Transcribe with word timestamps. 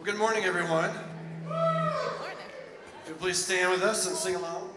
Well, 0.00 0.06
good 0.06 0.18
morning, 0.18 0.44
everyone. 0.44 0.88
If 3.02 3.08
you 3.08 3.14
please 3.16 3.36
stand 3.36 3.70
with 3.70 3.82
us 3.82 4.06
and 4.06 4.16
sing 4.16 4.34
along. 4.34 4.70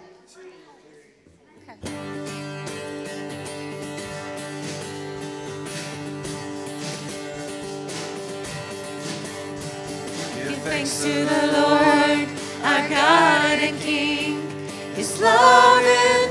Give 10.36 10.58
thanks 10.64 11.04
to 11.04 11.14
the 11.14 11.48
Lord, 11.54 12.28
our 12.66 12.90
God 12.90 13.60
and 13.60 13.80
King. 13.80 14.68
His 14.94 15.22
love 15.22 16.23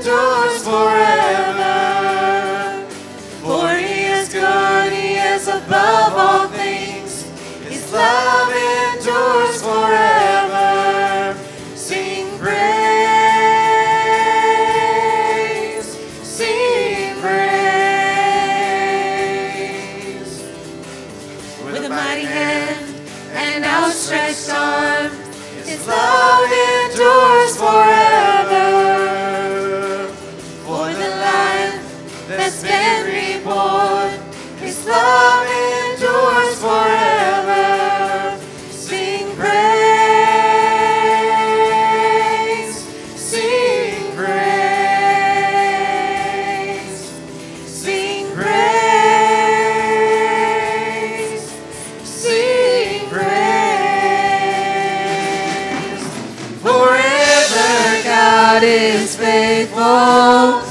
faithful. 59.65 60.61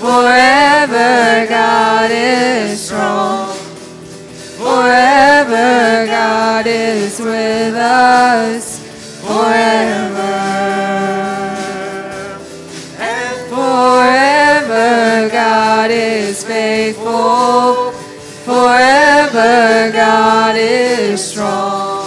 Forever 0.00 1.46
God 1.48 2.10
is 2.10 2.80
strong. 2.86 3.54
Forever 4.56 6.06
God 6.06 6.66
is 6.66 7.20
with 7.20 7.74
us. 7.74 8.78
Forever. 9.20 10.20
And 12.98 13.48
forever 13.48 15.28
God 15.30 15.90
is 15.90 16.44
faithful. 16.44 17.92
Forever 18.44 19.90
God 19.92 20.56
is 20.56 21.22
strong. 21.32 22.06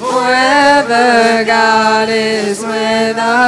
Forever 0.00 1.44
God 1.44 2.08
is 2.08 2.60
with 2.60 3.18
us. 3.18 3.47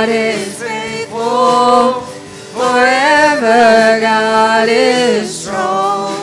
God 0.00 0.08
is 0.08 0.62
faithful. 0.62 2.00
Forever 2.56 4.00
God 4.00 4.68
is 4.70 5.42
strong. 5.42 6.16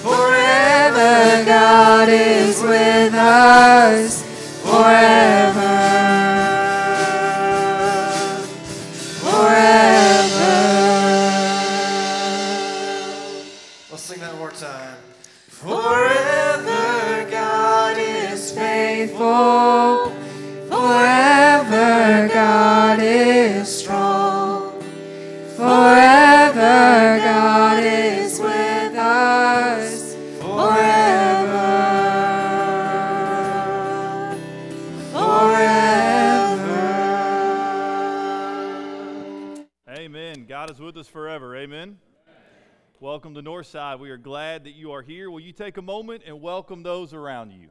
Forever 0.00 1.44
God 1.44 2.08
is 2.08 2.62
with 2.62 3.12
us. 3.12 4.22
Forever. 4.62 5.67
To 43.62 43.96
We 43.98 44.10
are 44.10 44.16
glad 44.16 44.64
that 44.64 44.76
you 44.76 44.92
are 44.92 45.02
here. 45.02 45.32
Will 45.32 45.40
you 45.40 45.50
take 45.50 45.78
a 45.78 45.82
moment 45.82 46.22
and 46.24 46.40
welcome 46.40 46.84
those 46.84 47.12
around 47.12 47.50
you? 47.50 47.70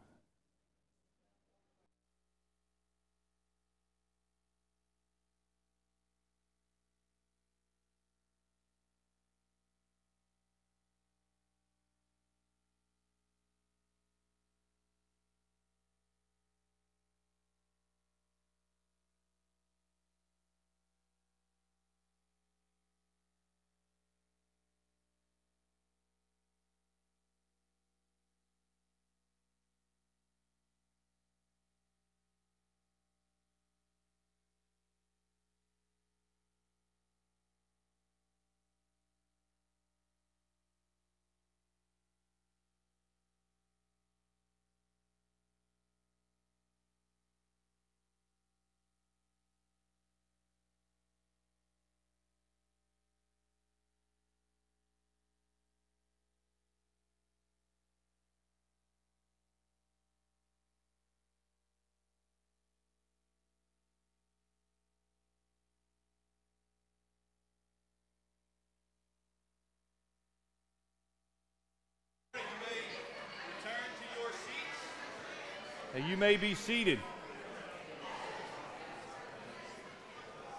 You 76.05 76.15
may 76.15 76.37
be 76.37 76.53
seated. 76.53 76.99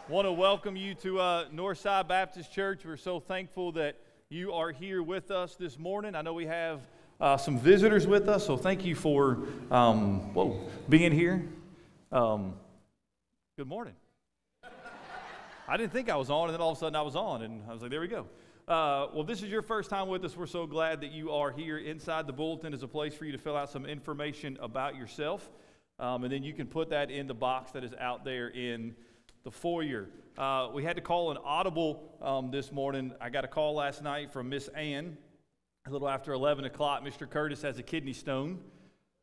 Want 0.08 0.26
to 0.26 0.32
welcome 0.32 0.74
you 0.74 0.94
to 0.96 1.20
uh, 1.20 1.48
Northside 1.50 2.08
Baptist 2.08 2.52
Church. 2.52 2.80
We're 2.84 2.96
so 2.96 3.20
thankful 3.20 3.72
that 3.72 3.96
you 4.30 4.52
are 4.52 4.72
here 4.72 5.02
with 5.02 5.30
us 5.30 5.54
this 5.54 5.78
morning. 5.78 6.14
I 6.14 6.22
know 6.22 6.32
we 6.32 6.46
have 6.46 6.80
uh, 7.20 7.36
some 7.36 7.58
visitors 7.58 8.06
with 8.06 8.28
us, 8.28 8.46
so 8.46 8.56
thank 8.56 8.84
you 8.84 8.94
for 8.94 9.38
um, 9.70 10.34
whoa, 10.34 10.58
being 10.88 11.12
here. 11.12 11.46
Um, 12.10 12.54
good 13.56 13.68
morning. 13.68 13.94
I 15.68 15.76
didn't 15.76 15.92
think 15.92 16.08
I 16.08 16.16
was 16.16 16.30
on, 16.30 16.48
and 16.48 16.54
then 16.54 16.60
all 16.60 16.72
of 16.72 16.78
a 16.78 16.80
sudden 16.80 16.96
I 16.96 17.02
was 17.02 17.14
on, 17.14 17.42
and 17.42 17.62
I 17.68 17.72
was 17.72 17.82
like, 17.82 17.90
there 17.90 18.00
we 18.00 18.08
go. 18.08 18.26
Uh, 18.68 19.08
well, 19.14 19.24
this 19.24 19.42
is 19.42 19.48
your 19.48 19.62
first 19.62 19.88
time 19.88 20.08
with 20.08 20.22
us. 20.26 20.36
We're 20.36 20.44
so 20.44 20.66
glad 20.66 21.00
that 21.00 21.10
you 21.10 21.32
are 21.32 21.50
here. 21.50 21.78
Inside 21.78 22.26
the 22.26 22.34
bulletin 22.34 22.74
is 22.74 22.82
a 22.82 22.86
place 22.86 23.14
for 23.14 23.24
you 23.24 23.32
to 23.32 23.38
fill 23.38 23.56
out 23.56 23.70
some 23.70 23.86
information 23.86 24.58
about 24.60 24.94
yourself, 24.94 25.48
um, 25.98 26.22
and 26.24 26.30
then 26.30 26.42
you 26.42 26.52
can 26.52 26.66
put 26.66 26.90
that 26.90 27.10
in 27.10 27.26
the 27.26 27.32
box 27.32 27.70
that 27.72 27.82
is 27.82 27.94
out 27.98 28.26
there 28.26 28.48
in 28.48 28.94
the 29.42 29.50
foyer. 29.50 30.10
Uh, 30.36 30.68
we 30.74 30.84
had 30.84 30.96
to 30.96 31.00
call 31.00 31.30
an 31.30 31.38
audible 31.42 32.14
um, 32.20 32.50
this 32.50 32.70
morning. 32.70 33.14
I 33.22 33.30
got 33.30 33.42
a 33.42 33.48
call 33.48 33.72
last 33.72 34.02
night 34.02 34.34
from 34.34 34.50
Miss 34.50 34.68
Ann. 34.68 35.16
A 35.86 35.90
little 35.90 36.06
after 36.06 36.34
11 36.34 36.66
o'clock, 36.66 37.02
Mr. 37.02 37.28
Curtis 37.28 37.62
has 37.62 37.78
a 37.78 37.82
kidney 37.82 38.12
stone. 38.12 38.58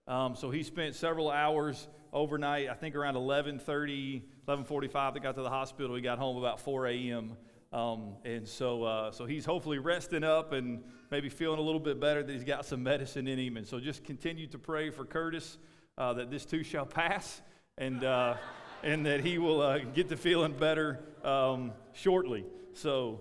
Um, 0.08 0.36
so 0.36 0.50
he 0.50 0.64
spent 0.64 0.96
several 0.96 1.30
hours 1.30 1.88
overnight. 2.12 2.68
I 2.68 2.74
think 2.74 2.96
around 2.96 3.14
11:30, 3.14 4.24
11:45. 4.48 5.14
They 5.14 5.20
got 5.20 5.36
to 5.36 5.44
the 5.44 5.52
hospital. 5.52 5.96
He 5.96 6.02
got 6.02 6.18
home 6.18 6.38
about 6.38 6.60
4 6.62 6.88
a.m. 6.88 7.38
Um, 7.76 8.14
and 8.24 8.48
so, 8.48 8.84
uh, 8.84 9.12
so 9.12 9.26
he's 9.26 9.44
hopefully 9.44 9.80
resting 9.80 10.24
up 10.24 10.54
and 10.54 10.82
maybe 11.12 11.28
feeling 11.28 11.60
a 11.60 11.62
little 11.62 11.82
bit 11.82 12.00
better 12.00 12.24
that 12.24 12.32
he's 12.32 12.46
got 12.46 12.66
some 12.66 12.82
medicine 12.82 13.28
in 13.28 13.38
him. 13.38 13.58
And 13.58 13.68
so 13.68 13.82
just 13.82 14.06
continue 14.06 14.48
to 14.48 14.58
pray 14.58 14.92
for 14.92 15.04
Curtis 15.04 15.58
uh, 15.98 16.14
that 16.14 16.32
this 16.32 16.46
too 16.46 16.64
shall 16.64 16.86
pass 16.86 17.42
and, 17.78 18.02
uh, 18.06 18.36
and 18.84 19.06
that 19.06 19.20
he 19.20 19.40
will 19.40 19.60
uh, 19.62 19.80
get 19.80 20.08
to 20.08 20.16
feeling 20.16 20.54
better 20.54 21.02
um, 21.26 21.74
shortly. 21.92 22.46
So, 22.76 23.20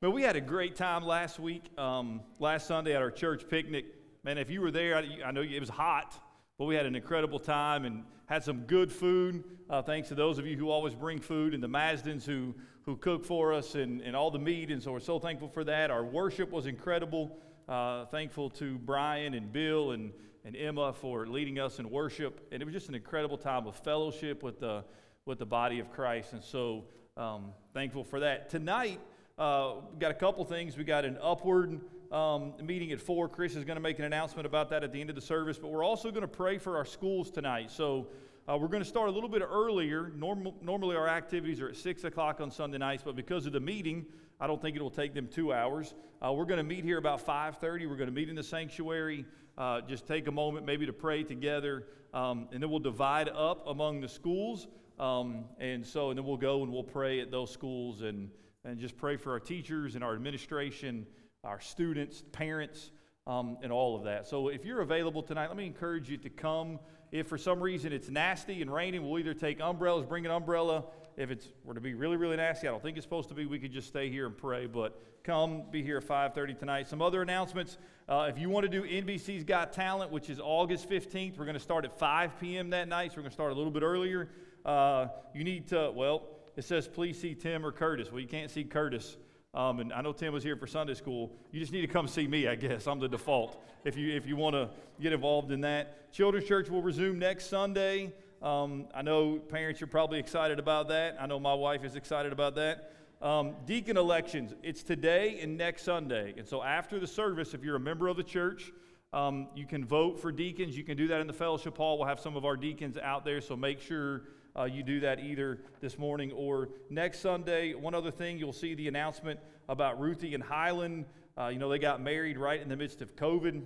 but 0.00 0.12
we 0.12 0.22
had 0.22 0.34
a 0.34 0.40
great 0.40 0.76
time 0.76 1.04
last 1.04 1.38
week, 1.38 1.64
um, 1.76 2.22
last 2.38 2.66
Sunday 2.66 2.94
at 2.94 3.02
our 3.02 3.10
church 3.10 3.46
picnic. 3.50 3.84
Man, 4.24 4.38
if 4.38 4.48
you 4.48 4.62
were 4.62 4.70
there, 4.70 4.96
I, 4.96 5.18
I 5.26 5.30
know 5.30 5.42
it 5.42 5.60
was 5.60 5.68
hot, 5.68 6.14
but 6.56 6.64
we 6.64 6.74
had 6.74 6.86
an 6.86 6.96
incredible 6.96 7.38
time 7.38 7.84
and 7.84 8.04
had 8.24 8.44
some 8.44 8.60
good 8.60 8.90
food. 8.90 9.44
Uh, 9.68 9.82
thanks 9.82 10.08
to 10.08 10.14
those 10.14 10.38
of 10.38 10.46
you 10.46 10.56
who 10.56 10.70
always 10.70 10.94
bring 10.94 11.18
food 11.18 11.52
and 11.52 11.62
the 11.62 11.68
Mazdans 11.68 12.24
who, 12.24 12.54
who 12.90 12.96
cook 12.96 13.24
for 13.24 13.52
us 13.52 13.76
and, 13.76 14.00
and 14.00 14.16
all 14.16 14.32
the 14.32 14.38
meat. 14.38 14.68
And 14.68 14.82
so 14.82 14.90
we're 14.90 14.98
so 14.98 15.20
thankful 15.20 15.46
for 15.46 15.62
that. 15.62 15.92
Our 15.92 16.04
worship 16.04 16.50
was 16.50 16.66
incredible. 16.66 17.38
Uh, 17.68 18.04
thankful 18.06 18.50
to 18.50 18.78
Brian 18.78 19.34
and 19.34 19.52
Bill 19.52 19.92
and, 19.92 20.10
and 20.44 20.56
Emma 20.56 20.92
for 20.92 21.24
leading 21.28 21.60
us 21.60 21.78
in 21.78 21.88
worship. 21.88 22.48
And 22.50 22.60
it 22.60 22.64
was 22.64 22.74
just 22.74 22.88
an 22.88 22.96
incredible 22.96 23.38
time 23.38 23.68
of 23.68 23.76
fellowship 23.76 24.42
with 24.42 24.58
the, 24.58 24.82
with 25.24 25.38
the 25.38 25.46
body 25.46 25.78
of 25.78 25.92
Christ. 25.92 26.32
And 26.32 26.42
so 26.42 26.86
um, 27.16 27.52
thankful 27.72 28.02
for 28.02 28.18
that. 28.18 28.50
Tonight, 28.50 28.98
uh, 29.38 29.74
we 29.92 30.00
got 30.00 30.10
a 30.10 30.14
couple 30.14 30.44
things. 30.44 30.76
We 30.76 30.82
got 30.82 31.04
an 31.04 31.16
upward 31.22 31.80
um, 32.10 32.54
meeting 32.60 32.90
at 32.90 33.00
4. 33.00 33.28
Chris 33.28 33.54
is 33.54 33.64
going 33.64 33.76
to 33.76 33.80
make 33.80 34.00
an 34.00 34.04
announcement 34.04 34.46
about 34.46 34.68
that 34.70 34.82
at 34.82 34.92
the 34.92 35.00
end 35.00 35.10
of 35.10 35.14
the 35.14 35.22
service. 35.22 35.58
But 35.58 35.68
we're 35.68 35.84
also 35.84 36.10
going 36.10 36.22
to 36.22 36.28
pray 36.28 36.58
for 36.58 36.76
our 36.76 36.84
schools 36.84 37.30
tonight. 37.30 37.70
So 37.70 38.08
uh, 38.50 38.56
we're 38.56 38.68
going 38.68 38.82
to 38.82 38.88
start 38.88 39.08
a 39.08 39.12
little 39.12 39.28
bit 39.28 39.42
earlier. 39.42 40.10
Norm- 40.16 40.52
normally, 40.60 40.96
our 40.96 41.06
activities 41.06 41.60
are 41.60 41.68
at 41.68 41.76
6 41.76 42.04
o'clock 42.04 42.40
on 42.40 42.50
Sunday 42.50 42.78
nights. 42.78 43.02
But 43.04 43.14
because 43.14 43.46
of 43.46 43.52
the 43.52 43.60
meeting, 43.60 44.06
I 44.40 44.48
don't 44.48 44.60
think 44.60 44.74
it 44.74 44.82
will 44.82 44.90
take 44.90 45.14
them 45.14 45.28
two 45.28 45.52
hours. 45.52 45.94
Uh, 46.20 46.32
we're 46.32 46.46
going 46.46 46.58
to 46.58 46.64
meet 46.64 46.82
here 46.82 46.98
about 46.98 47.24
5.30. 47.24 47.88
We're 47.88 47.96
going 47.96 48.08
to 48.08 48.14
meet 48.14 48.28
in 48.28 48.34
the 48.34 48.42
sanctuary. 48.42 49.24
Uh, 49.56 49.82
just 49.82 50.06
take 50.06 50.26
a 50.26 50.32
moment 50.32 50.66
maybe 50.66 50.84
to 50.86 50.92
pray 50.92 51.22
together. 51.22 51.86
Um, 52.12 52.48
and 52.50 52.60
then 52.60 52.70
we'll 52.70 52.80
divide 52.80 53.28
up 53.28 53.68
among 53.68 54.00
the 54.00 54.08
schools. 54.08 54.66
Um, 54.98 55.44
and 55.60 55.86
so, 55.86 56.10
and 56.10 56.18
then 56.18 56.26
we'll 56.26 56.36
go 56.36 56.64
and 56.64 56.72
we'll 56.72 56.82
pray 56.82 57.20
at 57.20 57.30
those 57.30 57.52
schools 57.52 58.02
and 58.02 58.30
and 58.64 58.78
just 58.78 58.96
pray 58.96 59.16
for 59.16 59.32
our 59.32 59.40
teachers 59.40 59.94
and 59.94 60.04
our 60.04 60.14
administration, 60.14 61.06
our 61.44 61.60
students, 61.60 62.22
parents, 62.32 62.90
um, 63.26 63.56
and 63.62 63.72
all 63.72 63.96
of 63.96 64.04
that. 64.04 64.26
So 64.26 64.48
if 64.48 64.64
you're 64.64 64.82
available 64.82 65.22
tonight, 65.22 65.48
let 65.48 65.56
me 65.56 65.66
encourage 65.66 66.10
you 66.10 66.18
to 66.18 66.28
come. 66.28 66.78
If 67.12 67.26
for 67.26 67.38
some 67.38 67.60
reason 67.60 67.92
it's 67.92 68.08
nasty 68.08 68.62
and 68.62 68.72
raining, 68.72 69.08
we'll 69.08 69.18
either 69.18 69.34
take 69.34 69.60
umbrellas, 69.60 70.06
bring 70.06 70.24
an 70.26 70.32
umbrella. 70.32 70.84
If 71.16 71.30
it's 71.30 71.48
were 71.64 71.74
to 71.74 71.80
be 71.80 71.94
really, 71.94 72.16
really 72.16 72.36
nasty, 72.36 72.68
I 72.68 72.70
don't 72.70 72.82
think 72.82 72.96
it's 72.96 73.04
supposed 73.04 73.28
to 73.30 73.34
be. 73.34 73.46
We 73.46 73.58
could 73.58 73.72
just 73.72 73.88
stay 73.88 74.10
here 74.10 74.26
and 74.26 74.36
pray. 74.36 74.66
But 74.66 74.98
come, 75.24 75.64
be 75.70 75.82
here 75.82 75.98
at 75.98 76.04
5:30 76.04 76.58
tonight. 76.58 76.88
Some 76.88 77.02
other 77.02 77.20
announcements. 77.20 77.78
Uh, 78.08 78.28
if 78.28 78.38
you 78.38 78.48
want 78.48 78.64
to 78.64 78.70
do 78.70 78.82
NBC's 78.82 79.44
Got 79.44 79.72
Talent, 79.72 80.10
which 80.10 80.30
is 80.30 80.40
August 80.40 80.88
15th, 80.88 81.38
we're 81.38 81.44
going 81.44 81.54
to 81.54 81.60
start 81.60 81.84
at 81.84 81.98
5 81.98 82.40
p.m. 82.40 82.70
that 82.70 82.88
night. 82.88 83.12
So 83.12 83.16
we're 83.16 83.22
going 83.22 83.30
to 83.30 83.34
start 83.34 83.52
a 83.52 83.54
little 83.54 83.70
bit 83.70 83.82
earlier. 83.82 84.28
Uh, 84.64 85.08
you 85.34 85.44
need 85.44 85.68
to 85.68 85.92
well 85.94 86.22
it 86.56 86.64
says, 86.64 86.88
please 86.88 87.18
see 87.18 87.34
Tim 87.34 87.64
or 87.64 87.72
Curtis. 87.72 88.10
Well, 88.10 88.20
you 88.20 88.28
can't 88.28 88.50
see 88.50 88.64
Curtis. 88.64 89.16
Um, 89.52 89.80
and 89.80 89.92
I 89.92 90.00
know 90.00 90.12
Tim 90.12 90.32
was 90.32 90.44
here 90.44 90.54
for 90.54 90.68
Sunday 90.68 90.94
school. 90.94 91.32
You 91.50 91.58
just 91.58 91.72
need 91.72 91.80
to 91.80 91.88
come 91.88 92.06
see 92.06 92.28
me, 92.28 92.46
I 92.46 92.54
guess. 92.54 92.86
I'm 92.86 93.00
the 93.00 93.08
default 93.08 93.60
if 93.84 93.96
you, 93.96 94.14
if 94.14 94.24
you 94.24 94.36
want 94.36 94.54
to 94.54 94.70
get 95.00 95.12
involved 95.12 95.50
in 95.50 95.60
that. 95.62 96.12
Children's 96.12 96.46
Church 96.46 96.68
will 96.70 96.82
resume 96.82 97.18
next 97.18 97.46
Sunday. 97.46 98.12
Um, 98.42 98.86
I 98.94 99.02
know 99.02 99.38
parents 99.38 99.82
are 99.82 99.88
probably 99.88 100.20
excited 100.20 100.60
about 100.60 100.88
that. 100.88 101.16
I 101.20 101.26
know 101.26 101.40
my 101.40 101.52
wife 101.52 101.84
is 101.84 101.96
excited 101.96 102.32
about 102.32 102.54
that. 102.54 102.92
Um, 103.20 103.56
deacon 103.66 103.96
elections, 103.96 104.54
it's 104.62 104.82
today 104.84 105.40
and 105.42 105.58
next 105.58 105.82
Sunday. 105.82 106.32
And 106.38 106.46
so 106.46 106.62
after 106.62 107.00
the 107.00 107.06
service, 107.06 107.52
if 107.52 107.64
you're 107.64 107.76
a 107.76 107.80
member 107.80 108.06
of 108.06 108.16
the 108.16 108.22
church, 108.22 108.72
um, 109.12 109.48
you 109.56 109.66
can 109.66 109.84
vote 109.84 110.20
for 110.20 110.30
deacons. 110.30 110.76
You 110.76 110.84
can 110.84 110.96
do 110.96 111.08
that 111.08 111.20
in 111.20 111.26
the 111.26 111.32
fellowship 111.32 111.76
hall. 111.76 111.98
We'll 111.98 112.06
have 112.06 112.20
some 112.20 112.36
of 112.36 112.44
our 112.44 112.56
deacons 112.56 112.96
out 112.96 113.24
there, 113.24 113.40
so 113.40 113.56
make 113.56 113.80
sure 113.80 114.22
uh, 114.58 114.64
you 114.64 114.82
do 114.82 115.00
that 115.00 115.20
either 115.20 115.60
this 115.80 115.98
morning 115.98 116.32
or 116.32 116.70
next 116.88 117.20
Sunday. 117.20 117.74
One 117.74 117.94
other 117.94 118.10
thing, 118.10 118.38
you'll 118.38 118.52
see 118.52 118.74
the 118.74 118.88
announcement 118.88 119.40
about 119.68 120.00
Ruthie 120.00 120.34
and 120.34 120.42
Highland. 120.42 121.06
Uh, 121.38 121.48
you 121.48 121.58
know, 121.58 121.68
they 121.68 121.78
got 121.78 122.00
married 122.00 122.36
right 122.36 122.60
in 122.60 122.68
the 122.68 122.76
midst 122.76 123.00
of 123.00 123.14
COVID, 123.16 123.62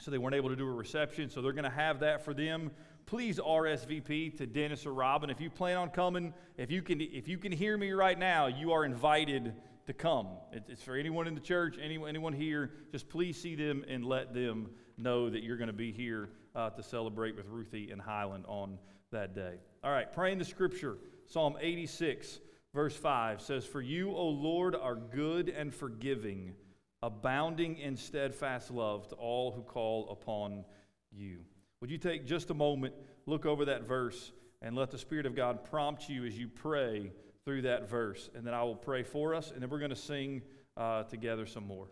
so 0.00 0.10
they 0.10 0.18
weren't 0.18 0.34
able 0.34 0.48
to 0.48 0.56
do 0.56 0.66
a 0.66 0.72
reception. 0.72 1.28
So 1.28 1.42
they're 1.42 1.52
going 1.52 1.64
to 1.64 1.70
have 1.70 2.00
that 2.00 2.24
for 2.24 2.32
them. 2.32 2.70
Please 3.06 3.38
RSVP 3.38 4.36
to 4.38 4.46
Dennis 4.46 4.84
or 4.84 4.92
Robin 4.92 5.30
if 5.30 5.40
you 5.40 5.50
plan 5.50 5.76
on 5.76 5.90
coming. 5.90 6.34
If 6.56 6.70
you 6.70 6.82
can, 6.82 7.00
if 7.00 7.28
you 7.28 7.38
can 7.38 7.52
hear 7.52 7.76
me 7.76 7.92
right 7.92 8.18
now, 8.18 8.46
you 8.46 8.72
are 8.72 8.84
invited 8.84 9.54
to 9.86 9.94
come. 9.94 10.28
It's 10.52 10.82
for 10.82 10.96
anyone 10.96 11.26
in 11.26 11.34
the 11.34 11.40
church, 11.40 11.76
anyone, 11.82 12.10
anyone 12.10 12.34
here. 12.34 12.70
Just 12.92 13.08
please 13.08 13.40
see 13.40 13.54
them 13.54 13.84
and 13.88 14.04
let 14.04 14.34
them 14.34 14.68
know 14.98 15.30
that 15.30 15.42
you're 15.42 15.56
going 15.56 15.68
to 15.68 15.72
be 15.72 15.92
here 15.92 16.28
uh, 16.54 16.68
to 16.70 16.82
celebrate 16.82 17.36
with 17.36 17.46
Ruthie 17.46 17.90
and 17.90 18.00
Highland 18.00 18.44
on 18.46 18.78
that 19.10 19.34
day. 19.34 19.54
All 19.84 19.92
right, 19.92 20.12
praying 20.12 20.38
the 20.38 20.44
scripture. 20.44 20.98
Psalm 21.26 21.56
86, 21.60 22.40
verse 22.74 22.96
5 22.96 23.40
says, 23.40 23.64
For 23.64 23.80
you, 23.80 24.10
O 24.10 24.26
Lord, 24.28 24.74
are 24.74 24.96
good 24.96 25.48
and 25.48 25.72
forgiving, 25.72 26.54
abounding 27.00 27.78
in 27.78 27.96
steadfast 27.96 28.72
love 28.72 29.06
to 29.08 29.14
all 29.14 29.52
who 29.52 29.62
call 29.62 30.08
upon 30.10 30.64
you. 31.12 31.38
Would 31.80 31.92
you 31.92 31.98
take 31.98 32.26
just 32.26 32.50
a 32.50 32.54
moment, 32.54 32.92
look 33.26 33.46
over 33.46 33.66
that 33.66 33.86
verse, 33.86 34.32
and 34.62 34.74
let 34.74 34.90
the 34.90 34.98
Spirit 34.98 35.26
of 35.26 35.36
God 35.36 35.64
prompt 35.64 36.08
you 36.08 36.24
as 36.24 36.36
you 36.36 36.48
pray 36.48 37.12
through 37.44 37.62
that 37.62 37.88
verse? 37.88 38.30
And 38.34 38.44
then 38.44 38.54
I 38.54 38.64
will 38.64 38.74
pray 38.74 39.04
for 39.04 39.32
us, 39.32 39.52
and 39.52 39.62
then 39.62 39.70
we're 39.70 39.78
going 39.78 39.90
to 39.90 39.96
sing 39.96 40.42
uh, 40.76 41.04
together 41.04 41.46
some 41.46 41.68
more. 41.68 41.86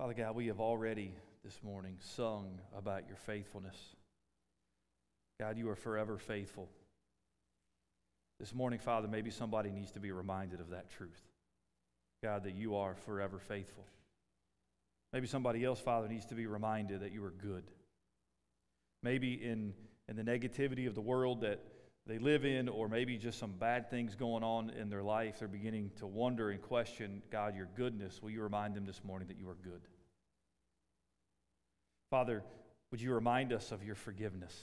Father 0.00 0.14
God, 0.14 0.34
we 0.34 0.46
have 0.46 0.60
already 0.60 1.12
this 1.44 1.62
morning 1.62 1.98
sung 2.00 2.58
about 2.74 3.06
your 3.06 3.18
faithfulness. 3.18 3.76
God, 5.38 5.58
you 5.58 5.68
are 5.68 5.76
forever 5.76 6.16
faithful. 6.16 6.70
This 8.38 8.54
morning, 8.54 8.78
Father, 8.78 9.08
maybe 9.08 9.30
somebody 9.30 9.70
needs 9.70 9.90
to 9.90 10.00
be 10.00 10.10
reminded 10.10 10.60
of 10.60 10.70
that 10.70 10.88
truth. 10.88 11.20
God, 12.24 12.44
that 12.44 12.54
you 12.54 12.76
are 12.76 12.94
forever 12.94 13.38
faithful. 13.38 13.84
Maybe 15.12 15.26
somebody 15.26 15.66
else, 15.66 15.80
Father, 15.80 16.08
needs 16.08 16.24
to 16.26 16.34
be 16.34 16.46
reminded 16.46 17.00
that 17.00 17.12
you 17.12 17.22
are 17.22 17.32
good. 17.32 17.64
Maybe 19.02 19.34
in, 19.34 19.74
in 20.08 20.16
the 20.16 20.24
negativity 20.24 20.88
of 20.88 20.94
the 20.94 21.02
world 21.02 21.42
that 21.42 21.60
they 22.06 22.18
live 22.18 22.44
in, 22.44 22.68
or 22.68 22.88
maybe 22.88 23.16
just 23.18 23.38
some 23.38 23.52
bad 23.52 23.90
things 23.90 24.14
going 24.14 24.42
on 24.42 24.70
in 24.70 24.88
their 24.88 25.02
life, 25.02 25.38
they're 25.38 25.48
beginning 25.48 25.90
to 25.98 26.06
wonder 26.06 26.50
and 26.50 26.60
question, 26.60 27.22
God, 27.30 27.54
your 27.54 27.68
goodness. 27.76 28.22
Will 28.22 28.30
you 28.30 28.42
remind 28.42 28.74
them 28.74 28.86
this 28.86 29.02
morning 29.04 29.28
that 29.28 29.38
you 29.38 29.48
are 29.48 29.56
good? 29.62 29.82
Father, 32.10 32.42
would 32.90 33.00
you 33.00 33.12
remind 33.12 33.52
us 33.52 33.70
of 33.70 33.84
your 33.84 33.94
forgiveness 33.94 34.58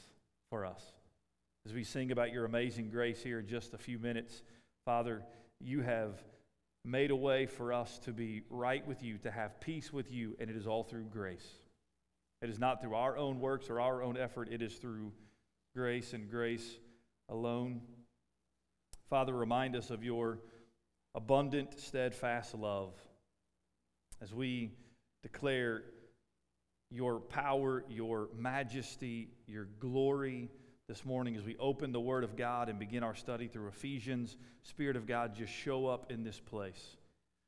for 0.50 0.66
us? 0.66 0.84
as 1.68 1.74
we 1.74 1.84
sing 1.84 2.14
about 2.14 2.32
your 2.32 2.46
amazing 2.46 2.90
grace 2.90 3.22
here 3.22 3.40
in 3.40 3.46
just 3.46 3.74
a 3.74 3.78
few 3.78 4.00
minutes. 4.00 4.42
Father, 4.86 5.22
you 5.60 5.82
have 5.82 6.14
made 6.86 7.12
a 7.12 7.16
way 7.16 7.46
for 7.46 7.74
us 7.74 8.00
to 8.00 8.14
be 8.14 8.42
right 8.50 8.88
with 8.88 9.04
you, 9.04 9.18
to 9.18 9.30
have 9.30 9.60
peace 9.60 9.92
with 9.92 10.10
you, 10.10 10.34
and 10.40 10.50
it 10.50 10.56
is 10.56 10.66
all 10.66 10.84
through 10.84 11.04
grace. 11.12 11.46
It 12.42 12.50
is 12.50 12.58
not 12.58 12.82
through 12.82 12.96
our 12.96 13.18
own 13.18 13.42
works 13.42 13.70
or 13.70 13.82
our 13.82 14.02
own 14.02 14.16
effort, 14.16 14.48
it 14.50 14.62
is 14.62 14.76
through 14.76 15.12
grace 15.76 16.14
and 16.14 16.32
grace 16.32 16.78
alone. 17.30 17.82
Father, 19.10 19.34
remind 19.34 19.76
us 19.76 19.90
of 19.90 20.04
your 20.04 20.40
abundant, 21.16 21.80
steadfast 21.80 22.56
love 22.56 22.94
as 24.22 24.34
we 24.34 24.72
declare 25.24 25.84
your 26.90 27.20
power, 27.20 27.84
your 27.90 28.30
majesty, 28.38 29.30
your 29.46 29.68
glory 29.80 30.50
this 30.88 31.04
morning 31.04 31.36
as 31.36 31.44
we 31.44 31.56
open 31.58 31.92
the 31.92 32.00
Word 32.00 32.24
of 32.24 32.38
God 32.38 32.70
and 32.70 32.80
begin 32.80 33.04
our 33.04 33.16
study 33.16 33.48
through 33.48 33.68
Ephesians. 33.68 34.38
Spirit 34.64 34.96
of 34.96 35.06
God, 35.06 35.36
just 35.36 35.52
show 35.52 35.86
up 35.88 36.12
in 36.12 36.24
this 36.24 36.40
place. 36.40 36.96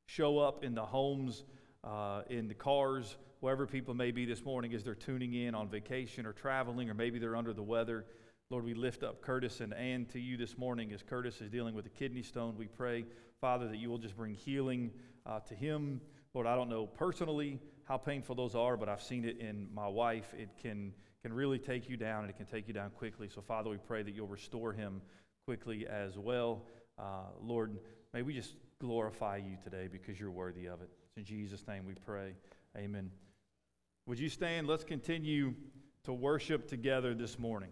Show 0.07 0.39
up 0.39 0.63
in 0.63 0.75
the 0.75 0.85
homes, 0.85 1.45
uh, 1.83 2.23
in 2.29 2.47
the 2.49 2.53
cars, 2.53 3.17
wherever 3.39 3.65
people 3.65 3.93
may 3.93 4.11
be 4.11 4.25
this 4.25 4.43
morning 4.43 4.73
as 4.73 4.83
they're 4.83 4.95
tuning 4.95 5.33
in 5.33 5.55
on 5.55 5.69
vacation 5.69 6.25
or 6.25 6.33
traveling, 6.33 6.89
or 6.89 6.93
maybe 6.93 7.17
they're 7.17 7.37
under 7.37 7.53
the 7.53 7.63
weather. 7.63 8.05
Lord, 8.51 8.65
we 8.65 8.73
lift 8.73 9.03
up 9.03 9.21
Curtis 9.21 9.59
and 9.59 9.75
Ann 9.75 10.07
to 10.07 10.19
you 10.19 10.35
this 10.35 10.57
morning 10.57 10.91
as 10.91 11.03
Curtis 11.03 11.39
is 11.39 11.51
dealing 11.51 11.75
with 11.75 11.85
a 11.85 11.89
kidney 11.89 12.23
stone. 12.23 12.55
We 12.57 12.65
pray, 12.65 13.05
Father, 13.39 13.67
that 13.67 13.77
you 13.77 13.91
will 13.91 13.99
just 13.99 14.17
bring 14.17 14.33
healing 14.33 14.89
uh, 15.27 15.39
to 15.41 15.53
him. 15.53 16.01
Lord, 16.33 16.47
I 16.47 16.55
don't 16.55 16.67
know 16.67 16.87
personally 16.87 17.59
how 17.83 17.97
painful 17.97 18.33
those 18.33 18.55
are, 18.55 18.75
but 18.75 18.89
I've 18.89 19.03
seen 19.03 19.23
it 19.23 19.37
in 19.37 19.67
my 19.71 19.87
wife. 19.87 20.33
It 20.35 20.49
can 20.59 20.93
can 21.21 21.31
really 21.31 21.59
take 21.59 21.87
you 21.87 21.95
down 21.95 22.21
and 22.21 22.29
it 22.31 22.37
can 22.37 22.47
take 22.47 22.67
you 22.67 22.73
down 22.73 22.89
quickly. 22.89 23.29
So, 23.29 23.39
Father, 23.39 23.69
we 23.69 23.77
pray 23.77 24.01
that 24.01 24.15
you'll 24.15 24.25
restore 24.25 24.73
him 24.73 24.99
quickly 25.45 25.85
as 25.85 26.17
well. 26.17 26.63
Uh, 26.97 27.25
Lord, 27.43 27.77
may 28.15 28.23
we 28.23 28.33
just 28.33 28.55
glorify 28.79 29.37
you 29.37 29.57
today 29.63 29.87
because 29.91 30.19
you're 30.19 30.31
worthy 30.31 30.65
of 30.65 30.81
it. 30.81 30.89
It's 31.05 31.17
in 31.17 31.23
Jesus' 31.23 31.67
name 31.67 31.85
we 31.85 31.93
pray. 31.93 32.33
Amen. 32.75 33.11
Would 34.07 34.17
you 34.17 34.29
stand? 34.29 34.65
Let's 34.65 34.85
continue 34.85 35.53
to 36.05 36.13
worship 36.13 36.67
together 36.67 37.13
this 37.13 37.37
morning. 37.37 37.69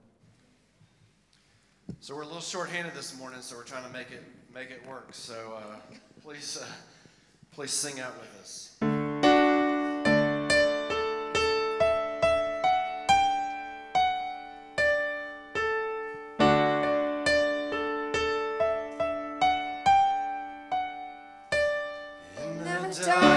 So 1.99 2.15
we're 2.15 2.21
a 2.21 2.25
little 2.25 2.41
short-handed 2.41 2.93
this 2.93 3.17
morning, 3.17 3.41
so 3.41 3.55
we're 3.57 3.63
trying 3.63 3.83
to 3.83 3.89
make 3.91 4.11
it 4.11 4.23
make 4.53 4.71
it 4.71 4.85
work. 4.87 5.09
So 5.11 5.57
uh, 5.57 5.75
please, 6.21 6.57
uh, 6.61 6.65
please 7.51 7.71
sing 7.71 7.99
out 7.99 8.13
with 8.19 8.39
us. 8.39 8.75
In 22.41 22.57
the 22.59 23.03
dark. 23.05 23.36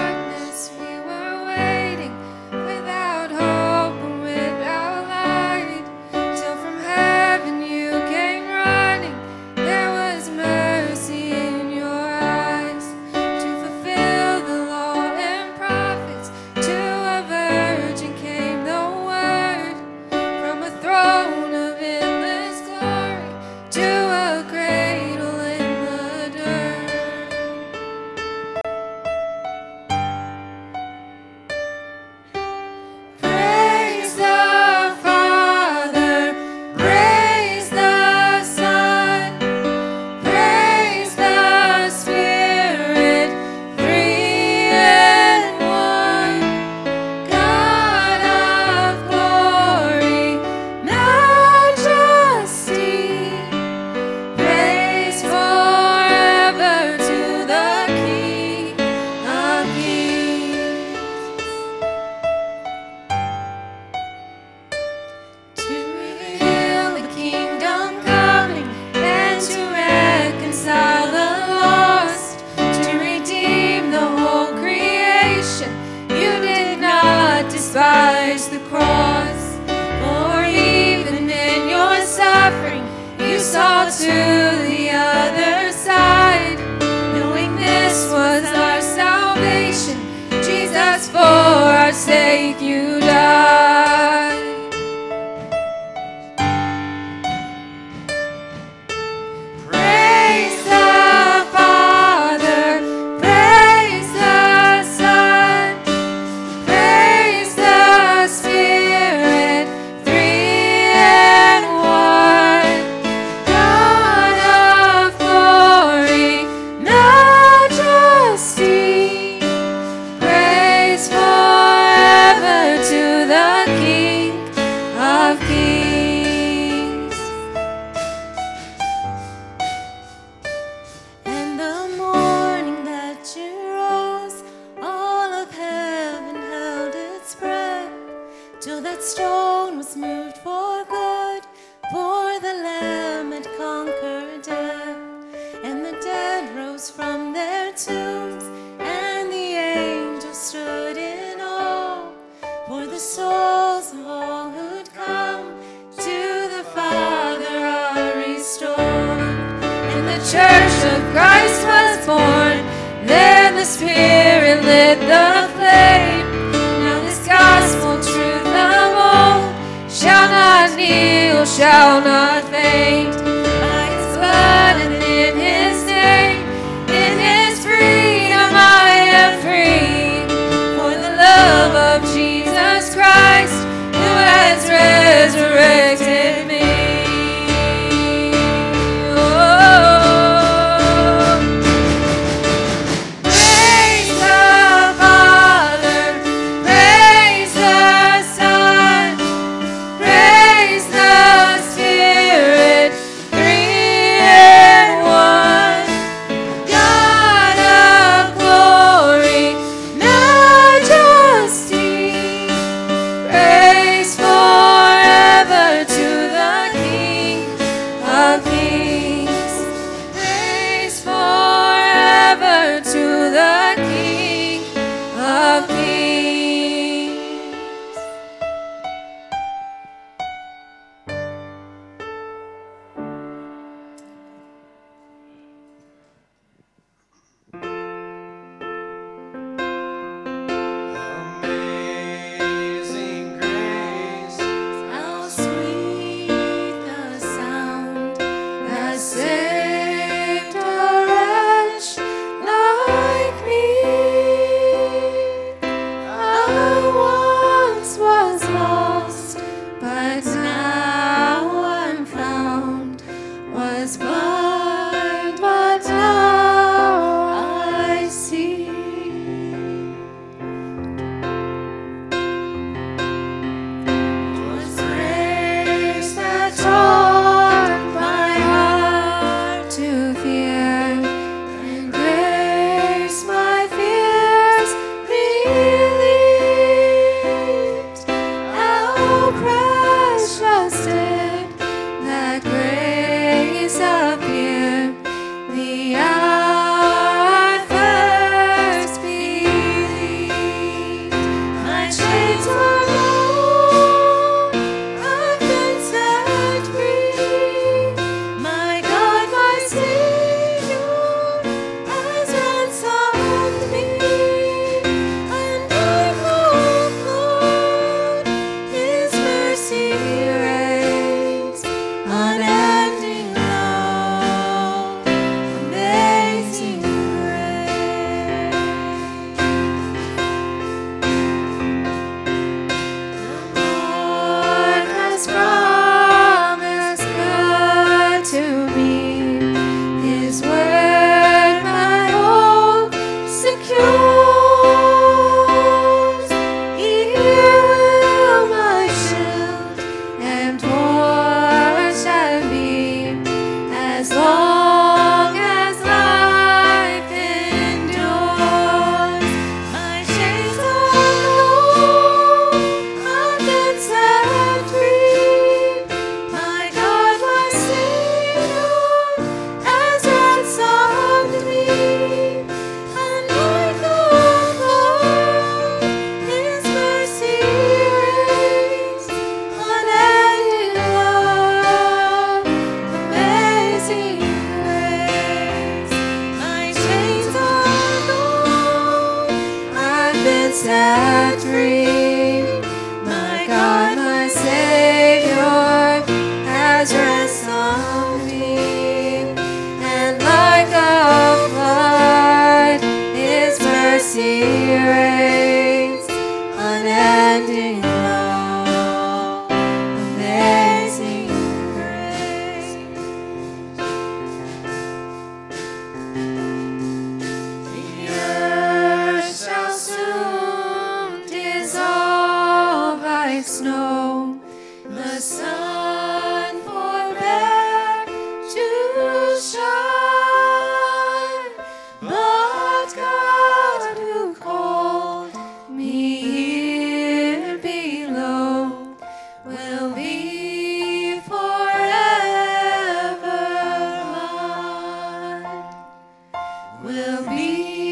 Be 447.19 447.90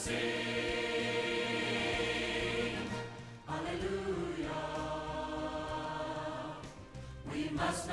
sing 0.00 0.16
Hallelujah. 3.46 4.48
We 7.30 7.50
must 7.50 7.89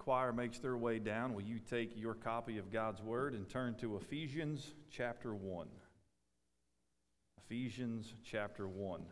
choir 0.00 0.32
makes 0.32 0.58
their 0.58 0.78
way 0.78 0.98
down, 0.98 1.34
will 1.34 1.42
you 1.42 1.58
take 1.58 1.92
your 1.94 2.14
copy 2.14 2.56
of 2.56 2.72
God's 2.72 3.02
Word 3.02 3.34
and 3.34 3.46
turn 3.46 3.74
to 3.76 3.96
Ephesians 3.98 4.72
chapter 4.90 5.34
1? 5.34 5.68
Ephesians 7.44 8.14
chapter 8.24 8.66
1. 8.66 9.02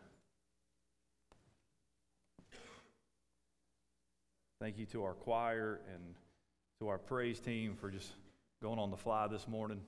Thank 4.59 4.79
you 4.79 4.87
to 4.87 5.03
our 5.03 5.13
choir 5.13 5.79
and 5.93 6.15
to 6.79 6.87
our 6.87 6.97
praise 6.97 7.39
team 7.39 7.75
for 7.79 7.91
just 7.91 8.11
going 8.61 8.79
on 8.79 8.89
the 8.89 8.97
fly 8.97 9.27
this 9.27 9.47
morning. 9.47 9.81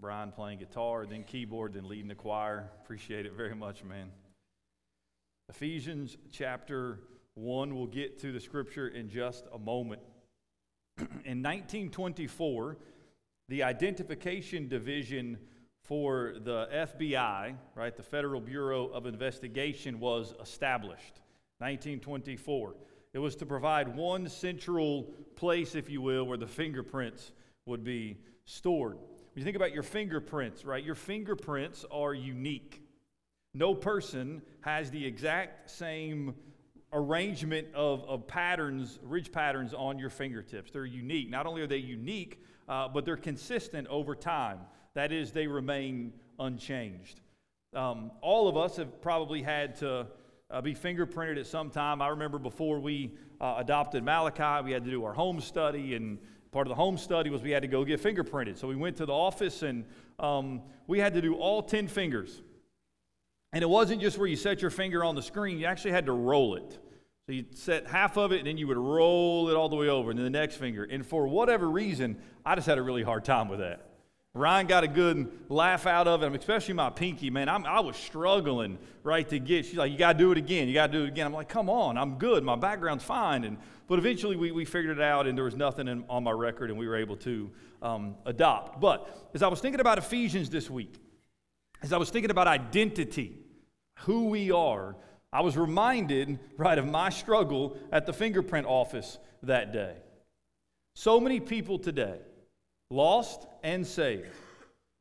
Brian 0.00 0.32
playing 0.32 0.58
guitar, 0.58 1.06
then 1.06 1.22
keyboard, 1.22 1.74
then 1.74 1.86
leading 1.88 2.08
the 2.08 2.16
choir. 2.16 2.68
Appreciate 2.82 3.24
it 3.24 3.34
very 3.34 3.54
much, 3.54 3.84
man. 3.84 4.10
Ephesians 5.48 6.16
chapter 6.32 6.98
1, 7.38 7.74
we'll 7.74 7.86
get 7.86 8.18
to 8.20 8.32
the 8.32 8.40
scripture 8.40 8.88
in 8.88 9.08
just 9.08 9.46
a 9.52 9.58
moment. 9.58 10.02
in 10.98 11.42
1924, 11.42 12.76
the 13.48 13.62
Identification 13.62 14.68
Division 14.68 15.38
for 15.82 16.34
the 16.44 16.68
FBI, 16.72 17.54
right, 17.74 17.96
the 17.96 18.02
Federal 18.02 18.40
Bureau 18.40 18.88
of 18.88 19.06
Investigation, 19.06 20.00
was 20.00 20.34
established. 20.40 21.20
1924. 21.58 22.74
It 23.14 23.18
was 23.18 23.34
to 23.36 23.46
provide 23.46 23.96
one 23.96 24.28
central 24.28 25.04
place, 25.34 25.74
if 25.74 25.90
you 25.90 26.00
will, 26.00 26.24
where 26.24 26.36
the 26.36 26.46
fingerprints 26.46 27.32
would 27.66 27.82
be 27.82 28.18
stored. 28.44 28.96
When 28.96 29.36
you 29.36 29.44
think 29.44 29.56
about 29.56 29.72
your 29.72 29.82
fingerprints, 29.82 30.64
right, 30.64 30.84
your 30.84 30.94
fingerprints 30.94 31.84
are 31.90 32.14
unique. 32.14 32.82
No 33.54 33.74
person 33.74 34.42
has 34.60 34.90
the 34.90 35.04
exact 35.04 35.70
same 35.70 36.34
arrangement 36.92 37.68
of, 37.74 38.04
of 38.04 38.26
patterns, 38.26 38.98
ridge 39.02 39.30
patterns 39.30 39.74
on 39.74 39.98
your 39.98 40.10
fingertips. 40.10 40.70
They're 40.70 40.86
unique. 40.86 41.30
Not 41.30 41.46
only 41.46 41.62
are 41.62 41.66
they 41.66 41.76
unique, 41.78 42.42
uh, 42.68 42.88
but 42.88 43.04
they're 43.04 43.16
consistent 43.16 43.86
over 43.88 44.14
time. 44.14 44.60
That 44.94 45.12
is, 45.12 45.32
they 45.32 45.46
remain 45.46 46.12
unchanged. 46.38 47.20
Um, 47.74 48.10
all 48.22 48.48
of 48.48 48.56
us 48.56 48.76
have 48.76 49.00
probably 49.02 49.42
had 49.42 49.76
to 49.76 50.06
uh, 50.50 50.60
be 50.62 50.74
fingerprinted 50.74 51.38
at 51.38 51.46
some 51.46 51.70
time. 51.70 52.00
I 52.00 52.08
remember 52.08 52.38
before 52.38 52.80
we 52.80 53.12
uh, 53.40 53.56
adopted 53.58 54.02
Malachi, 54.02 54.64
we 54.64 54.72
had 54.72 54.84
to 54.84 54.90
do 54.90 55.04
our 55.04 55.12
home 55.12 55.40
study, 55.40 55.94
and 55.94 56.18
part 56.50 56.66
of 56.66 56.70
the 56.70 56.74
home 56.74 56.96
study 56.96 57.28
was 57.28 57.42
we 57.42 57.50
had 57.50 57.62
to 57.62 57.68
go 57.68 57.84
get 57.84 58.02
fingerprinted. 58.02 58.58
So 58.58 58.66
we 58.66 58.76
went 58.76 58.96
to 58.96 59.06
the 59.06 59.12
office 59.12 59.62
and 59.62 59.84
um, 60.18 60.62
we 60.86 60.98
had 60.98 61.12
to 61.14 61.20
do 61.20 61.34
all 61.34 61.62
10 61.62 61.88
fingers. 61.88 62.42
And 63.52 63.62
it 63.62 63.68
wasn't 63.68 64.00
just 64.00 64.18
where 64.18 64.26
you 64.26 64.36
set 64.36 64.60
your 64.60 64.70
finger 64.70 65.02
on 65.02 65.14
the 65.14 65.22
screen, 65.22 65.58
you 65.58 65.66
actually 65.66 65.92
had 65.92 66.06
to 66.06 66.12
roll 66.12 66.54
it. 66.56 66.78
So 67.26 67.32
you 67.32 67.44
set 67.54 67.86
half 67.86 68.16
of 68.16 68.32
it 68.32 68.38
and 68.38 68.46
then 68.46 68.56
you 68.56 68.66
would 68.68 68.78
roll 68.78 69.50
it 69.50 69.54
all 69.54 69.68
the 69.68 69.76
way 69.76 69.88
over, 69.88 70.10
and 70.10 70.18
then 70.18 70.24
the 70.24 70.30
next 70.30 70.56
finger. 70.56 70.84
And 70.84 71.04
for 71.04 71.26
whatever 71.26 71.68
reason, 71.68 72.16
I 72.44 72.54
just 72.54 72.66
had 72.66 72.78
a 72.78 72.82
really 72.82 73.02
hard 73.02 73.24
time 73.24 73.48
with 73.48 73.58
that. 73.60 73.88
Ryan 74.34 74.66
got 74.66 74.84
a 74.84 74.88
good 74.88 75.30
laugh 75.48 75.86
out 75.86 76.06
of 76.06 76.22
it, 76.22 76.34
especially 76.34 76.74
my 76.74 76.90
pinky, 76.90 77.28
man. 77.28 77.48
I'm, 77.48 77.66
i 77.66 77.80
was 77.80 77.96
struggling, 77.96 78.78
right, 79.02 79.28
to 79.28 79.38
get. 79.38 79.66
She's 79.66 79.76
like, 79.76 79.90
you 79.90 79.98
got 79.98 80.12
to 80.12 80.18
do 80.18 80.32
it 80.32 80.38
again. 80.38 80.68
You 80.68 80.74
got 80.74 80.88
to 80.88 80.92
do 80.92 81.04
it 81.04 81.08
again. 81.08 81.26
I'm 81.26 81.32
like, 81.32 81.48
come 81.48 81.68
on, 81.68 81.98
I'm 81.98 82.16
good. 82.16 82.44
My 82.44 82.56
background's 82.56 83.04
fine. 83.04 83.44
And, 83.44 83.58
but 83.88 83.98
eventually 83.98 84.36
we, 84.36 84.52
we 84.52 84.64
figured 84.64 84.98
it 84.98 85.02
out, 85.02 85.26
and 85.26 85.36
there 85.36 85.44
was 85.44 85.56
nothing 85.56 85.88
in, 85.88 86.04
on 86.08 86.24
my 86.24 86.30
record, 86.30 86.70
and 86.70 86.78
we 86.78 86.86
were 86.86 86.96
able 86.96 87.16
to 87.16 87.50
um, 87.82 88.14
adopt. 88.26 88.80
But 88.80 89.30
as 89.34 89.42
I 89.42 89.48
was 89.48 89.60
thinking 89.60 89.80
about 89.80 89.98
Ephesians 89.98 90.50
this 90.50 90.70
week, 90.70 90.94
as 91.82 91.92
I 91.92 91.96
was 91.96 92.10
thinking 92.10 92.30
about 92.30 92.46
identity, 92.46 93.38
who 94.00 94.26
we 94.26 94.50
are, 94.50 94.96
I 95.32 95.42
was 95.42 95.56
reminded, 95.56 96.38
right, 96.56 96.78
of 96.78 96.86
my 96.86 97.10
struggle 97.10 97.76
at 97.92 98.06
the 98.06 98.12
fingerprint 98.12 98.66
office 98.66 99.18
that 99.42 99.72
day. 99.72 99.96
So 100.94 101.20
many 101.20 101.38
people 101.40 101.78
today, 101.78 102.18
lost 102.90 103.46
and 103.62 103.86
saved, 103.86 104.26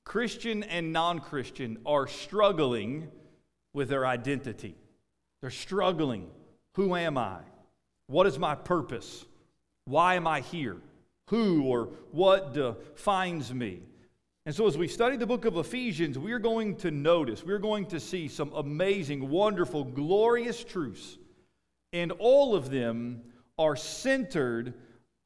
Christian 0.05 0.63
and 0.63 0.93
non 0.93 1.19
Christian, 1.19 1.79
are 1.85 2.07
struggling 2.07 3.09
with 3.73 3.89
their 3.89 4.05
identity. 4.05 4.75
They're 5.41 5.49
struggling. 5.49 6.29
Who 6.75 6.95
am 6.95 7.17
I? 7.17 7.39
What 8.07 8.27
is 8.27 8.37
my 8.37 8.55
purpose? 8.55 9.25
Why 9.85 10.15
am 10.15 10.27
I 10.27 10.41
here? 10.41 10.77
Who 11.29 11.63
or 11.63 11.89
what 12.11 12.53
defines 12.53 13.53
me? 13.53 13.81
And 14.47 14.55
so, 14.55 14.65
as 14.65 14.77
we 14.77 14.87
study 14.87 15.17
the 15.17 15.27
book 15.27 15.43
of 15.43 15.57
Ephesians, 15.57 16.17
we 16.17 16.31
are 16.31 16.39
going 16.39 16.77
to 16.77 16.89
notice, 16.89 17.43
we're 17.43 17.59
going 17.59 17.85
to 17.87 17.99
see 17.99 18.29
some 18.29 18.53
amazing, 18.53 19.27
wonderful, 19.27 19.83
glorious 19.83 20.63
truths. 20.63 21.17
And 21.91 22.13
all 22.13 22.55
of 22.55 22.69
them 22.69 23.23
are 23.59 23.75
centered 23.75 24.73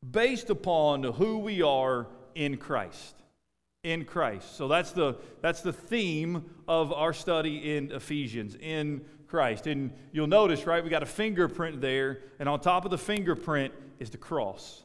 based 0.10 0.50
upon 0.50 1.04
who 1.04 1.38
we 1.38 1.62
are 1.62 2.08
in 2.34 2.58
Christ. 2.58 3.14
In 3.84 4.06
Christ. 4.06 4.58
So 4.58 4.68
that's 4.68 4.90
the, 4.90 5.18
that's 5.40 5.62
the 5.62 5.72
theme 5.72 6.44
of 6.68 6.92
our 6.92 7.14
study 7.14 7.76
in 7.76 7.92
Ephesians, 7.92 8.58
in 8.60 9.06
Christ. 9.28 9.68
And 9.68 9.94
you'll 10.12 10.26
notice, 10.26 10.66
right, 10.66 10.84
we 10.84 10.90
got 10.90 11.04
a 11.04 11.06
fingerprint 11.06 11.80
there, 11.80 12.22
and 12.40 12.50
on 12.50 12.60
top 12.60 12.86
of 12.86 12.92
the 12.92 12.98
fingerprint 12.98 13.72
is 14.00 14.10
the 14.10 14.18
cross. 14.18 14.84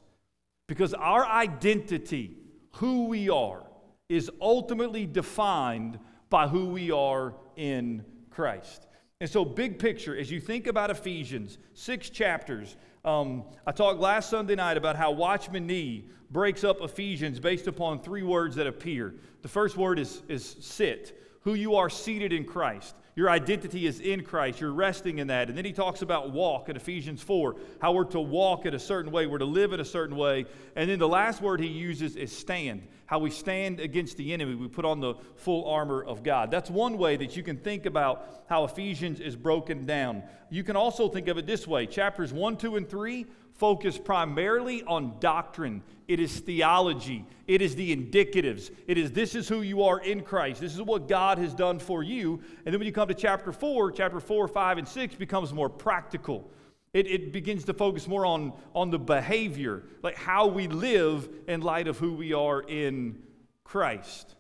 Because 0.67 0.93
our 0.93 1.25
identity, 1.25 2.37
who 2.73 3.07
we 3.07 3.31
are, 3.31 3.63
is 4.09 4.31
ultimately 4.41 5.07
defined 5.07 5.99
by 6.31 6.49
who 6.49 6.67
we 6.67 6.91
are 6.91 7.35
in 7.57 8.05
Christ. 8.31 8.87
And 9.21 9.29
so, 9.29 9.45
big 9.45 9.79
picture, 9.79 10.17
as 10.17 10.31
you 10.31 10.41
think 10.41 10.67
about 10.67 10.91
Ephesians, 10.91 11.59
six 11.75 12.11
chapters, 12.11 12.77
um, 13.05 13.45
I 13.67 13.73
talked 13.73 13.99
last 13.99 14.31
Sunday 14.31 14.57
night 14.57 14.77
about 14.77 14.97
how 14.97 15.11
Watchman 15.13 15.67
Nee 15.67 16.09
breaks 16.31 16.65
up 16.65 16.81
Ephesians 16.81 17.41
based 17.41 17.67
upon 17.67 18.01
three 18.01 18.23
words 18.23 18.57
that 18.57 18.67
appear. 18.67 19.15
The 19.43 19.49
first 19.49 19.77
word 19.77 19.99
is, 19.99 20.23
is 20.29 20.57
sit, 20.61 21.19
who 21.43 21.55
you 21.55 21.77
are 21.77 21.89
seated 21.89 22.33
in 22.33 22.45
Christ. 22.45 22.97
Your 23.17 23.31
identity 23.31 23.87
is 23.87 23.99
in 23.99 24.25
Christ. 24.25 24.61
You're 24.61 24.73
resting 24.73 25.21
in 25.21 25.29
that. 25.29 25.49
And 25.49 25.57
then 25.57 25.65
he 25.65 25.73
talks 25.73 26.03
about 26.03 26.33
walk 26.33 26.69
in 26.69 26.77
Ephesians 26.77 27.23
4, 27.23 27.57
how 27.81 27.93
we're 27.93 28.05
to 28.05 28.21
walk 28.21 28.67
in 28.67 28.75
a 28.75 28.79
certain 28.79 29.11
way, 29.11 29.27
we're 29.27 29.39
to 29.39 29.47
live 29.47 29.73
in 29.73 29.81
a 29.81 29.87
certain 29.87 30.17
way. 30.17 30.45
And 30.77 30.91
then 30.91 30.99
the 30.99 31.09
last 31.09 31.41
word 31.41 31.61
he 31.61 31.67
uses 31.67 32.15
is 32.15 32.31
stand, 32.31 32.87
how 33.07 33.19
we 33.19 33.31
stand 33.31 33.81
against 33.81 34.19
the 34.19 34.35
enemy. 34.35 34.55
We 34.55 34.69
put 34.69 34.85
on 34.85 35.01
the 35.01 35.15
full 35.37 35.67
armor 35.67 36.05
of 36.05 36.23
God. 36.23 36.51
That's 36.51 36.69
one 36.69 36.99
way 36.99 37.17
that 37.17 37.39
you 37.39 37.43
can 37.43 37.57
think 37.57 37.87
about 37.87 38.45
how 38.51 38.65
Ephesians 38.65 39.19
is 39.21 39.35
broken 39.35 39.87
down. 39.87 40.23
You 40.51 40.63
can 40.63 40.77
also 40.77 41.09
think 41.09 41.29
of 41.29 41.39
it 41.39 41.47
this 41.47 41.67
way 41.67 41.87
chapters 41.87 42.35
1, 42.35 42.59
2, 42.59 42.77
and 42.77 42.87
3 42.87 43.25
focus 43.59 43.99
primarily 43.99 44.83
on 44.85 45.17
doctrine. 45.21 45.83
It 46.09 46.21
is 46.21 46.41
theology. 46.41 47.25
It 47.47 47.63
is 47.63 47.75
the 47.75 47.95
indicatives. 47.95 48.71
It 48.87 48.99
is 48.99 49.13
this 49.13 49.35
is 49.35 49.49
who 49.49 49.63
you 49.63 49.83
are 49.83 50.01
in 50.01 50.23
Christ. 50.23 50.61
This 50.61 50.75
is 50.75 50.83
what 50.83 51.09
God 51.09 51.39
has 51.39 51.55
done 51.55 51.79
for 51.79 52.03
you. 52.03 52.41
And 52.65 52.73
then 52.73 52.79
when 52.79 52.87
you 52.87 52.93
come 52.93 53.09
to 53.09 53.15
chapter 53.15 53.53
4, 53.53 53.93
chapter 53.93 54.21
4, 54.21 54.49
5, 54.49 54.79
and 54.79 54.87
6 54.89 55.15
becomes 55.17 55.53
more 55.53 55.69
practical. 55.69 56.51
It, 56.93 57.07
it 57.09 57.33
begins 57.33 57.65
to 57.65 57.75
focus 57.75 58.07
more 58.07 58.25
on, 58.25 58.53
on 58.75 58.91
the 58.91 58.99
behavior, 58.99 59.83
like 60.03 60.17
how 60.17 60.47
we 60.47 60.69
live 60.69 61.29
in 61.47 61.61
light 61.61 61.89
of 61.89 61.99
who 61.99 62.15
we 62.15 62.33
are 62.33 62.63
in 62.63 63.23
Christ. 63.65 64.35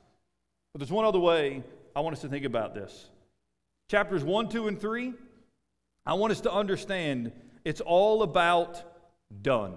But 0.72 0.80
there's 0.80 0.92
one 0.92 1.04
other 1.04 1.18
way 1.18 1.62
I 1.94 2.00
want 2.00 2.14
us 2.14 2.22
to 2.22 2.28
think 2.28 2.44
about 2.44 2.74
this. 2.74 3.10
Chapters 3.90 4.24
1, 4.24 4.48
2, 4.48 4.68
and 4.68 4.80
3, 4.80 5.14
I 6.04 6.14
want 6.14 6.32
us 6.32 6.40
to 6.42 6.52
understand 6.52 7.32
it's 7.64 7.80
all 7.80 8.22
about 8.22 8.84
done. 9.42 9.74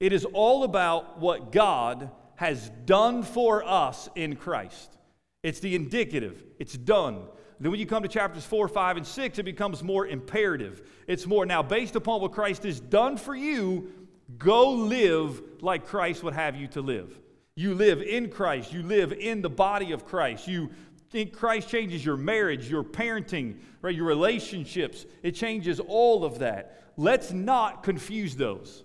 It 0.00 0.12
is 0.12 0.24
all 0.24 0.64
about 0.64 1.20
what 1.20 1.52
God 1.52 2.10
has 2.36 2.70
done 2.86 3.22
for 3.22 3.62
us 3.64 4.08
in 4.14 4.36
Christ. 4.36 4.96
It's 5.42 5.60
the 5.60 5.74
indicative, 5.74 6.42
it's 6.58 6.76
done. 6.76 7.22
Then 7.60 7.70
when 7.70 7.78
you 7.78 7.86
come 7.86 8.02
to 8.02 8.08
chapters 8.08 8.44
4, 8.44 8.66
5, 8.66 8.96
and 8.96 9.06
6, 9.06 9.38
it 9.38 9.44
becomes 9.44 9.84
more 9.84 10.06
imperative. 10.06 10.82
It's 11.06 11.26
more 11.26 11.46
now 11.46 11.62
based 11.62 11.94
upon 11.94 12.20
what 12.20 12.32
Christ 12.32 12.64
has 12.64 12.80
done 12.80 13.16
for 13.16 13.36
you, 13.36 13.92
go 14.38 14.70
live 14.70 15.40
like 15.60 15.86
Christ 15.86 16.24
would 16.24 16.34
have 16.34 16.56
you 16.56 16.66
to 16.68 16.80
live. 16.80 17.16
You 17.54 17.74
live 17.74 18.02
in 18.02 18.30
Christ, 18.30 18.72
you 18.72 18.82
live 18.82 19.12
in 19.12 19.42
the 19.42 19.50
body 19.50 19.92
of 19.92 20.04
Christ. 20.04 20.48
You 20.48 20.70
think 21.12 21.32
Christ 21.32 21.68
changes 21.68 22.04
your 22.04 22.16
marriage, 22.16 22.68
your 22.68 22.82
parenting, 22.82 23.58
right, 23.82 23.94
your 23.94 24.06
relationships. 24.06 25.06
It 25.22 25.32
changes 25.32 25.78
all 25.78 26.24
of 26.24 26.40
that 26.40 26.82
let's 26.96 27.32
not 27.32 27.82
confuse 27.82 28.36
those. 28.36 28.84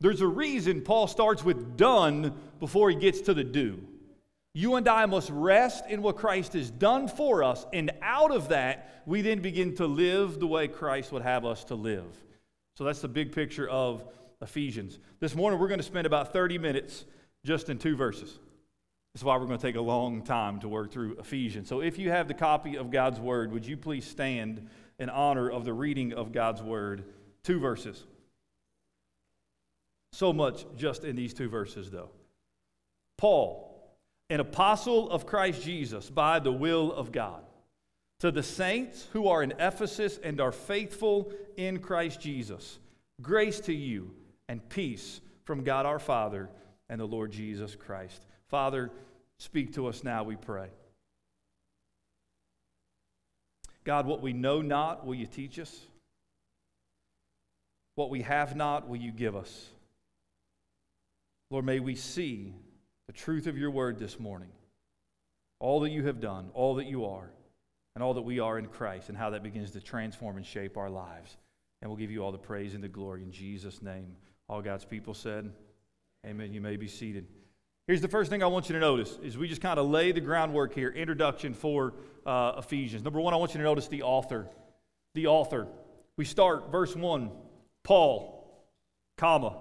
There's 0.00 0.20
a 0.20 0.26
reason 0.26 0.82
Paul 0.82 1.06
starts 1.06 1.44
with 1.44 1.76
done 1.76 2.34
before 2.60 2.90
he 2.90 2.96
gets 2.96 3.22
to 3.22 3.34
the 3.34 3.44
do. 3.44 3.82
You 4.54 4.76
and 4.76 4.88
I 4.88 5.06
must 5.06 5.30
rest 5.30 5.84
in 5.88 6.02
what 6.02 6.16
Christ 6.16 6.52
has 6.54 6.70
done 6.70 7.08
for 7.08 7.44
us, 7.44 7.66
and 7.72 7.90
out 8.02 8.30
of 8.30 8.48
that, 8.48 9.02
we 9.06 9.22
then 9.22 9.40
begin 9.40 9.74
to 9.76 9.86
live 9.86 10.40
the 10.40 10.46
way 10.46 10.68
Christ 10.68 11.12
would 11.12 11.22
have 11.22 11.44
us 11.44 11.64
to 11.64 11.74
live. 11.74 12.04
So 12.76 12.84
that's 12.84 13.00
the 13.00 13.08
big 13.08 13.32
picture 13.32 13.68
of 13.68 14.04
Ephesians. 14.40 14.98
This 15.20 15.34
morning, 15.34 15.58
we're 15.58 15.68
going 15.68 15.80
to 15.80 15.84
spend 15.84 16.06
about 16.06 16.32
30 16.32 16.58
minutes 16.58 17.04
just 17.44 17.68
in 17.68 17.78
two 17.78 17.96
verses. 17.96 18.38
That's 19.18 19.24
why 19.24 19.36
we're 19.36 19.46
going 19.46 19.58
to 19.58 19.66
take 19.66 19.74
a 19.74 19.80
long 19.80 20.22
time 20.22 20.60
to 20.60 20.68
work 20.68 20.92
through 20.92 21.16
Ephesians. 21.18 21.68
So 21.68 21.80
if 21.80 21.98
you 21.98 22.08
have 22.08 22.28
the 22.28 22.34
copy 22.34 22.76
of 22.76 22.92
God's 22.92 23.18
Word, 23.18 23.50
would 23.50 23.66
you 23.66 23.76
please 23.76 24.06
stand 24.06 24.64
in 25.00 25.10
honor 25.10 25.50
of 25.50 25.64
the 25.64 25.72
reading 25.72 26.12
of 26.12 26.30
God's 26.30 26.62
Word? 26.62 27.02
Two 27.42 27.58
verses. 27.58 28.04
So 30.12 30.32
much 30.32 30.64
just 30.76 31.02
in 31.02 31.16
these 31.16 31.34
two 31.34 31.48
verses, 31.48 31.90
though. 31.90 32.10
Paul, 33.16 33.92
an 34.30 34.38
apostle 34.38 35.10
of 35.10 35.26
Christ 35.26 35.64
Jesus 35.64 36.08
by 36.08 36.38
the 36.38 36.52
will 36.52 36.92
of 36.92 37.10
God, 37.10 37.42
to 38.20 38.30
the 38.30 38.44
saints 38.44 39.08
who 39.12 39.26
are 39.26 39.42
in 39.42 39.52
Ephesus 39.58 40.20
and 40.22 40.40
are 40.40 40.52
faithful 40.52 41.32
in 41.56 41.80
Christ 41.80 42.20
Jesus, 42.20 42.78
grace 43.20 43.58
to 43.62 43.74
you 43.74 44.12
and 44.48 44.68
peace 44.68 45.20
from 45.42 45.64
God 45.64 45.86
our 45.86 45.98
Father 45.98 46.50
and 46.88 47.00
the 47.00 47.04
Lord 47.04 47.32
Jesus 47.32 47.74
Christ. 47.74 48.24
Father, 48.46 48.90
speak 49.38 49.74
to 49.74 49.86
us 49.86 50.04
now, 50.04 50.24
we 50.24 50.36
pray. 50.36 50.68
God, 53.84 54.06
what 54.06 54.20
we 54.20 54.32
know 54.32 54.60
not, 54.60 55.06
will 55.06 55.14
you 55.14 55.26
teach 55.26 55.58
us? 55.58 55.74
What 57.94 58.10
we 58.10 58.22
have 58.22 58.54
not, 58.54 58.88
will 58.88 58.98
you 58.98 59.12
give 59.12 59.34
us? 59.34 59.66
Lord, 61.50 61.64
may 61.64 61.80
we 61.80 61.94
see 61.94 62.54
the 63.06 63.12
truth 63.12 63.46
of 63.46 63.56
your 63.56 63.70
word 63.70 63.98
this 63.98 64.20
morning. 64.20 64.50
All 65.60 65.80
that 65.80 65.90
you 65.90 66.06
have 66.06 66.20
done, 66.20 66.50
all 66.52 66.76
that 66.76 66.86
you 66.86 67.06
are, 67.06 67.30
and 67.94 68.04
all 68.04 68.14
that 68.14 68.22
we 68.22 68.38
are 68.38 68.58
in 68.58 68.66
Christ, 68.66 69.08
and 69.08 69.16
how 69.16 69.30
that 69.30 69.42
begins 69.42 69.70
to 69.72 69.80
transform 69.80 70.36
and 70.36 70.46
shape 70.46 70.76
our 70.76 70.90
lives. 70.90 71.36
And 71.80 71.90
we'll 71.90 71.98
give 71.98 72.10
you 72.10 72.22
all 72.22 72.32
the 72.32 72.38
praise 72.38 72.74
and 72.74 72.84
the 72.84 72.88
glory 72.88 73.22
in 73.22 73.32
Jesus' 73.32 73.82
name. 73.82 74.14
All 74.48 74.62
God's 74.62 74.84
people 74.84 75.14
said, 75.14 75.50
Amen. 76.26 76.52
You 76.52 76.60
may 76.60 76.76
be 76.76 76.88
seated. 76.88 77.26
Here's 77.88 78.02
the 78.02 78.08
first 78.08 78.28
thing 78.28 78.42
I 78.42 78.46
want 78.48 78.68
you 78.68 78.74
to 78.74 78.80
notice 78.80 79.18
is 79.22 79.38
we 79.38 79.48
just 79.48 79.62
kind 79.62 79.78
of 79.78 79.88
lay 79.88 80.12
the 80.12 80.20
groundwork 80.20 80.74
here, 80.74 80.90
introduction 80.90 81.54
for 81.54 81.94
uh, 82.26 82.52
Ephesians. 82.58 83.02
Number 83.02 83.18
one, 83.18 83.32
I 83.32 83.38
want 83.38 83.54
you 83.54 83.58
to 83.58 83.64
notice 83.64 83.88
the 83.88 84.02
author. 84.02 84.46
The 85.14 85.28
author. 85.28 85.66
We 86.18 86.26
start 86.26 86.70
verse 86.70 86.94
one, 86.94 87.30
Paul, 87.84 88.62
comma. 89.16 89.56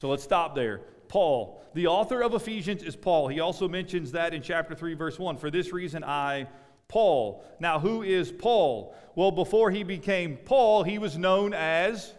So 0.00 0.08
let's 0.08 0.22
stop 0.22 0.54
there. 0.54 0.80
Paul. 1.08 1.62
The 1.74 1.88
author 1.88 2.22
of 2.22 2.32
Ephesians 2.32 2.82
is 2.82 2.96
Paul. 2.96 3.28
He 3.28 3.40
also 3.40 3.68
mentions 3.68 4.12
that 4.12 4.32
in 4.32 4.40
chapter 4.40 4.74
3, 4.74 4.94
verse 4.94 5.18
1. 5.18 5.36
For 5.36 5.50
this 5.50 5.70
reason, 5.70 6.02
I, 6.02 6.48
Paul. 6.88 7.44
Now, 7.60 7.78
who 7.78 8.02
is 8.02 8.32
Paul? 8.32 8.96
Well, 9.14 9.32
before 9.32 9.70
he 9.70 9.82
became 9.82 10.38
Paul, 10.38 10.82
he 10.82 10.96
was 10.96 11.18
known 11.18 11.52
as 11.52 12.14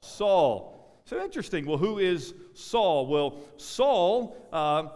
Saul. 0.00 0.75
So 1.06 1.22
interesting. 1.22 1.66
Well, 1.66 1.78
who 1.78 1.98
is 1.98 2.34
Saul? 2.54 3.06
Well, 3.06 3.40
Saul 3.56 4.36
uh, 4.52 4.88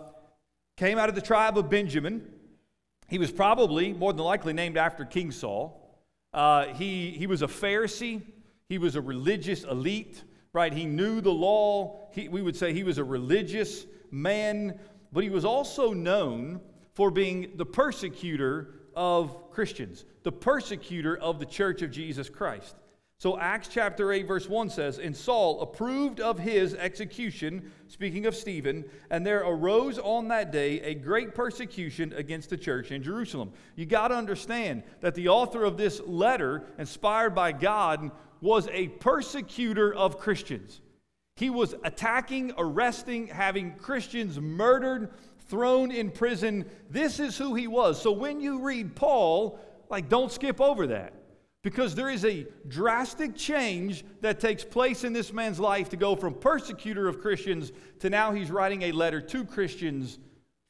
came 0.77 0.99
out 0.99 1.09
of 1.09 1.15
the 1.15 1.23
tribe 1.23 1.57
of 1.57 1.71
Benjamin. 1.71 2.31
He 3.09 3.19
was 3.19 3.33
probably, 3.33 3.93
more 3.93 4.13
than 4.13 4.25
likely, 4.25 4.53
named 4.53 4.77
after 4.77 5.05
King 5.05 5.33
Saul. 5.33 5.99
Uh, 6.33 6.67
he, 6.67 7.11
he 7.11 7.27
was 7.27 7.43
a 7.43 7.47
Pharisee, 7.47 8.23
he 8.69 8.79
was 8.79 8.95
a 8.95 9.01
religious 9.01 9.65
elite 9.65 10.23
right? 10.53 10.73
He 10.73 10.87
knew 10.87 11.21
the 11.21 11.31
law. 11.31 12.09
He, 12.13 12.29
we 12.29 12.43
would 12.43 12.57
say 12.57 12.73
he 12.73 12.85
was 12.85 12.99
a 12.99 13.05
religious 13.05 13.87
man, 14.11 14.79
but 15.13 15.23
he 15.23 15.31
was 15.31 15.45
also 15.45 15.93
known 15.93 16.61
for 16.95 17.11
being 17.11 17.53
the 17.57 17.67
persecutor 17.67 18.75
of 18.95 19.51
Christians, 19.51 20.05
the 20.25 20.33
persecutor 20.33 21.17
of 21.17 21.39
the 21.39 21.47
church 21.47 21.83
of 21.83 21.91
Jesus 21.91 22.29
Christ. 22.29 22.75
So, 23.21 23.39
Acts 23.39 23.69
chapter 23.69 24.13
8, 24.13 24.27
verse 24.27 24.49
1 24.49 24.71
says, 24.71 24.99
And 24.99 25.15
Saul 25.15 25.61
approved 25.61 26.21
of 26.21 26.39
his 26.39 26.73
execution, 26.73 27.71
speaking 27.87 28.25
of 28.25 28.35
Stephen, 28.35 28.83
and 29.11 29.27
there 29.27 29.41
arose 29.41 29.99
on 29.99 30.29
that 30.29 30.51
day 30.51 30.81
a 30.81 30.95
great 30.95 31.35
persecution 31.35 32.15
against 32.15 32.49
the 32.49 32.57
church 32.57 32.93
in 32.93 33.03
Jerusalem. 33.03 33.53
You 33.77 33.85
got 33.85 34.09
to 34.09 34.15
understand 34.15 34.85
that 35.03 35.15
the 35.15 35.29
author 35.29 35.65
of 35.65 35.77
this 35.77 36.01
letter, 36.07 36.65
inspired 36.79 37.35
by 37.35 37.53
God, 37.53 38.11
was 38.41 38.69
a 38.73 38.89
persecutor 38.89 39.93
of 39.93 40.19
Christians. 40.19 40.81
He 41.37 41.51
was 41.51 41.75
attacking, 41.85 42.55
arresting, 42.57 43.27
having 43.27 43.75
Christians 43.75 44.41
murdered, 44.41 45.13
thrown 45.47 45.91
in 45.91 46.11
prison. 46.11 46.65
This 46.89 47.21
is 47.21 47.37
who 47.37 47.55
he 47.55 47.67
was. 47.67 48.01
So 48.01 48.13
when 48.13 48.41
you 48.41 48.61
read 48.61 48.97
Paul, 48.97 49.61
like, 49.91 50.09
don't 50.09 50.33
skip 50.33 50.59
over 50.59 50.87
that. 50.87 51.20
Because 51.63 51.95
there 51.95 52.09
is 52.09 52.25
a 52.25 52.47
drastic 52.69 53.37
change 53.37 54.05
that 54.23 54.41
takes 54.41 54.65
place 54.65 55.05
in 55.05 55.13
this 55.13 55.33
man's 55.33 55.61
life 55.61 55.91
to 55.91 55.97
go 55.97 56.17
from 56.17 56.33
persecutor 56.35 57.07
of 57.07 57.21
Christians 57.21 57.71
to 57.99 58.09
now 58.09 58.33
he's 58.33 58.51
writing 58.51 58.83
a 58.83 58.93
letter 58.93 59.21
to 59.21 59.45
Christians 59.45 60.19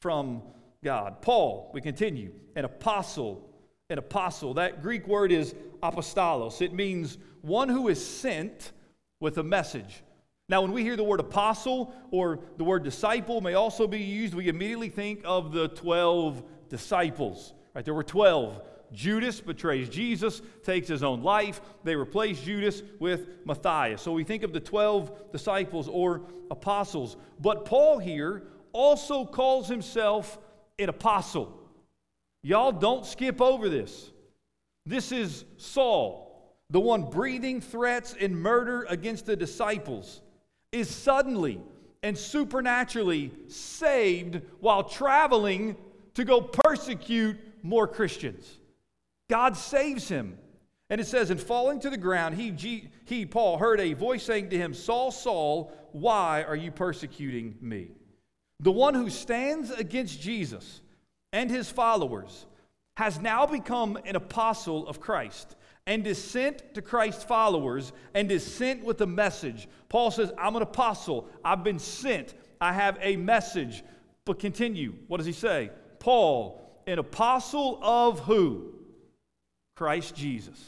from 0.01 0.41
God. 0.83 1.21
Paul, 1.21 1.71
we 1.73 1.79
continue, 1.79 2.33
an 2.55 2.65
apostle. 2.65 3.47
An 3.89 3.99
apostle. 3.99 4.53
That 4.55 4.81
Greek 4.81 5.07
word 5.07 5.31
is 5.31 5.55
apostolos. 5.81 6.61
It 6.61 6.73
means 6.73 7.17
one 7.41 7.69
who 7.69 7.87
is 7.87 8.05
sent 8.05 8.71
with 9.19 9.37
a 9.37 9.43
message. 9.43 10.03
Now, 10.49 10.61
when 10.61 10.73
we 10.73 10.83
hear 10.83 10.97
the 10.97 11.03
word 11.03 11.21
apostle 11.21 11.93
or 12.11 12.39
the 12.57 12.63
word 12.65 12.83
disciple 12.83 13.39
may 13.39 13.53
also 13.53 13.87
be 13.87 13.99
used, 13.99 14.33
we 14.33 14.49
immediately 14.49 14.89
think 14.89 15.21
of 15.23 15.53
the 15.53 15.69
12 15.69 16.43
disciples. 16.67 17.53
Right? 17.73 17.85
There 17.85 17.93
were 17.93 18.03
12. 18.03 18.61
Judas 18.93 19.39
betrays 19.39 19.89
Jesus, 19.89 20.41
takes 20.63 20.87
his 20.87 21.03
own 21.03 21.23
life. 21.23 21.61
They 21.83 21.95
replace 21.95 22.41
Judas 22.41 22.83
with 22.99 23.27
Matthias. 23.45 24.01
So 24.01 24.11
we 24.11 24.23
think 24.23 24.43
of 24.43 24.53
the 24.53 24.59
12 24.59 25.31
disciples 25.31 25.87
or 25.87 26.21
apostles. 26.49 27.17
But 27.39 27.65
Paul 27.65 27.99
here 27.99 28.43
also 28.73 29.25
calls 29.25 29.67
himself 29.67 30.37
an 30.79 30.89
apostle. 30.89 31.57
Y'all 32.43 32.71
don't 32.71 33.05
skip 33.05 33.41
over 33.41 33.69
this. 33.69 34.11
This 34.85 35.11
is 35.11 35.45
Saul 35.57 36.31
the 36.71 36.79
one 36.79 37.03
breathing 37.03 37.59
threats 37.59 38.15
and 38.19 38.35
murder 38.35 38.85
against 38.89 39.25
the 39.25 39.35
disciples, 39.35 40.21
is 40.71 40.89
suddenly 40.89 41.59
and 42.01 42.17
supernaturally 42.17 43.29
saved 43.47 44.41
while 44.61 44.83
traveling 44.83 45.75
to 46.13 46.23
go 46.23 46.41
persecute 46.41 47.37
more 47.61 47.87
Christians. 47.87 48.57
God 49.31 49.55
saves 49.55 50.09
him. 50.09 50.37
And 50.89 50.99
it 50.99 51.07
says, 51.07 51.31
in 51.31 51.37
falling 51.37 51.79
to 51.79 51.89
the 51.89 51.95
ground, 51.95 52.35
he, 52.35 52.89
he, 53.05 53.25
Paul, 53.25 53.57
heard 53.57 53.79
a 53.79 53.93
voice 53.93 54.23
saying 54.23 54.49
to 54.49 54.57
him, 54.57 54.73
Saul, 54.73 55.09
Saul, 55.09 55.71
why 55.93 56.43
are 56.43 56.55
you 56.55 56.69
persecuting 56.69 57.55
me? 57.61 57.91
The 58.59 58.73
one 58.73 58.93
who 58.93 59.09
stands 59.09 59.71
against 59.71 60.19
Jesus 60.21 60.81
and 61.31 61.49
his 61.49 61.69
followers 61.71 62.45
has 62.97 63.21
now 63.21 63.45
become 63.45 63.97
an 64.05 64.17
apostle 64.17 64.85
of 64.85 64.99
Christ 64.99 65.55
and 65.87 66.05
is 66.05 66.21
sent 66.21 66.73
to 66.73 66.81
Christ's 66.81 67.23
followers 67.23 67.93
and 68.13 68.29
is 68.29 68.45
sent 68.45 68.83
with 68.83 68.99
a 68.99 69.07
message. 69.07 69.69
Paul 69.87 70.11
says, 70.11 70.33
I'm 70.37 70.57
an 70.57 70.61
apostle. 70.61 71.29
I've 71.45 71.63
been 71.63 71.79
sent. 71.79 72.33
I 72.59 72.73
have 72.73 72.97
a 72.99 73.15
message. 73.15 73.81
But 74.25 74.39
continue. 74.39 74.93
What 75.07 75.17
does 75.17 75.25
he 75.25 75.31
say? 75.31 75.71
Paul, 75.99 76.83
an 76.85 76.99
apostle 76.99 77.79
of 77.81 78.19
who? 78.19 78.73
Christ 79.81 80.13
Jesus. 80.13 80.63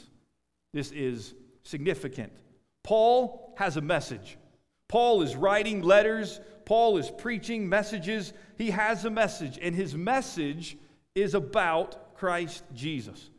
This 0.74 0.92
is 0.92 1.36
significant. 1.62 2.34
Paul 2.82 3.54
has 3.58 3.78
a 3.78 3.82
message. 3.82 4.40
Paul 4.88 5.22
is 5.22 5.36
writing 5.36 5.84
letters. 5.84 6.42
Paul 6.66 6.98
is 6.98 7.12
preaching 7.12 7.70
messages. 7.70 8.34
He 8.58 8.72
has 8.72 9.06
a 9.06 9.12
message, 9.12 9.60
and 9.62 9.76
his 9.76 9.94
message 9.94 10.78
is 11.14 11.36
about 11.36 12.16
Christ 12.16 12.64
Jesus. 12.74 13.30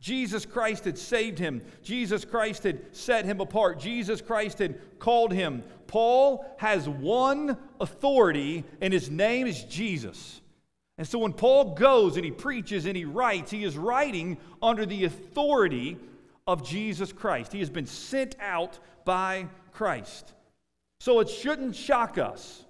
Jesus 0.00 0.44
Christ 0.44 0.86
had 0.86 0.98
saved 0.98 1.38
him. 1.38 1.62
Jesus 1.84 2.24
Christ 2.24 2.64
had 2.64 2.80
set 2.92 3.24
him 3.24 3.40
apart. 3.40 3.78
Jesus 3.78 4.20
Christ 4.20 4.58
had 4.58 4.98
called 4.98 5.32
him. 5.32 5.62
Paul 5.86 6.44
has 6.58 6.88
one 6.88 7.56
authority, 7.78 8.64
and 8.80 8.92
his 8.92 9.08
name 9.08 9.46
is 9.46 9.62
Jesus. 9.62 10.41
And 11.02 11.08
so 11.08 11.18
when 11.18 11.32
Paul 11.32 11.74
goes 11.74 12.14
and 12.14 12.24
he 12.24 12.30
preaches 12.30 12.86
and 12.86 12.96
he 12.96 13.04
writes, 13.04 13.50
he 13.50 13.64
is 13.64 13.76
writing 13.76 14.38
under 14.62 14.86
the 14.86 15.04
authority 15.04 15.98
of 16.46 16.64
Jesus 16.64 17.12
Christ. 17.12 17.52
He 17.52 17.58
has 17.58 17.70
been 17.70 17.86
sent 17.86 18.36
out 18.38 18.78
by 19.04 19.48
Christ. 19.72 20.32
So 21.00 21.18
it 21.18 21.28
shouldn't 21.28 21.74
shock 21.74 22.18
us 22.18 22.64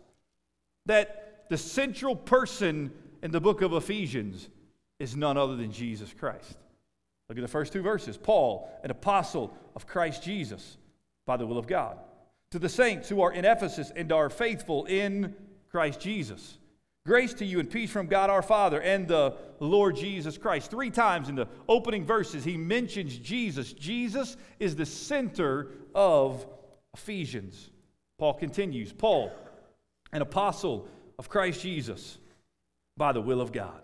that 0.86 1.44
the 1.50 1.58
central 1.58 2.16
person 2.16 2.90
in 3.22 3.32
the 3.32 3.40
book 3.42 3.60
of 3.60 3.74
Ephesians 3.74 4.48
is 4.98 5.14
none 5.14 5.36
other 5.36 5.56
than 5.56 5.70
Jesus 5.70 6.10
Christ. 6.18 6.56
Look 7.28 7.36
at 7.36 7.42
the 7.42 7.48
first 7.48 7.74
two 7.74 7.82
verses. 7.82 8.16
Paul, 8.16 8.66
an 8.82 8.90
apostle 8.90 9.54
of 9.76 9.86
Christ 9.86 10.22
Jesus 10.22 10.78
by 11.26 11.36
the 11.36 11.46
will 11.46 11.58
of 11.58 11.66
God. 11.66 11.98
To 12.52 12.58
the 12.58 12.70
saints 12.70 13.10
who 13.10 13.20
are 13.20 13.32
in 13.34 13.44
Ephesus 13.44 13.92
and 13.94 14.10
are 14.10 14.30
faithful 14.30 14.86
in 14.86 15.34
Christ 15.70 16.00
Jesus. 16.00 16.56
Grace 17.04 17.34
to 17.34 17.44
you 17.44 17.58
and 17.58 17.68
peace 17.68 17.90
from 17.90 18.06
God 18.06 18.30
our 18.30 18.42
Father 18.42 18.80
and 18.80 19.08
the 19.08 19.34
Lord 19.58 19.96
Jesus 19.96 20.38
Christ. 20.38 20.70
Three 20.70 20.90
times 20.90 21.28
in 21.28 21.34
the 21.34 21.48
opening 21.68 22.04
verses, 22.04 22.44
he 22.44 22.56
mentions 22.56 23.18
Jesus. 23.18 23.72
Jesus 23.72 24.36
is 24.60 24.76
the 24.76 24.86
center 24.86 25.70
of 25.94 26.46
Ephesians. 26.94 27.70
Paul 28.18 28.34
continues 28.34 28.92
Paul, 28.92 29.32
an 30.12 30.22
apostle 30.22 30.86
of 31.18 31.28
Christ 31.28 31.62
Jesus 31.62 32.18
by 32.96 33.12
the 33.12 33.20
will 33.20 33.40
of 33.40 33.50
God. 33.50 33.80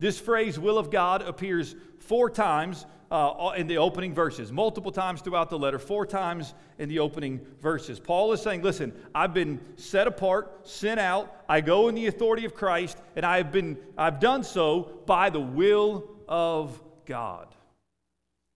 This 0.00 0.18
phrase, 0.18 0.58
will 0.58 0.78
of 0.78 0.90
God, 0.90 1.22
appears 1.22 1.76
four 1.98 2.28
times 2.28 2.86
uh, 3.10 3.52
in 3.56 3.66
the 3.66 3.78
opening 3.78 4.12
verses, 4.12 4.50
multiple 4.50 4.90
times 4.90 5.20
throughout 5.20 5.48
the 5.50 5.58
letter, 5.58 5.78
four 5.78 6.04
times 6.04 6.54
in 6.78 6.88
the 6.88 6.98
opening 6.98 7.40
verses. 7.60 8.00
Paul 8.00 8.32
is 8.32 8.42
saying, 8.42 8.62
Listen, 8.62 8.92
I've 9.14 9.32
been 9.32 9.60
set 9.76 10.06
apart, 10.06 10.66
sent 10.66 10.98
out, 10.98 11.44
I 11.48 11.60
go 11.60 11.88
in 11.88 11.94
the 11.94 12.08
authority 12.08 12.44
of 12.44 12.54
Christ, 12.54 12.98
and 13.14 13.24
I've, 13.24 13.52
been, 13.52 13.78
I've 13.96 14.18
done 14.20 14.42
so 14.42 15.00
by 15.06 15.30
the 15.30 15.40
will 15.40 16.10
of 16.26 16.82
God. 17.06 17.54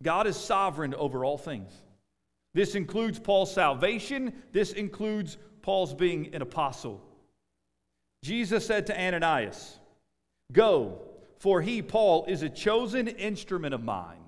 God 0.03 0.27
is 0.27 0.37
sovereign 0.37 0.95
over 0.95 1.25
all 1.25 1.39
things. 1.39 1.73
This 2.55 2.75
includes 2.75 3.19
Paul's 3.19 3.53
salvation, 3.53 4.33
this 4.53 4.73
includes 4.73 5.39
Paul's 5.63 5.95
being 5.95 6.35
an 6.35 6.43
apostle. 6.43 7.01
Jesus 8.25 8.67
said 8.67 8.87
to 8.89 9.01
Ananias, 9.01 9.79
Go, 10.53 11.03
for 11.39 11.63
he, 11.63 11.83
Paul, 11.83 12.25
is 12.27 12.43
a 12.43 12.49
chosen 12.49 13.09
instrument 13.09 13.75
of 13.75 13.83
mine 13.83 14.19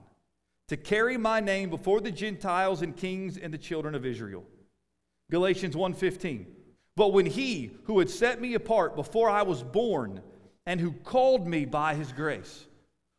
to 0.68 0.76
carry 0.76 1.16
my 1.16 1.40
name 1.40 1.68
before 1.68 2.00
the 2.00 2.12
Gentiles 2.12 2.82
and 2.82 2.96
kings 2.96 3.36
and 3.36 3.52
the 3.52 3.58
children 3.58 3.94
of 3.94 4.06
Israel. 4.06 4.44
Galatians 5.30 5.74
1:15. 5.74 6.46
But 6.96 7.12
when 7.12 7.26
he 7.26 7.70
who 7.84 7.98
had 7.98 8.10
set 8.10 8.40
me 8.40 8.54
apart 8.54 8.94
before 8.94 9.30
I 9.30 9.42
was 9.42 9.62
born 9.62 10.22
and 10.66 10.80
who 10.80 10.92
called 10.92 11.46
me 11.48 11.64
by 11.64 11.94
his 11.94 12.12
grace. 12.12 12.66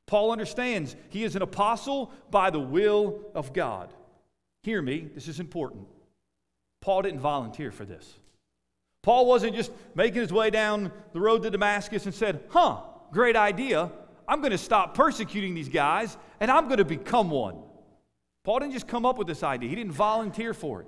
Paul 0.08 0.32
understands 0.32 0.96
he 1.10 1.24
is 1.24 1.36
an 1.36 1.42
apostle 1.42 2.12
by 2.30 2.50
the 2.50 2.60
will 2.60 3.20
of 3.34 3.54
God. 3.54 3.94
Hear 4.64 4.82
me, 4.82 5.10
this 5.16 5.28
is 5.28 5.40
important. 5.40 5.88
Paul 6.82 7.02
didn't 7.02 7.20
volunteer 7.20 7.72
for 7.72 7.86
this. 7.86 8.20
Paul 9.02 9.26
wasn't 9.26 9.56
just 9.56 9.72
making 9.96 10.22
his 10.22 10.32
way 10.32 10.50
down 10.50 10.92
the 11.14 11.22
road 11.22 11.44
to 11.44 11.50
Damascus 11.50 12.06
and 12.06 12.14
said, 12.14 12.44
Huh, 12.50 12.82
great 13.12 13.36
idea. 13.36 13.92
I'm 14.28 14.40
going 14.40 14.52
to 14.52 14.58
stop 14.58 14.96
persecuting 14.96 15.54
these 15.54 15.70
guys 15.70 16.18
and 16.40 16.50
I'm 16.50 16.66
going 16.66 16.78
to 16.78 16.86
become 16.86 17.30
one. 17.30 17.58
Paul 18.44 18.60
didn't 18.60 18.74
just 18.74 18.88
come 18.88 19.06
up 19.06 19.18
with 19.18 19.28
this 19.28 19.44
idea, 19.44 19.70
he 19.70 19.76
didn't 19.76 19.94
volunteer 19.94 20.54
for 20.54 20.82
it. 20.82 20.88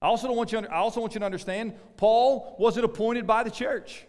I 0.00 0.06
also, 0.06 0.28
don't 0.28 0.36
want 0.36 0.52
you, 0.52 0.58
I 0.58 0.76
also 0.76 1.00
want 1.00 1.14
you 1.14 1.20
to 1.20 1.26
understand 1.26 1.74
Paul 1.96 2.54
wasn't 2.58 2.84
appointed 2.84 3.26
by 3.26 3.42
the 3.42 3.50
church. 3.50 4.06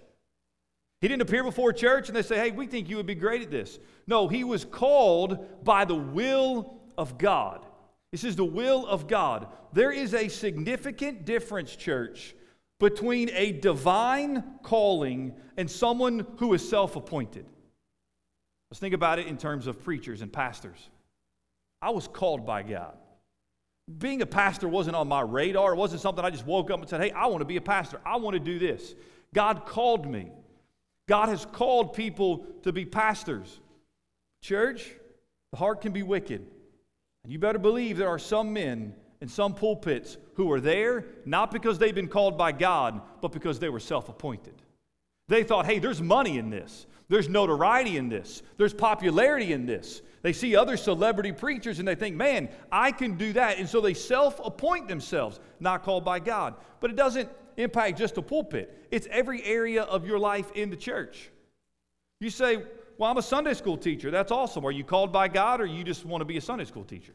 He 1.02 1.08
didn't 1.08 1.22
appear 1.22 1.44
before 1.44 1.74
church 1.74 2.10
and 2.10 2.16
they 2.16 2.22
say, 2.22 2.36
hey, 2.36 2.52
we 2.52 2.68
think 2.68 2.90
you 2.90 2.98
would 2.98 3.06
be 3.08 3.16
great 3.16 3.42
at 3.42 3.50
this. 3.50 3.80
No, 4.06 4.28
he 4.28 4.44
was 4.44 4.66
called 4.66 5.64
by 5.64 5.86
the 5.86 5.96
will 5.96 6.80
of 6.98 7.18
God. 7.18 7.66
This 8.12 8.24
is 8.24 8.36
the 8.36 8.46
will 8.46 8.86
of 8.86 9.08
God. 9.08 9.48
There 9.72 9.92
is 9.92 10.14
a 10.14 10.28
significant 10.28 11.26
difference, 11.26 11.76
church, 11.76 12.36
between 12.80 13.30
a 13.32 13.52
divine 13.52 14.44
calling 14.64 15.34
and 15.58 15.70
someone 15.70 16.26
who 16.38 16.54
is 16.54 16.68
self 16.68 16.96
appointed. 16.96 17.46
Let's 18.72 18.80
think 18.80 18.94
about 18.94 19.20
it 19.20 19.28
in 19.28 19.38
terms 19.38 19.68
of 19.68 19.84
preachers 19.84 20.22
and 20.22 20.32
pastors. 20.32 20.90
I 21.82 21.90
was 21.90 22.08
called 22.08 22.46
by 22.46 22.64
God. 22.64 22.98
Being 23.98 24.22
a 24.22 24.26
pastor 24.26 24.68
wasn't 24.68 24.96
on 24.96 25.08
my 25.08 25.22
radar. 25.22 25.74
It 25.74 25.78
wasn't 25.78 26.02
something 26.02 26.24
I 26.24 26.30
just 26.30 26.46
woke 26.46 26.70
up 26.70 26.80
and 26.80 26.88
said, 26.88 27.02
hey, 27.02 27.12
I 27.12 27.26
want 27.26 27.40
to 27.40 27.46
be 27.46 27.58
a 27.58 27.62
pastor. 27.62 28.00
I 28.06 28.18
want 28.18 28.36
to 28.36 28.40
do 28.40 28.60
this. 28.60 28.94
God 29.34 29.66
called 29.66 30.10
me. 30.10 30.32
God 31.08 31.30
has 31.30 31.46
called 31.46 31.94
people 31.94 32.46
to 32.64 32.72
be 32.72 32.86
pastors. 32.86 33.60
Church, 34.44 34.92
the 35.52 35.58
heart 35.58 35.82
can 35.82 35.92
be 35.92 36.04
wicked. 36.04 36.46
And 37.24 37.34
you 37.34 37.40
better 37.40 37.58
believe 37.58 37.98
there 37.98 38.10
are 38.10 38.20
some 38.20 38.54
men 38.54 38.94
in 39.22 39.28
some 39.28 39.54
pulpits 39.54 40.18
who 40.36 40.52
are 40.52 40.62
there 40.62 41.06
not 41.26 41.52
because 41.52 41.78
they've 41.78 41.96
been 41.96 42.08
called 42.08 42.38
by 42.38 42.52
God, 42.52 43.02
but 43.22 43.32
because 43.32 43.60
they 43.60 43.70
were 43.70 43.80
self 43.80 44.10
appointed. 44.10 44.56
They 45.28 45.44
thought, 45.44 45.66
hey, 45.66 45.80
there's 45.80 46.02
money 46.02 46.38
in 46.38 46.50
this. 46.50 46.88
There's 47.08 47.28
notoriety 47.28 47.98
in 47.98 48.10
this. 48.10 48.44
There's 48.58 48.74
popularity 48.74 49.54
in 49.54 49.66
this. 49.66 50.02
They 50.22 50.34
see 50.34 50.56
other 50.56 50.78
celebrity 50.78 51.32
preachers 51.32 51.80
and 51.80 51.88
they 51.88 51.96
think, 51.96 52.16
man, 52.16 52.50
I 52.72 52.92
can 52.92 53.16
do 53.16 53.34
that. 53.34 53.58
And 53.58 53.68
so 53.68 53.82
they 53.82 53.94
self 53.94 54.40
appoint 54.44 54.88
themselves, 54.88 55.40
not 55.60 55.84
called 55.84 56.06
by 56.06 56.20
God. 56.20 56.56
But 56.80 56.92
it 56.92 56.96
doesn't 56.96 57.30
impact 57.58 57.98
just 57.98 58.16
the 58.16 58.22
pulpit, 58.22 58.88
it's 58.90 59.08
every 59.12 59.44
area 59.44 59.84
of 59.84 60.08
your 60.08 60.18
life 60.20 60.52
in 60.54 60.70
the 60.70 60.78
church. 60.78 61.30
You 62.22 62.30
say, 62.30 62.64
well, 62.98 63.10
I'm 63.10 63.18
a 63.18 63.22
Sunday 63.22 63.54
school 63.54 63.78
teacher. 63.78 64.12
That's 64.12 64.32
awesome. 64.32 64.66
Are 64.66 64.72
you 64.72 64.84
called 64.84 65.12
by 65.12 65.28
God 65.30 65.62
or 65.62 65.66
you 65.66 65.84
just 65.84 66.06
want 66.06 66.22
to 66.22 66.26
be 66.26 66.38
a 66.38 66.42
Sunday 66.42 66.66
school 66.66 66.84
teacher? 66.84 67.14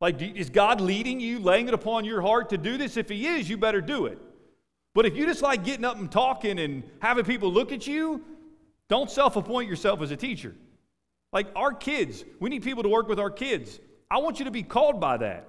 Like, 0.00 0.20
is 0.20 0.50
God 0.50 0.80
leading 0.80 1.20
you, 1.20 1.38
laying 1.38 1.68
it 1.68 1.74
upon 1.74 2.04
your 2.04 2.20
heart 2.20 2.50
to 2.50 2.58
do 2.58 2.76
this? 2.76 2.96
If 2.96 3.08
He 3.08 3.26
is, 3.26 3.48
you 3.48 3.56
better 3.56 3.80
do 3.80 4.06
it. 4.06 4.18
But 4.94 5.06
if 5.06 5.16
you 5.16 5.26
just 5.26 5.42
like 5.42 5.64
getting 5.64 5.84
up 5.84 5.98
and 5.98 6.10
talking 6.10 6.58
and 6.58 6.82
having 7.00 7.24
people 7.24 7.52
look 7.52 7.72
at 7.72 7.86
you, 7.86 8.22
don't 8.88 9.10
self 9.10 9.36
appoint 9.36 9.68
yourself 9.68 10.00
as 10.02 10.10
a 10.10 10.16
teacher. 10.16 10.54
Like 11.32 11.48
our 11.56 11.72
kids, 11.72 12.24
we 12.40 12.50
need 12.50 12.62
people 12.62 12.82
to 12.82 12.88
work 12.88 13.08
with 13.08 13.18
our 13.18 13.30
kids. 13.30 13.80
I 14.10 14.18
want 14.18 14.38
you 14.38 14.44
to 14.44 14.50
be 14.50 14.62
called 14.62 15.00
by 15.00 15.16
that. 15.18 15.48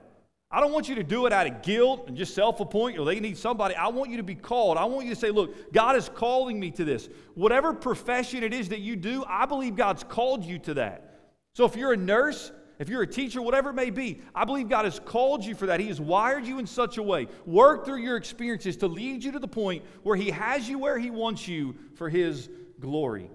I 0.49 0.61
don't 0.61 0.71
want 0.71 0.87
you 0.87 0.95
to 0.95 1.03
do 1.03 1.25
it 1.25 1.33
out 1.33 1.45
of 1.45 1.61
guilt 1.61 2.05
and 2.07 2.15
just 2.15 2.33
self 2.33 2.59
appoint 2.59 2.97
or 2.97 3.05
they 3.05 3.19
need 3.19 3.37
somebody. 3.37 3.75
I 3.75 3.89
want 3.89 4.09
you 4.09 4.17
to 4.17 4.23
be 4.23 4.35
called. 4.35 4.77
I 4.77 4.85
want 4.85 5.05
you 5.05 5.13
to 5.13 5.19
say, 5.19 5.29
look, 5.29 5.73
God 5.73 5.95
is 5.95 6.09
calling 6.09 6.59
me 6.59 6.71
to 6.71 6.85
this. 6.85 7.09
Whatever 7.35 7.73
profession 7.73 8.43
it 8.43 8.53
is 8.53 8.69
that 8.69 8.79
you 8.79 8.95
do, 8.95 9.25
I 9.27 9.45
believe 9.45 9.75
God's 9.75 10.03
called 10.03 10.45
you 10.45 10.57
to 10.59 10.73
that. 10.75 11.19
So 11.53 11.65
if 11.65 11.75
you're 11.75 11.93
a 11.93 11.97
nurse, 11.97 12.51
if 12.80 12.89
you're 12.89 13.01
a 13.01 13.07
teacher, 13.07 13.41
whatever 13.41 13.71
it 13.71 13.73
may 13.73 13.89
be, 13.89 14.21
I 14.36 14.45
believe 14.45 14.69
God 14.69 14.86
has 14.86 14.99
called 14.99 15.43
you 15.43 15.55
for 15.55 15.65
that. 15.67 15.80
He 15.80 15.88
has 15.88 15.99
wired 15.99 16.45
you 16.45 16.59
in 16.59 16.67
such 16.67 16.97
a 16.97 17.03
way. 17.03 17.28
Work 17.45 17.86
through 17.86 18.01
your 18.01 18.17
experiences 18.17 18.78
to 18.78 18.88
lead 18.88 19.23
you 19.23 19.32
to 19.32 19.39
the 19.39 19.47
point 19.47 19.84
where 20.03 20.15
He 20.15 20.30
has 20.30 20.69
you 20.69 20.78
where 20.78 20.99
He 20.99 21.09
wants 21.09 21.47
you 21.47 21.75
for 21.95 22.09
His 22.09 22.49
glory. 22.80 23.32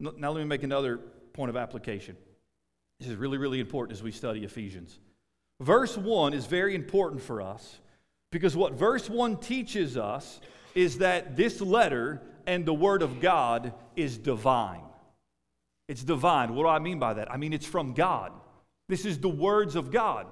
Now, 0.00 0.30
let 0.30 0.40
me 0.40 0.44
make 0.44 0.64
another 0.64 0.98
point 1.32 1.50
of 1.50 1.56
application. 1.56 2.16
This 2.98 3.08
is 3.08 3.16
really, 3.16 3.38
really 3.38 3.60
important 3.60 3.96
as 3.96 4.02
we 4.02 4.10
study 4.10 4.44
Ephesians. 4.44 4.98
Verse 5.60 5.96
1 5.96 6.34
is 6.34 6.46
very 6.46 6.74
important 6.74 7.22
for 7.22 7.40
us 7.40 7.78
because 8.32 8.56
what 8.56 8.72
verse 8.72 9.08
1 9.08 9.36
teaches 9.36 9.96
us 9.96 10.40
is 10.74 10.98
that 10.98 11.36
this 11.36 11.60
letter 11.60 12.20
and 12.46 12.66
the 12.66 12.74
Word 12.74 13.02
of 13.02 13.20
God 13.20 13.72
is 13.94 14.18
divine. 14.18 14.82
It's 15.92 16.02
divine. 16.02 16.54
What 16.54 16.62
do 16.62 16.68
I 16.68 16.78
mean 16.78 16.98
by 16.98 17.12
that? 17.12 17.30
I 17.30 17.36
mean, 17.36 17.52
it's 17.52 17.66
from 17.66 17.92
God. 17.92 18.32
This 18.88 19.04
is 19.04 19.18
the 19.18 19.28
words 19.28 19.76
of 19.76 19.90
God. 19.90 20.26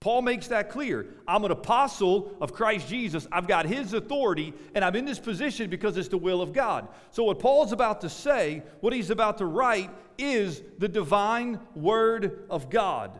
Paul 0.00 0.22
makes 0.22 0.46
that 0.46 0.70
clear. 0.70 1.06
I'm 1.26 1.44
an 1.44 1.50
apostle 1.50 2.36
of 2.40 2.52
Christ 2.52 2.86
Jesus. 2.86 3.26
I've 3.32 3.48
got 3.48 3.66
his 3.66 3.94
authority, 3.94 4.54
and 4.76 4.84
I'm 4.84 4.94
in 4.94 5.04
this 5.04 5.18
position 5.18 5.68
because 5.68 5.96
it's 5.96 6.06
the 6.06 6.18
will 6.18 6.40
of 6.40 6.52
God. 6.52 6.86
So, 7.10 7.24
what 7.24 7.40
Paul's 7.40 7.72
about 7.72 8.00
to 8.02 8.08
say, 8.08 8.62
what 8.78 8.92
he's 8.92 9.10
about 9.10 9.38
to 9.38 9.46
write, 9.46 9.90
is 10.18 10.62
the 10.78 10.88
divine 10.88 11.58
word 11.74 12.44
of 12.48 12.70
God, 12.70 13.18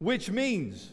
which 0.00 0.30
means 0.30 0.90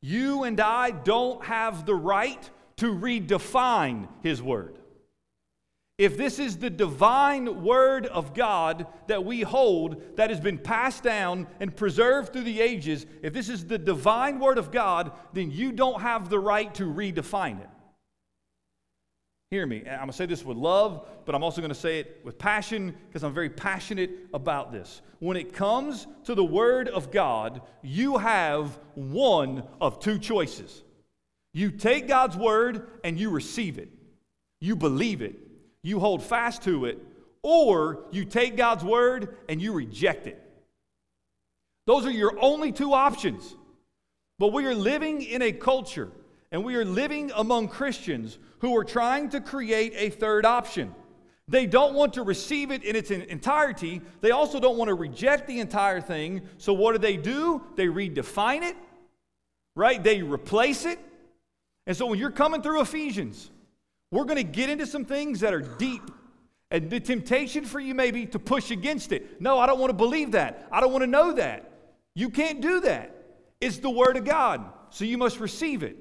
you 0.00 0.44
and 0.44 0.60
I 0.60 0.92
don't 0.92 1.44
have 1.44 1.84
the 1.84 1.94
right 1.94 2.50
to 2.78 2.86
redefine 2.86 4.08
his 4.22 4.40
word. 4.40 4.78
If 6.02 6.16
this 6.16 6.40
is 6.40 6.56
the 6.56 6.68
divine 6.68 7.62
word 7.62 8.06
of 8.06 8.34
God 8.34 8.88
that 9.06 9.24
we 9.24 9.42
hold 9.42 10.16
that 10.16 10.30
has 10.30 10.40
been 10.40 10.58
passed 10.58 11.04
down 11.04 11.46
and 11.60 11.76
preserved 11.76 12.32
through 12.32 12.42
the 12.42 12.60
ages, 12.60 13.06
if 13.22 13.32
this 13.32 13.48
is 13.48 13.66
the 13.66 13.78
divine 13.78 14.40
word 14.40 14.58
of 14.58 14.72
God, 14.72 15.12
then 15.32 15.52
you 15.52 15.70
don't 15.70 16.00
have 16.00 16.28
the 16.28 16.40
right 16.40 16.74
to 16.74 16.92
redefine 16.92 17.60
it. 17.60 17.68
Hear 19.52 19.64
me. 19.64 19.84
I'm 19.88 19.98
going 19.98 20.08
to 20.08 20.12
say 20.12 20.26
this 20.26 20.44
with 20.44 20.56
love, 20.56 21.06
but 21.24 21.36
I'm 21.36 21.44
also 21.44 21.60
going 21.60 21.72
to 21.72 21.78
say 21.78 22.00
it 22.00 22.20
with 22.24 22.36
passion 22.36 22.96
because 23.06 23.22
I'm 23.22 23.32
very 23.32 23.50
passionate 23.50 24.10
about 24.34 24.72
this. 24.72 25.02
When 25.20 25.36
it 25.36 25.52
comes 25.52 26.08
to 26.24 26.34
the 26.34 26.42
Word 26.42 26.88
of 26.88 27.12
God, 27.12 27.62
you 27.80 28.18
have 28.18 28.76
one 28.96 29.62
of 29.80 30.00
two 30.00 30.18
choices. 30.18 30.82
You 31.54 31.70
take 31.70 32.08
God's 32.08 32.36
Word 32.36 32.88
and 33.04 33.20
you 33.20 33.30
receive 33.30 33.78
it, 33.78 33.90
you 34.60 34.74
believe 34.74 35.22
it, 35.22 35.38
you 35.82 36.00
hold 36.00 36.22
fast 36.22 36.62
to 36.62 36.84
it, 36.84 36.98
or 37.42 38.04
you 38.10 38.24
take 38.24 38.56
God's 38.56 38.84
word 38.84 39.36
and 39.48 39.60
you 39.60 39.72
reject 39.72 40.26
it. 40.26 40.40
Those 41.86 42.06
are 42.06 42.10
your 42.10 42.38
only 42.40 42.72
two 42.72 42.92
options. 42.92 43.56
But 44.38 44.52
we 44.52 44.66
are 44.66 44.74
living 44.74 45.22
in 45.22 45.42
a 45.42 45.52
culture 45.52 46.10
and 46.50 46.64
we 46.64 46.76
are 46.76 46.84
living 46.84 47.32
among 47.34 47.68
Christians 47.68 48.38
who 48.60 48.76
are 48.76 48.84
trying 48.84 49.30
to 49.30 49.40
create 49.40 49.94
a 49.96 50.10
third 50.10 50.44
option. 50.44 50.94
They 51.48 51.66
don't 51.66 51.94
want 51.94 52.14
to 52.14 52.22
receive 52.22 52.70
it 52.70 52.84
in 52.84 52.94
its 52.94 53.10
entirety. 53.10 54.00
They 54.20 54.30
also 54.30 54.60
don't 54.60 54.78
want 54.78 54.88
to 54.88 54.94
reject 54.94 55.46
the 55.46 55.60
entire 55.60 56.00
thing. 56.00 56.42
So, 56.58 56.72
what 56.72 56.92
do 56.92 56.98
they 56.98 57.16
do? 57.16 57.62
They 57.74 57.86
redefine 57.86 58.62
it, 58.62 58.76
right? 59.74 60.02
They 60.02 60.22
replace 60.22 60.84
it. 60.84 60.98
And 61.86 61.96
so, 61.96 62.06
when 62.06 62.18
you're 62.18 62.30
coming 62.30 62.62
through 62.62 62.80
Ephesians, 62.82 63.50
we're 64.12 64.24
going 64.24 64.36
to 64.36 64.44
get 64.44 64.70
into 64.70 64.86
some 64.86 65.04
things 65.04 65.40
that 65.40 65.52
are 65.52 65.60
deep. 65.60 66.08
And 66.70 66.88
the 66.88 67.00
temptation 67.00 67.64
for 67.64 67.80
you 67.80 67.94
may 67.94 68.12
be 68.12 68.26
to 68.26 68.38
push 68.38 68.70
against 68.70 69.10
it. 69.10 69.40
No, 69.40 69.58
I 69.58 69.66
don't 69.66 69.80
want 69.80 69.90
to 69.90 69.96
believe 69.96 70.32
that. 70.32 70.68
I 70.70 70.80
don't 70.80 70.92
want 70.92 71.02
to 71.02 71.08
know 71.08 71.32
that. 71.32 71.70
You 72.14 72.30
can't 72.30 72.60
do 72.60 72.80
that. 72.80 73.16
It's 73.60 73.78
the 73.78 73.90
Word 73.90 74.16
of 74.16 74.24
God, 74.24 74.64
so 74.90 75.04
you 75.04 75.18
must 75.18 75.40
receive 75.40 75.82
it. 75.82 75.96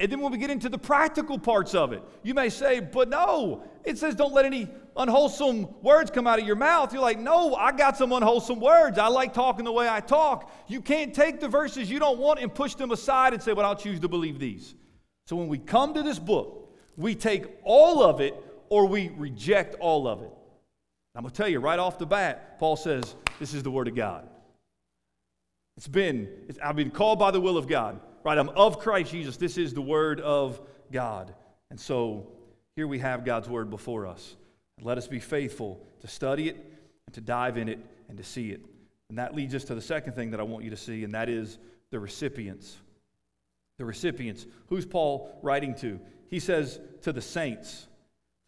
And 0.00 0.10
then 0.10 0.20
when 0.20 0.32
we 0.32 0.38
get 0.38 0.50
into 0.50 0.68
the 0.68 0.78
practical 0.78 1.38
parts 1.38 1.74
of 1.74 1.92
it, 1.92 2.02
you 2.24 2.34
may 2.34 2.48
say, 2.48 2.80
but 2.80 3.08
no, 3.08 3.62
it 3.84 3.98
says 3.98 4.16
don't 4.16 4.32
let 4.32 4.44
any 4.44 4.68
unwholesome 4.96 5.68
words 5.80 6.10
come 6.10 6.26
out 6.26 6.40
of 6.40 6.46
your 6.46 6.56
mouth. 6.56 6.92
You're 6.92 7.02
like, 7.02 7.20
no, 7.20 7.54
I 7.54 7.70
got 7.70 7.96
some 7.96 8.10
unwholesome 8.10 8.58
words. 8.58 8.98
I 8.98 9.06
like 9.06 9.32
talking 9.32 9.64
the 9.64 9.72
way 9.72 9.88
I 9.88 10.00
talk. 10.00 10.50
You 10.66 10.80
can't 10.80 11.14
take 11.14 11.38
the 11.38 11.48
verses 11.48 11.88
you 11.88 12.00
don't 12.00 12.18
want 12.18 12.40
and 12.40 12.52
push 12.52 12.74
them 12.74 12.90
aside 12.90 13.32
and 13.32 13.42
say, 13.42 13.52
well, 13.52 13.66
I'll 13.66 13.76
choose 13.76 14.00
to 14.00 14.08
believe 14.08 14.40
these. 14.40 14.74
So 15.26 15.36
when 15.36 15.46
we 15.46 15.58
come 15.58 15.94
to 15.94 16.02
this 16.02 16.18
book, 16.18 16.63
we 16.96 17.14
take 17.14 17.46
all 17.62 18.02
of 18.02 18.20
it 18.20 18.34
or 18.68 18.86
we 18.86 19.10
reject 19.16 19.74
all 19.80 20.08
of 20.08 20.22
it. 20.22 20.30
I'm 21.14 21.22
going 21.22 21.30
to 21.30 21.36
tell 21.36 21.48
you 21.48 21.60
right 21.60 21.78
off 21.78 21.98
the 21.98 22.06
bat, 22.06 22.58
Paul 22.58 22.76
says, 22.76 23.14
this 23.38 23.54
is 23.54 23.62
the 23.62 23.70
Word 23.70 23.88
of 23.88 23.94
God. 23.94 24.28
It's 25.76 25.88
been, 25.88 26.28
it's, 26.48 26.58
I've 26.62 26.76
been 26.76 26.90
called 26.90 27.18
by 27.18 27.30
the 27.30 27.40
will 27.40 27.56
of 27.56 27.68
God, 27.68 28.00
right? 28.24 28.36
I'm 28.36 28.48
of 28.50 28.78
Christ 28.78 29.12
Jesus. 29.12 29.36
This 29.36 29.58
is 29.58 29.74
the 29.74 29.82
Word 29.82 30.20
of 30.20 30.60
God. 30.90 31.34
And 31.70 31.78
so 31.78 32.28
here 32.76 32.86
we 32.86 32.98
have 32.98 33.24
God's 33.24 33.48
Word 33.48 33.70
before 33.70 34.06
us. 34.06 34.36
Let 34.82 34.98
us 34.98 35.06
be 35.06 35.20
faithful 35.20 35.84
to 36.00 36.08
study 36.08 36.48
it, 36.48 36.56
and 37.06 37.14
to 37.14 37.20
dive 37.20 37.56
in 37.56 37.68
it, 37.68 37.78
and 38.08 38.18
to 38.18 38.24
see 38.24 38.50
it. 38.50 38.60
And 39.08 39.18
that 39.18 39.34
leads 39.34 39.54
us 39.54 39.64
to 39.64 39.74
the 39.74 39.80
second 39.80 40.14
thing 40.14 40.32
that 40.32 40.40
I 40.40 40.42
want 40.42 40.64
you 40.64 40.70
to 40.70 40.76
see, 40.76 41.04
and 41.04 41.14
that 41.14 41.28
is 41.28 41.58
the 41.90 42.00
recipients. 42.00 42.76
The 43.78 43.84
recipients. 43.84 44.46
Who's 44.66 44.84
Paul 44.84 45.38
writing 45.42 45.74
to? 45.76 46.00
He 46.34 46.40
says 46.40 46.80
to 47.02 47.12
the 47.12 47.22
saints. 47.22 47.86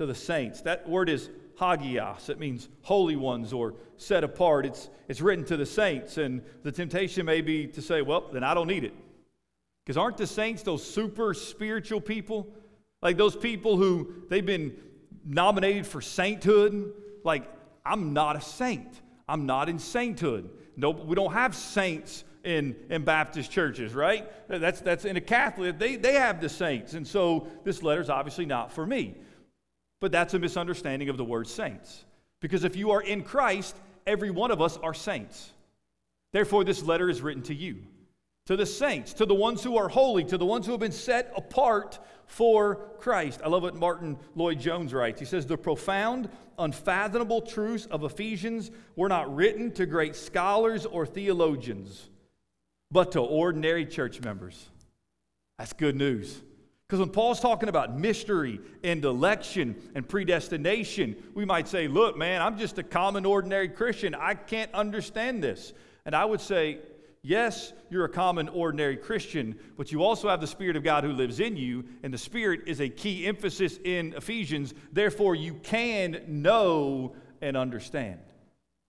To 0.01 0.07
the 0.07 0.15
saints. 0.15 0.61
That 0.63 0.89
word 0.89 1.09
is 1.09 1.31
hagios. 1.57 2.29
It 2.29 2.41
means 2.41 2.69
holy 2.83 3.15
ones 3.15 3.53
or 3.53 3.75
set 3.97 4.25
apart. 4.25 4.67
It's, 4.67 4.91
it's 5.07 5.21
written 5.21 5.45
to 5.45 5.57
the 5.57 5.67
saints. 5.67 6.19
And 6.19 6.43
the 6.65 6.73
temptation 6.73 7.25
may 7.25 7.43
be 7.43 7.69
to 7.69 7.81
say, 7.81 8.03
well, 8.03 8.29
then 8.33 8.43
I 8.43 8.55
don't 8.55 8.67
need 8.67 8.83
it. 8.83 8.93
Because 9.85 9.97
aren't 9.97 10.17
the 10.17 10.27
saints 10.27 10.65
those 10.65 10.85
super 10.85 11.33
spiritual 11.33 12.01
people? 12.01 12.49
Like 13.03 13.17
those 13.17 13.37
people 13.37 13.77
who 13.77 14.25
they've 14.31 14.45
been 14.45 14.77
nominated 15.25 15.87
for 15.87 16.01
sainthood? 16.01 16.93
Like, 17.23 17.45
I'm 17.85 18.13
not 18.13 18.35
a 18.35 18.41
saint. 18.41 19.01
I'm 19.29 19.47
not 19.47 19.69
in 19.69 19.79
sainthood. 19.79 20.51
No, 20.77 20.91
we 20.91 21.15
don't 21.15 21.35
have 21.35 21.55
saints 21.55 22.25
in, 22.47 22.77
in 22.89 23.03
Baptist 23.03 23.51
churches, 23.51 23.93
right? 23.93 24.25
That's, 24.49 24.81
that's 24.81 25.05
in 25.05 25.17
a 25.17 25.21
Catholic, 25.21 25.81
they, 25.81 25.97
they 25.97 26.15
have 26.15 26.41
the 26.41 26.49
saints. 26.49 26.95
And 26.95 27.07
so 27.07 27.49
this 27.65 27.83
letter 27.83 28.01
is 28.01 28.09
obviously 28.09 28.47
not 28.47 28.73
for 28.73 28.87
me. 28.87 29.17
But 30.01 30.13
that's 30.13 30.33
a 30.33 30.39
misunderstanding 30.39 31.09
of 31.09 31.17
the 31.17 31.25
word 31.25 31.49
saints. 31.49 32.05
Because 32.41 32.63
if 32.63 32.77
you 32.77 32.93
are 32.93 33.03
in 33.03 33.23
Christ, 33.23 33.77
every 34.07 34.31
one 34.31 34.53
of 34.53 34.63
us 34.63 34.77
are 34.77 34.95
saints. 34.95 35.53
Therefore, 36.33 36.63
this 36.63 36.85
letter 36.85 37.11
is 37.11 37.21
written 37.21 37.43
to 37.45 37.55
you, 37.55 37.83
to 38.47 38.57
the 38.57 38.67
saints, 38.67 39.13
to 39.15 39.27
the 39.27 39.35
ones 39.35 39.65
who 39.65 39.77
are 39.77 39.89
holy, 39.89 40.23
to 40.25 40.39
the 40.39 40.47
ones 40.47 40.67
who 40.67 40.73
have 40.73 40.81
been 40.81 40.93
set 40.93 41.33
apart 41.37 41.99
for 42.27 42.77
Christ. 43.01 43.41
I 43.45 43.49
love 43.49 43.63
what 43.63 43.75
Martyn 43.75 44.19
Lloyd-Jones 44.37 44.95
writes. 44.95 45.19
He 45.19 45.27
says, 45.27 45.47
The 45.47 45.59
profound, 45.59 46.29
unfathomable 46.59 47.41
truths 47.41 47.87
of 47.87 48.05
Ephesians 48.05 48.71
were 48.95 49.09
not 49.09 49.35
written 49.35 49.73
to 49.73 49.87
great 49.87 50.15
scholars 50.15 50.87
or 50.87 51.07
theologians, 51.07 52.09
but 52.91 53.13
to 53.13 53.21
ordinary 53.21 53.87
church 53.87 54.21
members. 54.21 54.69
That's 55.59 55.73
good 55.73 55.97
news. 55.97 56.43
Because 56.87 57.01
when 57.01 57.11
Paul's 57.11 57.41
talking 57.41 57.69
about 57.69 57.99
mystery 57.99 58.61
and 58.85 59.05
election 59.05 59.75
and 59.97 60.09
predestination, 60.09 61.17
we 61.35 61.45
might 61.45 61.67
say, 61.67 61.89
Look, 61.89 62.17
man, 62.17 62.41
I'm 62.41 62.59
just 62.59 62.79
a 62.79 62.85
common, 62.85 63.27
ordinary 63.27 63.69
Christian. 63.69 64.15
I 64.15 64.35
can't 64.35 64.73
understand 64.73 65.43
this. 65.43 65.73
And 66.05 66.15
I 66.15 66.25
would 66.25 66.41
say, 66.41 66.79
Yes, 67.23 67.73
you're 67.91 68.05
a 68.05 68.09
common, 68.09 68.49
ordinary 68.49 68.97
Christian, 68.97 69.59
but 69.77 69.91
you 69.91 70.05
also 70.05 70.29
have 70.29 70.41
the 70.41 70.47
Spirit 70.47 70.77
of 70.77 70.85
God 70.85 71.03
who 71.03 71.11
lives 71.11 71.41
in 71.41 71.57
you, 71.57 71.85
and 72.05 72.15
the 72.15 72.19
Spirit 72.19 72.61
is 72.69 72.81
a 72.81 72.89
key 72.89 73.27
emphasis 73.27 73.81
in 73.83 74.15
Ephesians. 74.15 74.75
Therefore, 74.93 75.35
you 75.35 75.55
can 75.55 76.23
know 76.29 77.17
and 77.43 77.57
understand. 77.57 78.21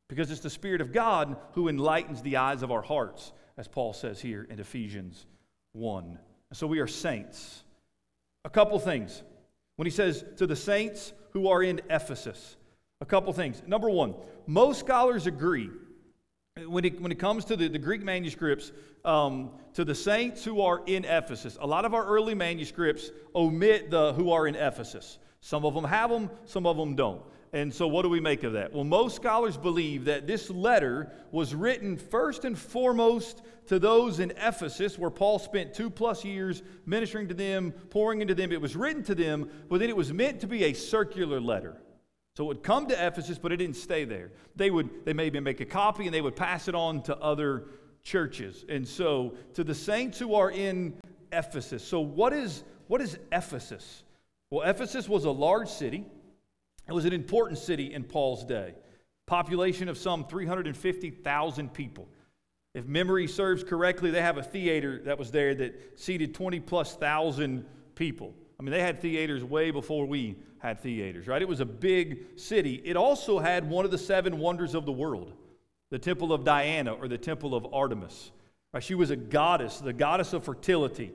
Because 0.07 0.29
it's 0.29 0.41
the 0.41 0.51
Spirit 0.51 0.81
of 0.81 0.93
God 0.93 1.35
who 1.53 1.67
enlightens 1.67 2.21
the 2.21 2.37
eyes 2.37 2.61
of 2.61 2.71
our 2.71 2.83
hearts, 2.83 3.33
as 3.57 3.67
Paul 3.67 3.93
says 3.93 4.19
here 4.19 4.47
in 4.49 4.59
Ephesians 4.59 5.25
1. 5.73 6.17
So 6.53 6.67
we 6.67 6.79
are 6.79 6.87
saints. 6.87 7.63
A 8.45 8.49
couple 8.49 8.79
things. 8.79 9.23
When 9.75 9.85
he 9.85 9.91
says 9.91 10.23
to 10.37 10.47
the 10.47 10.55
saints 10.55 11.13
who 11.31 11.49
are 11.49 11.61
in 11.61 11.81
Ephesus, 11.89 12.55
a 13.01 13.05
couple 13.05 13.31
things. 13.33 13.61
Number 13.67 13.89
one, 13.89 14.15
most 14.47 14.79
scholars 14.79 15.27
agree 15.27 15.69
when 16.65 16.85
it, 16.85 16.99
when 16.99 17.11
it 17.11 17.19
comes 17.19 17.45
to 17.45 17.55
the, 17.55 17.67
the 17.67 17.77
Greek 17.77 18.03
manuscripts, 18.03 18.71
um, 19.05 19.51
to 19.73 19.85
the 19.85 19.93
saints 19.93 20.43
who 20.43 20.61
are 20.61 20.81
in 20.85 21.05
Ephesus. 21.05 21.57
A 21.61 21.67
lot 21.67 21.85
of 21.85 21.93
our 21.93 22.05
early 22.05 22.33
manuscripts 22.33 23.11
omit 23.35 23.91
the 23.91 24.13
who 24.13 24.31
are 24.31 24.47
in 24.47 24.55
Ephesus. 24.55 25.19
Some 25.41 25.65
of 25.65 25.73
them 25.75 25.83
have 25.83 26.09
them, 26.09 26.29
some 26.45 26.65
of 26.65 26.77
them 26.77 26.95
don't. 26.95 27.21
And 27.53 27.73
so, 27.73 27.87
what 27.87 28.01
do 28.01 28.09
we 28.09 28.19
make 28.19 28.43
of 28.43 28.53
that? 28.53 28.73
Well, 28.73 28.83
most 28.83 29.15
scholars 29.15 29.57
believe 29.57 30.05
that 30.05 30.27
this 30.27 30.49
letter 30.49 31.11
was 31.31 31.55
written 31.55 31.97
first 31.97 32.45
and 32.45 32.57
foremost 32.57 33.41
to 33.67 33.79
those 33.79 34.19
in 34.19 34.31
Ephesus, 34.31 34.97
where 34.97 35.09
Paul 35.09 35.39
spent 35.39 35.73
two 35.73 35.89
plus 35.89 36.25
years 36.25 36.61
ministering 36.85 37.27
to 37.29 37.33
them, 37.33 37.71
pouring 37.89 38.21
into 38.21 38.35
them. 38.35 38.51
It 38.51 38.61
was 38.61 38.75
written 38.75 39.03
to 39.03 39.15
them, 39.15 39.49
but 39.69 39.79
then 39.79 39.89
it 39.89 39.95
was 39.95 40.11
meant 40.11 40.41
to 40.41 40.47
be 40.47 40.65
a 40.65 40.73
circular 40.73 41.39
letter. 41.39 41.77
So 42.35 42.43
it 42.43 42.47
would 42.47 42.63
come 42.63 42.87
to 42.87 43.07
Ephesus, 43.07 43.37
but 43.37 43.51
it 43.51 43.57
didn't 43.57 43.77
stay 43.77 44.05
there. 44.05 44.31
They 44.55 44.69
would 44.69 45.05
they 45.05 45.13
maybe 45.13 45.39
make 45.39 45.59
a 45.59 45.65
copy 45.65 46.05
and 46.05 46.13
they 46.13 46.21
would 46.21 46.35
pass 46.35 46.67
it 46.67 46.75
on 46.75 47.01
to 47.03 47.17
other 47.17 47.65
churches. 48.03 48.63
And 48.69 48.87
so 48.87 49.35
to 49.55 49.63
the 49.63 49.73
saints 49.73 50.19
who 50.19 50.35
are 50.35 50.51
in 50.51 50.93
Ephesus. 51.31 51.83
So 51.83 51.99
what 51.99 52.33
is 52.33 52.63
what 52.87 53.01
is 53.01 53.17
Ephesus? 53.31 54.03
Well, 54.49 54.69
Ephesus 54.69 55.09
was 55.09 55.25
a 55.25 55.31
large 55.31 55.67
city. 55.67 56.05
It 56.87 56.93
was 56.93 57.05
an 57.05 57.13
important 57.13 57.59
city 57.59 57.93
in 57.93 58.03
Paul's 58.03 58.45
day. 58.45 58.73
Population 59.25 59.89
of 59.89 59.97
some 59.97 60.25
350,000 60.25 61.73
people. 61.73 62.07
If 62.73 62.85
memory 62.85 63.27
serves 63.27 63.63
correctly, 63.63 64.11
they 64.11 64.21
have 64.21 64.37
a 64.37 64.43
theater 64.43 65.01
that 65.05 65.17
was 65.17 65.31
there 65.31 65.55
that 65.55 65.99
seated 65.99 66.33
20 66.33 66.59
plus 66.61 66.95
thousand 66.95 67.65
people. 67.95 68.33
I 68.59 68.63
mean, 68.63 68.71
they 68.71 68.81
had 68.81 69.01
theaters 69.01 69.43
way 69.43 69.71
before 69.71 70.05
we 70.05 70.37
had 70.59 70.79
theaters, 70.79 71.27
right? 71.27 71.41
It 71.41 71.47
was 71.47 71.59
a 71.59 71.65
big 71.65 72.39
city. 72.39 72.81
It 72.85 72.95
also 72.95 73.39
had 73.39 73.69
one 73.69 73.85
of 73.85 73.91
the 73.91 73.97
seven 73.97 74.39
wonders 74.39 74.75
of 74.75 74.85
the 74.85 74.91
world 74.91 75.33
the 75.89 75.99
Temple 75.99 76.33
of 76.33 76.43
Diana 76.43 76.93
or 76.93 77.07
the 77.07 77.17
Temple 77.17 77.55
of 77.55 77.65
Artemis. 77.73 78.31
Right? 78.73 78.83
She 78.83 78.93
was 78.93 79.09
a 79.09 79.15
goddess, 79.15 79.79
the 79.79 79.93
goddess 79.93 80.33
of 80.33 80.43
fertility. 80.43 81.13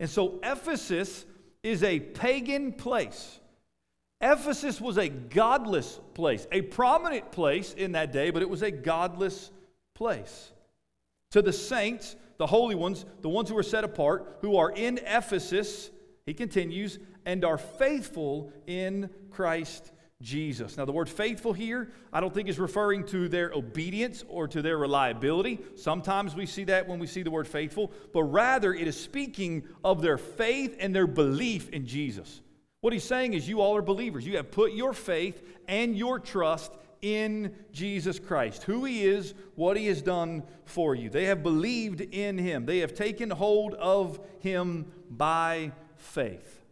And 0.00 0.08
so 0.08 0.40
Ephesus 0.42 1.26
is 1.62 1.82
a 1.82 2.00
pagan 2.00 2.72
place. 2.72 3.38
Ephesus 4.24 4.80
was 4.80 4.96
a 4.96 5.10
godless 5.10 6.00
place, 6.14 6.46
a 6.50 6.62
prominent 6.62 7.30
place 7.30 7.74
in 7.74 7.92
that 7.92 8.10
day, 8.10 8.30
but 8.30 8.40
it 8.40 8.48
was 8.48 8.62
a 8.62 8.70
godless 8.70 9.50
place. 9.94 10.50
To 11.32 11.42
the 11.42 11.52
saints, 11.52 12.16
the 12.38 12.46
holy 12.46 12.74
ones, 12.74 13.04
the 13.20 13.28
ones 13.28 13.50
who 13.50 13.58
are 13.58 13.62
set 13.62 13.84
apart, 13.84 14.38
who 14.40 14.56
are 14.56 14.70
in 14.70 14.98
Ephesus, 15.04 15.90
he 16.24 16.32
continues, 16.32 16.98
and 17.26 17.44
are 17.44 17.58
faithful 17.58 18.50
in 18.66 19.10
Christ 19.30 19.92
Jesus. 20.22 20.78
Now, 20.78 20.86
the 20.86 20.92
word 20.92 21.10
faithful 21.10 21.52
here, 21.52 21.92
I 22.10 22.20
don't 22.20 22.32
think 22.32 22.48
is 22.48 22.58
referring 22.58 23.04
to 23.08 23.28
their 23.28 23.52
obedience 23.52 24.24
or 24.26 24.48
to 24.48 24.62
their 24.62 24.78
reliability. 24.78 25.58
Sometimes 25.76 26.34
we 26.34 26.46
see 26.46 26.64
that 26.64 26.88
when 26.88 26.98
we 26.98 27.06
see 27.06 27.22
the 27.22 27.30
word 27.30 27.46
faithful, 27.46 27.92
but 28.14 28.22
rather 28.22 28.72
it 28.72 28.88
is 28.88 28.98
speaking 28.98 29.64
of 29.84 30.00
their 30.00 30.16
faith 30.16 30.76
and 30.80 30.94
their 30.94 31.06
belief 31.06 31.68
in 31.68 31.86
Jesus. 31.86 32.40
What 32.84 32.92
he's 32.92 33.02
saying 33.02 33.32
is, 33.32 33.48
you 33.48 33.62
all 33.62 33.74
are 33.78 33.80
believers. 33.80 34.26
You 34.26 34.36
have 34.36 34.50
put 34.50 34.74
your 34.74 34.92
faith 34.92 35.42
and 35.66 35.96
your 35.96 36.18
trust 36.18 36.70
in 37.00 37.54
Jesus 37.72 38.18
Christ, 38.18 38.64
who 38.64 38.84
he 38.84 39.06
is, 39.06 39.32
what 39.54 39.78
he 39.78 39.86
has 39.86 40.02
done 40.02 40.42
for 40.66 40.94
you. 40.94 41.08
They 41.08 41.24
have 41.24 41.42
believed 41.42 42.02
in 42.02 42.36
him, 42.36 42.66
they 42.66 42.80
have 42.80 42.92
taken 42.92 43.30
hold 43.30 43.72
of 43.72 44.20
him 44.40 44.92
by 45.08 45.72
faith. 45.96 46.62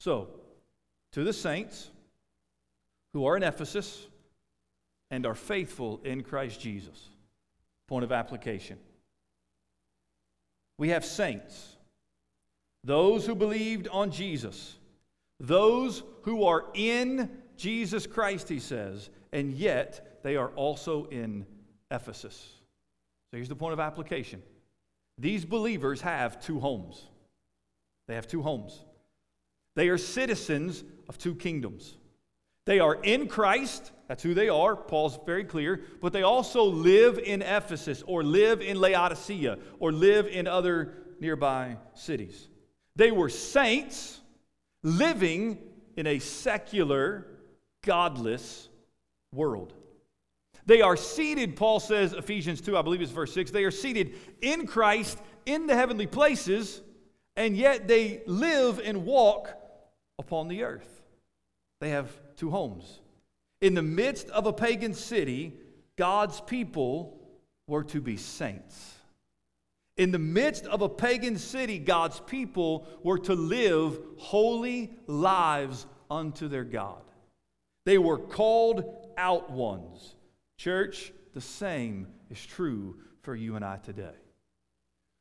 So, 0.00 0.30
to 1.12 1.24
the 1.24 1.32
saints 1.34 1.90
who 3.12 3.26
are 3.26 3.36
in 3.36 3.42
Ephesus 3.42 4.06
and 5.10 5.26
are 5.26 5.34
faithful 5.34 6.00
in 6.04 6.22
Christ 6.22 6.58
Jesus. 6.58 7.10
Point 7.86 8.04
of 8.04 8.12
application. 8.12 8.78
We 10.78 10.88
have 10.88 11.04
saints, 11.04 11.76
those 12.82 13.26
who 13.26 13.34
believed 13.34 13.88
on 13.88 14.10
Jesus 14.10 14.76
those 15.46 16.02
who 16.22 16.44
are 16.44 16.66
in 16.74 17.30
Jesus 17.56 18.06
Christ, 18.06 18.48
he 18.48 18.58
says, 18.58 19.10
and 19.32 19.52
yet 19.52 20.20
they 20.22 20.36
are 20.36 20.48
also 20.50 21.06
in 21.06 21.46
Ephesus. 21.90 22.34
So 23.30 23.36
here's 23.36 23.48
the 23.48 23.56
point 23.56 23.72
of 23.72 23.80
application 23.80 24.42
these 25.18 25.44
believers 25.44 26.00
have 26.00 26.40
two 26.42 26.58
homes. 26.58 27.06
They 28.08 28.14
have 28.14 28.26
two 28.26 28.42
homes. 28.42 28.84
They 29.76 29.88
are 29.88 29.98
citizens 29.98 30.84
of 31.08 31.18
two 31.18 31.34
kingdoms. 31.34 31.96
They 32.66 32.80
are 32.80 32.96
in 33.02 33.28
Christ, 33.28 33.92
that's 34.08 34.22
who 34.22 34.34
they 34.34 34.48
are, 34.48 34.74
Paul's 34.74 35.18
very 35.26 35.44
clear, 35.44 35.82
but 36.00 36.12
they 36.12 36.22
also 36.22 36.64
live 36.64 37.18
in 37.18 37.42
Ephesus 37.42 38.02
or 38.06 38.22
live 38.22 38.60
in 38.60 38.80
Laodicea 38.80 39.58
or 39.78 39.92
live 39.92 40.26
in 40.26 40.46
other 40.46 40.94
nearby 41.20 41.76
cities. 41.94 42.48
They 42.96 43.10
were 43.10 43.28
saints 43.28 44.20
living 44.84 45.58
in 45.96 46.06
a 46.06 46.20
secular, 46.20 47.26
godless 47.82 48.68
world. 49.32 49.72
They 50.66 50.80
are 50.80 50.96
seated, 50.96 51.56
Paul 51.56 51.80
says, 51.80 52.12
Ephesians 52.12 52.60
2, 52.60 52.76
I 52.76 52.82
believe 52.82 53.02
it's 53.02 53.10
verse 53.10 53.34
6, 53.34 53.50
they 53.50 53.64
are 53.64 53.70
seated 53.70 54.14
in 54.40 54.66
Christ 54.66 55.18
in 55.44 55.66
the 55.66 55.74
heavenly 55.74 56.06
places, 56.06 56.80
and 57.36 57.56
yet 57.56 57.88
they 57.88 58.22
live 58.26 58.80
and 58.82 59.04
walk 59.04 59.50
upon 60.18 60.48
the 60.48 60.62
earth. 60.62 61.02
They 61.80 61.90
have 61.90 62.10
two 62.36 62.50
homes. 62.50 63.00
In 63.60 63.74
the 63.74 63.82
midst 63.82 64.28
of 64.30 64.46
a 64.46 64.52
pagan 64.52 64.94
city, 64.94 65.54
God's 65.96 66.40
people 66.40 67.18
were 67.66 67.84
to 67.84 68.00
be 68.00 68.16
saints. 68.16 68.94
In 69.96 70.10
the 70.10 70.18
midst 70.18 70.66
of 70.66 70.82
a 70.82 70.88
pagan 70.88 71.38
city, 71.38 71.78
God's 71.78 72.20
people 72.20 72.86
were 73.02 73.18
to 73.20 73.34
live 73.34 73.98
holy 74.18 74.92
lives 75.06 75.86
unto 76.10 76.48
their 76.48 76.64
God. 76.64 77.02
They 77.86 77.98
were 77.98 78.18
called 78.18 78.84
out 79.16 79.50
ones. 79.50 80.16
Church, 80.56 81.12
the 81.32 81.40
same 81.40 82.08
is 82.30 82.44
true 82.44 82.96
for 83.22 83.36
you 83.36 83.56
and 83.56 83.64
I 83.64 83.76
today. 83.76 84.16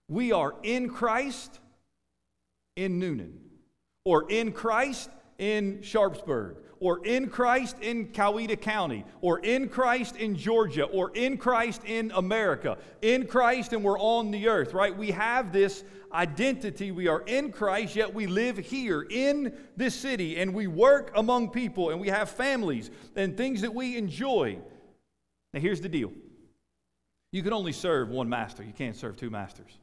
We 0.07 0.31
are 0.31 0.55
in 0.63 0.89
Christ 0.89 1.59
in 2.75 2.99
Newnan, 2.99 3.33
or 4.05 4.29
in 4.29 4.51
Christ 4.51 5.09
in 5.43 5.81
Sharpsburg, 5.81 6.55
or 6.79 7.05
in 7.05 7.27
Christ 7.27 7.75
in 7.81 8.07
Coweta 8.07 8.59
County, 8.59 9.03
or 9.19 9.39
in 9.39 9.67
Christ 9.67 10.15
in 10.15 10.37
Georgia, 10.37 10.85
or 10.85 11.11
in 11.15 11.37
Christ 11.37 11.81
in 11.85 12.13
America, 12.15 12.77
in 13.01 13.27
Christ 13.27 13.73
and 13.73 13.83
we're 13.83 13.99
on 13.99 14.31
the 14.31 14.47
earth, 14.47 14.73
right? 14.73 14.97
We 14.97 15.11
have 15.11 15.51
this 15.51 15.83
identity. 16.13 16.91
We 16.91 17.07
are 17.09 17.21
in 17.21 17.51
Christ, 17.51 17.97
yet 17.97 18.13
we 18.13 18.25
live 18.25 18.57
here 18.57 19.05
in 19.09 19.53
this 19.75 19.95
city, 19.95 20.37
and 20.37 20.53
we 20.53 20.67
work 20.67 21.11
among 21.15 21.49
people, 21.49 21.89
and 21.89 21.99
we 21.99 22.07
have 22.07 22.29
families 22.29 22.89
and 23.17 23.35
things 23.35 23.61
that 23.61 23.73
we 23.73 23.97
enjoy. 23.97 24.59
Now, 25.53 25.59
here's 25.59 25.81
the 25.81 25.89
deal 25.89 26.13
you 27.33 27.43
can 27.43 27.51
only 27.51 27.73
serve 27.73 28.09
one 28.09 28.29
master, 28.29 28.63
you 28.63 28.73
can't 28.73 28.95
serve 28.95 29.17
two 29.17 29.29
masters. 29.29 29.77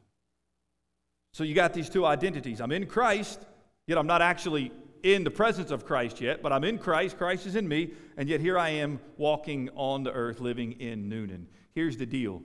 So 1.33 1.43
you 1.43 1.53
got 1.53 1.73
these 1.73 1.89
two 1.89 2.05
identities. 2.05 2.59
I'm 2.61 2.71
in 2.71 2.87
Christ, 2.87 3.45
yet 3.85 3.99
I'm 3.99 4.07
not 4.07 4.21
actually 4.21 4.71
in 5.03 5.23
the 5.23 5.31
presence 5.31 5.71
of 5.71 5.85
Christ 5.85 6.21
yet, 6.21 6.41
but 6.41 6.51
I'm 6.51 6.63
in 6.63 6.77
Christ. 6.77 7.17
Christ 7.17 7.45
is 7.45 7.55
in 7.55 7.67
me, 7.67 7.91
and 8.17 8.29
yet 8.29 8.41
here 8.41 8.57
I 8.57 8.69
am 8.69 8.99
walking 9.17 9.69
on 9.75 10.03
the 10.03 10.11
earth, 10.11 10.39
living 10.39 10.73
in 10.73 11.09
Newnan. 11.09 11.45
Here's 11.73 11.97
the 11.97 12.05
deal 12.05 12.41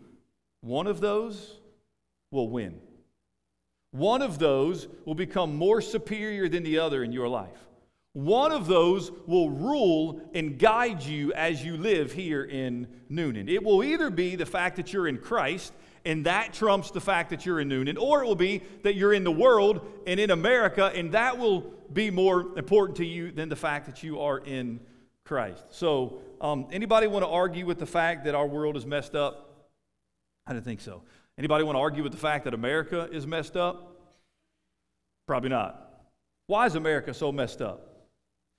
one 0.60 0.86
of 0.86 1.00
those 1.00 1.60
will 2.30 2.48
win, 2.48 2.80
one 3.90 4.22
of 4.22 4.38
those 4.38 4.88
will 5.04 5.14
become 5.14 5.56
more 5.56 5.80
superior 5.80 6.48
than 6.48 6.62
the 6.62 6.78
other 6.78 7.04
in 7.04 7.12
your 7.12 7.28
life. 7.28 7.58
One 8.12 8.50
of 8.50 8.66
those 8.66 9.12
will 9.26 9.50
rule 9.50 10.22
and 10.32 10.58
guide 10.58 11.02
you 11.02 11.34
as 11.34 11.62
you 11.62 11.76
live 11.76 12.12
here 12.12 12.44
in 12.44 12.86
Newnan. 13.10 13.46
It 13.46 13.62
will 13.62 13.84
either 13.84 14.08
be 14.08 14.36
the 14.36 14.46
fact 14.46 14.76
that 14.76 14.90
you're 14.90 15.06
in 15.06 15.18
Christ 15.18 15.74
and 16.06 16.24
that 16.24 16.54
trumps 16.54 16.92
the 16.92 17.00
fact 17.00 17.30
that 17.30 17.44
you're 17.44 17.58
in 17.58 17.68
Newnan, 17.68 17.98
or 17.98 18.22
it 18.22 18.26
will 18.26 18.36
be 18.36 18.62
that 18.84 18.94
you're 18.94 19.12
in 19.12 19.24
the 19.24 19.32
world 19.32 19.80
and 20.06 20.20
in 20.20 20.30
America, 20.30 20.92
and 20.94 21.10
that 21.12 21.36
will 21.36 21.62
be 21.92 22.12
more 22.12 22.56
important 22.56 22.96
to 22.98 23.04
you 23.04 23.32
than 23.32 23.48
the 23.48 23.56
fact 23.56 23.86
that 23.86 24.04
you 24.04 24.20
are 24.20 24.38
in 24.38 24.78
Christ. 25.24 25.64
So, 25.70 26.20
um, 26.40 26.68
anybody 26.70 27.08
want 27.08 27.24
to 27.24 27.28
argue 27.28 27.66
with 27.66 27.80
the 27.80 27.86
fact 27.86 28.24
that 28.24 28.36
our 28.36 28.46
world 28.46 28.76
is 28.76 28.86
messed 28.86 29.16
up? 29.16 29.66
I 30.46 30.52
don't 30.52 30.64
think 30.64 30.80
so. 30.80 31.02
Anybody 31.36 31.64
want 31.64 31.74
to 31.74 31.80
argue 31.80 32.04
with 32.04 32.12
the 32.12 32.18
fact 32.18 32.44
that 32.44 32.54
America 32.54 33.08
is 33.10 33.26
messed 33.26 33.56
up? 33.56 34.00
Probably 35.26 35.50
not. 35.50 35.90
Why 36.46 36.66
is 36.66 36.76
America 36.76 37.12
so 37.14 37.32
messed 37.32 37.60
up? 37.60 38.12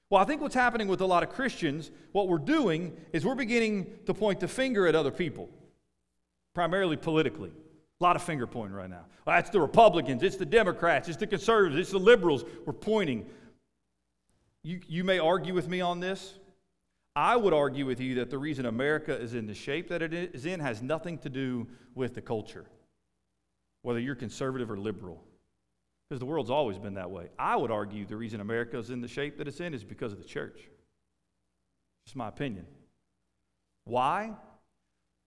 Well, 0.09 0.21
I 0.21 0.25
think 0.25 0.41
what's 0.41 0.55
happening 0.55 0.89
with 0.89 0.99
a 0.99 1.05
lot 1.05 1.23
of 1.23 1.29
Christians, 1.29 1.91
what 2.11 2.27
we're 2.27 2.39
doing 2.39 2.97
is 3.13 3.25
we're 3.25 3.35
beginning 3.35 3.87
to 4.05 4.13
point 4.13 4.41
the 4.41 4.49
finger 4.49 4.85
at 4.85 4.95
other 4.95 5.11
people 5.11 5.49
primarily 6.57 6.97
politically. 6.97 7.51
A 8.01 8.03
lot 8.03 8.15
of 8.15 8.23
finger 8.23 8.47
pointing 8.47 8.75
right 8.75 8.89
now. 8.89 9.05
Well, 9.27 9.35
that's 9.35 9.51
the 9.51 9.61
Republicans, 9.61 10.23
it's 10.23 10.37
the 10.37 10.45
Democrats, 10.45 11.07
it's 11.07 11.19
the 11.19 11.27
conservatives, 11.27 11.79
it's 11.79 11.91
the 11.91 11.99
liberals. 11.99 12.45
We're 12.65 12.73
pointing. 12.73 13.27
You, 14.63 14.79
you 14.87 15.03
may 15.03 15.19
argue 15.19 15.53
with 15.53 15.67
me 15.67 15.81
on 15.81 15.99
this. 15.99 16.33
I 17.15 17.35
would 17.35 17.53
argue 17.53 17.85
with 17.85 17.99
you 17.99 18.15
that 18.15 18.31
the 18.31 18.39
reason 18.39 18.65
America 18.65 19.15
is 19.15 19.35
in 19.35 19.45
the 19.45 19.53
shape 19.53 19.89
that 19.89 20.01
it 20.01 20.15
is 20.15 20.47
in 20.47 20.59
has 20.59 20.81
nothing 20.81 21.19
to 21.19 21.29
do 21.29 21.67
with 21.93 22.15
the 22.15 22.21
culture, 22.21 22.65
whether 23.83 23.99
you're 23.99 24.15
conservative 24.15 24.71
or 24.71 24.79
liberal, 24.79 25.23
because 26.09 26.19
the 26.19 26.25
world's 26.25 26.49
always 26.49 26.79
been 26.79 26.95
that 26.95 27.11
way. 27.11 27.27
I 27.37 27.55
would 27.55 27.69
argue 27.69 28.03
the 28.03 28.17
reason 28.17 28.41
America 28.41 28.79
is 28.79 28.89
in 28.89 29.01
the 29.01 29.07
shape 29.07 29.37
that 29.37 29.47
it's 29.47 29.59
in 29.59 29.75
is 29.75 29.83
because 29.83 30.11
of 30.11 30.17
the 30.17 30.27
church. 30.27 30.59
It's 32.07 32.15
my 32.15 32.29
opinion. 32.29 32.65
Why? 33.83 34.31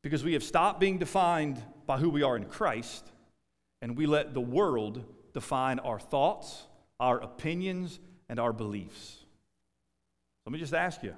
Because 0.02 0.24
we 0.24 0.32
have 0.32 0.42
stopped 0.42 0.80
being 0.80 0.98
defined 0.98 1.62
by 1.86 1.98
who 1.98 2.08
we 2.08 2.22
are 2.22 2.36
in 2.36 2.44
Christ, 2.44 3.10
and 3.82 3.96
we 3.96 4.06
let 4.06 4.34
the 4.34 4.40
world 4.40 5.04
define 5.34 5.78
our 5.78 5.98
thoughts, 5.98 6.66
our 6.98 7.20
opinions, 7.20 8.00
and 8.28 8.38
our 8.38 8.52
beliefs. 8.52 9.18
Let 10.46 10.52
me 10.52 10.58
just 10.58 10.74
ask 10.74 11.02
you 11.02 11.14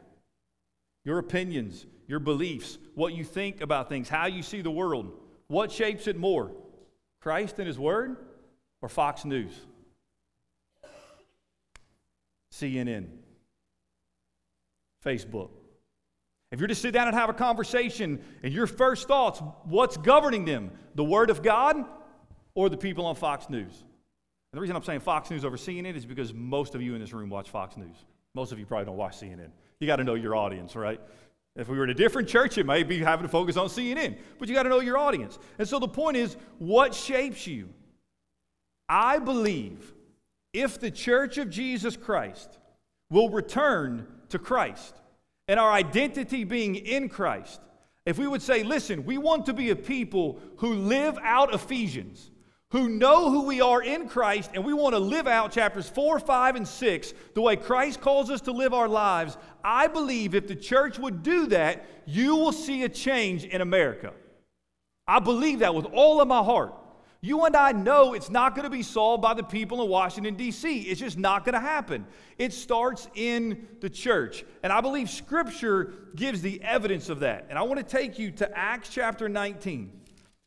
your 1.05 1.19
opinions, 1.19 1.87
your 2.07 2.21
beliefs, 2.21 2.79
what 2.95 3.15
you 3.15 3.25
think 3.25 3.61
about 3.61 3.89
things, 3.89 4.09
how 4.09 4.27
you 4.27 4.43
see 4.43 4.63
the 4.63 4.71
world, 4.71 5.13
what 5.49 5.71
shapes 5.71 6.07
it 6.07 6.17
more? 6.17 6.51
Christ 7.21 7.59
and 7.59 7.67
His 7.67 7.79
Word 7.79 8.17
or 8.81 8.89
Fox 8.89 9.25
News? 9.25 9.53
CNN, 12.53 13.07
Facebook, 15.05 15.51
if 16.53 16.61
you're 16.61 16.69
to 16.69 16.75
sit 16.75 16.93
down 16.93 17.09
and 17.09 17.17
have 17.17 17.31
a 17.31 17.35
conversation 17.35 18.23
and 18.43 18.53
your 18.53 18.67
first 18.67 19.09
thoughts, 19.09 19.41
what's 19.65 19.97
governing 19.97 20.45
them? 20.45 20.71
The 20.95 21.03
Word 21.03 21.31
of 21.31 21.43
God 21.43 21.85
or 22.55 22.69
the 22.69 22.77
people 22.77 23.07
on 23.07 23.17
Fox 23.17 23.49
News? 23.49 23.73
And 23.73 24.59
the 24.59 24.61
reason 24.61 24.77
I'm 24.77 24.83
saying 24.83 25.01
Fox 25.01 25.31
News 25.31 25.47
over 25.47 25.57
CNN 25.57 25.97
is 25.97 26.05
because 26.05 26.35
most 26.35 26.75
of 26.75 26.83
you 26.83 26.95
in 26.95 27.01
this 27.01 27.15
room 27.15 27.31
watch 27.31 27.49
Fox 27.49 27.79
News. 27.79 27.97
Most 28.35 28.53
of 28.53 28.59
you 28.59 28.67
probably 28.67 28.85
don't 28.85 28.99
watch 28.99 29.19
CNN. 29.19 29.49
You 29.81 29.87
got 29.87 29.97
to 29.97 30.05
know 30.05 30.15
your 30.15 30.37
audience, 30.37 30.77
right? 30.77 31.01
If 31.57 31.69
we 31.69 31.79
were 31.79 31.85
in 31.85 31.91
a 31.91 31.95
different 31.95 32.29
church, 32.29 32.59
it 32.59 32.67
may 32.67 32.83
be 32.83 32.99
having 32.99 33.25
to 33.25 33.31
focus 33.31 33.57
on 33.57 33.69
CNN, 33.69 34.19
but 34.39 34.47
you 34.47 34.55
got 34.55 34.65
to 34.65 34.69
know 34.69 34.81
your 34.81 34.99
audience. 34.99 35.39
And 35.59 35.67
so 35.67 35.79
the 35.79 35.89
point 35.89 36.19
is, 36.19 36.37
what 36.59 36.95
shapes 36.95 37.47
you? 37.47 37.71
I 38.91 39.19
believe 39.19 39.95
if 40.53 40.79
the 40.79 40.91
church 40.91 41.39
of 41.39 41.49
Jesus 41.49 41.97
Christ 41.97 42.59
will 43.11 43.31
return 43.31 44.07
to 44.29 44.39
Christ, 44.39 44.95
and 45.49 45.59
our 45.59 45.73
identity 45.73 46.45
being 46.45 46.77
in 46.77 47.09
Christ, 47.09 47.61
if 48.05 48.19
we 48.19 48.27
would 48.27 48.43
say, 48.43 48.63
listen, 48.63 49.05
we 49.05 49.19
want 49.19 49.47
to 49.47 49.53
be 49.53 49.71
a 49.71 49.77
people 49.77 50.41
who 50.57 50.75
live 50.75 51.19
out 51.23 51.55
Ephesians, 51.55 52.31
who 52.71 52.89
know 52.89 53.31
who 53.31 53.45
we 53.45 53.61
are 53.61 53.83
in 53.83 54.09
Christ, 54.09 54.51
and 54.55 54.65
we 54.65 54.73
want 54.73 54.95
to 54.95 54.99
live 54.99 55.27
out 55.27 55.53
chapters 55.53 55.89
4, 55.89 56.19
5, 56.19 56.57
and 56.57 56.67
6 56.67 57.15
the 57.35 57.43
way 57.43 57.55
Christ 57.57 58.01
calls 58.01 58.31
us 58.31 58.41
to 58.43 58.53
live 58.53 58.73
our 58.73 58.89
lives, 58.89 59.37
I 59.63 59.87
believe 59.87 60.35
if 60.35 60.49
the 60.49 60.57
church 60.57 60.99
would 60.99 61.23
do 61.23 61.47
that, 61.49 61.85
you 62.07 62.35
will 62.37 62.53
see 62.53 62.83
a 62.83 62.89
change 62.89 63.45
in 63.45 63.61
America. 63.61 64.13
I 65.07 65.19
believe 65.19 65.61
that 65.61 65.75
with 65.75 65.87
all 65.87 66.21
of 66.21 66.29
my 66.29 66.43
heart. 66.43 66.75
You 67.25 67.45
and 67.45 67.55
I 67.55 67.71
know 67.71 68.15
it's 68.15 68.31
not 68.31 68.57
going 68.57 68.65
to 68.65 68.71
be 68.71 68.83
solved 68.83 69.23
by 69.23 69.33
the 69.33 69.45
people 69.45 69.81
in 69.81 69.89
Washington, 69.89 70.35
D.C. 70.35 70.81
It's 70.81 70.99
just 70.99 71.17
not 71.17 71.45
going 71.45 71.53
to 71.53 71.61
happen. 71.61 72.05
It 72.37 72.53
starts 72.53 73.07
in 73.15 73.69
the 73.81 73.89
church. 73.89 74.45
And 74.65 74.73
I 74.73 74.81
believe 74.81 75.09
Scripture 75.09 75.95
gives 76.17 76.43
the 76.43 76.61
evidence 76.65 77.09
of 77.09 77.21
that. 77.21 77.47
And 77.49 77.57
I 77.57 77.63
want 77.63 77.79
to 77.79 77.87
take 77.87 78.19
you 78.19 78.33
to 78.33 78.59
Acts 78.59 78.89
chapter 78.89 79.29
19. 79.29 79.93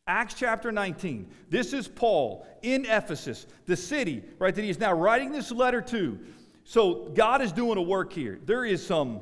Acts 0.05 0.33
chapter 0.33 0.69
19. 0.69 1.31
This 1.49 1.71
is 1.71 1.87
Paul 1.87 2.45
in 2.61 2.85
Ephesus, 2.85 3.47
the 3.65 3.77
city, 3.77 4.21
right, 4.37 4.53
that 4.53 4.61
he 4.61 4.69
is 4.69 4.77
now 4.77 4.91
writing 4.91 5.31
this 5.31 5.51
letter 5.51 5.81
to. 5.81 6.19
So 6.65 7.09
God 7.15 7.41
is 7.41 7.53
doing 7.53 7.77
a 7.77 7.81
work 7.81 8.11
here. 8.11 8.37
There 8.43 8.65
is 8.65 8.85
some 8.85 9.21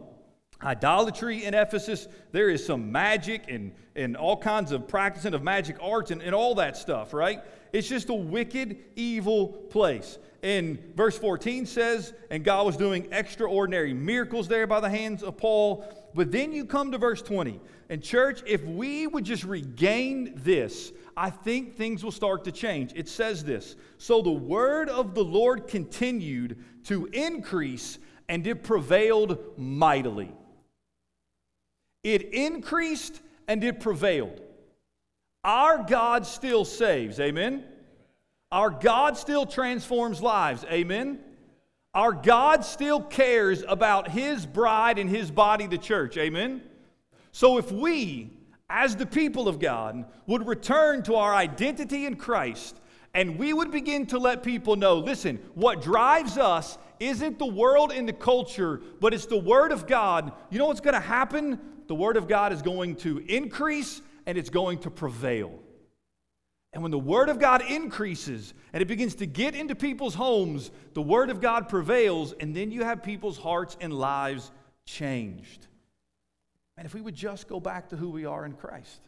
idolatry 0.61 1.45
in 1.45 1.53
Ephesus. 1.53 2.07
There 2.31 2.49
is 2.49 2.65
some 2.65 2.91
magic 2.91 3.43
and, 3.47 3.73
and 3.95 4.15
all 4.15 4.37
kinds 4.37 4.71
of 4.71 4.87
practicing 4.87 5.33
of 5.33 5.43
magic 5.43 5.77
arts 5.81 6.11
and, 6.11 6.21
and 6.21 6.35
all 6.35 6.55
that 6.55 6.77
stuff, 6.77 7.13
right? 7.13 7.41
It's 7.71 7.87
just 7.87 8.09
a 8.09 8.13
wicked, 8.13 8.77
evil 8.95 9.47
place. 9.47 10.17
And 10.43 10.77
verse 10.95 11.17
14 11.17 11.65
says, 11.65 12.13
and 12.29 12.43
God 12.43 12.65
was 12.65 12.77
doing 12.77 13.07
extraordinary 13.11 13.93
miracles 13.93 14.47
there 14.47 14.67
by 14.67 14.81
the 14.81 14.89
hands 14.89 15.23
of 15.23 15.37
Paul. 15.37 15.85
But 16.13 16.31
then 16.31 16.51
you 16.51 16.65
come 16.65 16.91
to 16.91 16.97
verse 16.97 17.21
20. 17.21 17.59
And, 17.89 18.03
church, 18.03 18.41
if 18.45 18.63
we 18.63 19.07
would 19.07 19.23
just 19.23 19.43
regain 19.43 20.33
this, 20.35 20.91
I 21.15 21.29
think 21.29 21.75
things 21.75 22.03
will 22.03 22.11
start 22.11 22.43
to 22.45 22.51
change. 22.51 22.91
It 22.95 23.07
says 23.07 23.43
this 23.43 23.75
So 23.97 24.21
the 24.21 24.31
word 24.31 24.89
of 24.89 25.15
the 25.15 25.23
Lord 25.23 25.67
continued 25.67 26.63
to 26.85 27.05
increase, 27.07 27.99
and 28.27 28.45
it 28.45 28.63
prevailed 28.63 29.37
mightily. 29.57 30.31
It 32.03 32.33
increased 32.33 33.21
and 33.47 33.63
it 33.63 33.79
prevailed. 33.79 34.41
Our 35.43 35.83
God 35.83 36.25
still 36.25 36.65
saves. 36.65 37.19
Amen? 37.19 37.63
Our 38.51 38.69
God 38.69 39.17
still 39.17 39.45
transforms 39.45 40.21
lives. 40.21 40.65
Amen? 40.71 41.19
Our 41.93 42.13
God 42.13 42.65
still 42.65 43.01
cares 43.01 43.63
about 43.67 44.09
His 44.09 44.45
bride 44.45 44.99
and 44.99 45.09
His 45.09 45.31
body, 45.31 45.67
the 45.67 45.77
church. 45.77 46.17
Amen? 46.17 46.61
So 47.31 47.57
if 47.57 47.71
we, 47.71 48.31
as 48.69 48.95
the 48.95 49.05
people 49.05 49.47
of 49.47 49.59
God, 49.59 50.05
would 50.27 50.47
return 50.47 51.03
to 51.03 51.15
our 51.15 51.33
identity 51.33 52.05
in 52.05 52.15
Christ 52.15 52.79
and 53.13 53.37
we 53.37 53.53
would 53.53 53.71
begin 53.71 54.07
to 54.07 54.17
let 54.17 54.41
people 54.41 54.75
know 54.75 54.97
listen, 54.97 55.37
what 55.53 55.81
drives 55.81 56.37
us 56.37 56.77
isn't 56.99 57.37
the 57.37 57.45
world 57.45 57.91
and 57.91 58.07
the 58.07 58.13
culture, 58.13 58.81
but 58.99 59.13
it's 59.13 59.25
the 59.25 59.37
Word 59.37 59.71
of 59.71 59.85
God. 59.85 60.31
You 60.49 60.57
know 60.57 60.67
what's 60.67 60.81
going 60.81 60.95
to 60.95 60.99
happen? 60.99 61.59
The 61.87 61.95
Word 61.95 62.17
of 62.17 62.27
God 62.27 62.53
is 62.53 62.61
going 62.61 62.95
to 62.97 63.19
increase 63.19 64.01
and 64.25 64.37
it's 64.37 64.49
going 64.49 64.79
to 64.79 64.89
prevail. 64.89 65.59
And 66.73 66.81
when 66.81 66.91
the 66.91 66.99
Word 66.99 67.29
of 67.29 67.39
God 67.39 67.61
increases 67.69 68.53
and 68.73 68.81
it 68.81 68.87
begins 68.87 69.15
to 69.15 69.27
get 69.27 69.55
into 69.55 69.75
people's 69.75 70.15
homes, 70.15 70.71
the 70.93 71.01
Word 71.01 71.29
of 71.29 71.39
God 71.39 71.69
prevails, 71.69 72.33
and 72.39 72.55
then 72.55 72.71
you 72.71 72.83
have 72.83 73.03
people's 73.03 73.37
hearts 73.37 73.77
and 73.79 73.93
lives 73.93 74.51
changed. 74.85 75.67
And 76.75 76.85
if 76.87 76.95
we 76.95 77.01
would 77.01 77.15
just 77.15 77.47
go 77.47 77.59
back 77.59 77.89
to 77.89 77.95
who 77.95 78.09
we 78.09 78.25
are 78.25 78.45
in 78.45 78.53
Christ, 78.53 79.01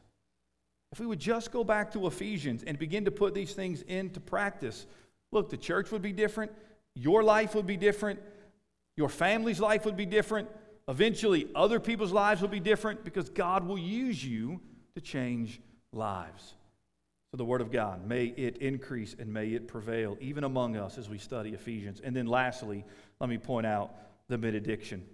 if 0.92 1.00
we 1.00 1.08
would 1.08 1.20
just 1.20 1.52
go 1.52 1.64
back 1.64 1.92
to 1.94 2.06
Ephesians 2.06 2.64
and 2.64 2.78
begin 2.78 3.06
to 3.06 3.12
put 3.12 3.34
these 3.34 3.54
things 3.54 3.82
into 3.82 4.20
practice, 4.20 4.86
look, 5.32 5.50
the 5.50 5.58
church 5.58 5.92
would 5.92 6.04
be 6.04 6.14
different, 6.14 6.52
your 6.94 7.24
life 7.24 7.56
would 7.56 7.68
be 7.68 7.78
different, 7.78 8.20
your 8.96 9.10
family's 9.10 9.60
life 9.60 9.86
would 9.86 9.98
be 9.98 10.06
different, 10.06 10.48
eventually, 10.88 11.48
other 11.56 11.80
people's 11.80 12.12
lives 12.12 12.42
will 12.42 12.50
be 12.50 12.60
different 12.60 13.04
because 13.04 13.30
God 13.30 13.66
will 13.66 13.78
use 13.78 14.24
you 14.24 14.62
to 14.96 15.02
change 15.02 15.62
lives. 15.92 16.54
So, 17.32 17.38
the 17.38 17.46
Word 17.46 17.62
of 17.62 17.72
God, 17.72 18.08
may 18.08 18.26
it 18.26 18.58
increase 18.58 19.16
and 19.18 19.34
may 19.34 19.50
it 19.50 19.68
prevail 19.68 20.18
even 20.22 20.44
among 20.44 20.78
us 20.78 20.98
as 20.98 21.10
we 21.10 21.18
study 21.18 21.52
Ephesians. 21.52 22.02
And 22.04 22.16
then, 22.16 22.28
lastly, 22.28 22.86
let 23.20 23.30
me 23.30 23.38
point 23.38 23.66
out 23.66 23.94
the 24.28 24.38
benediction. 24.38 25.06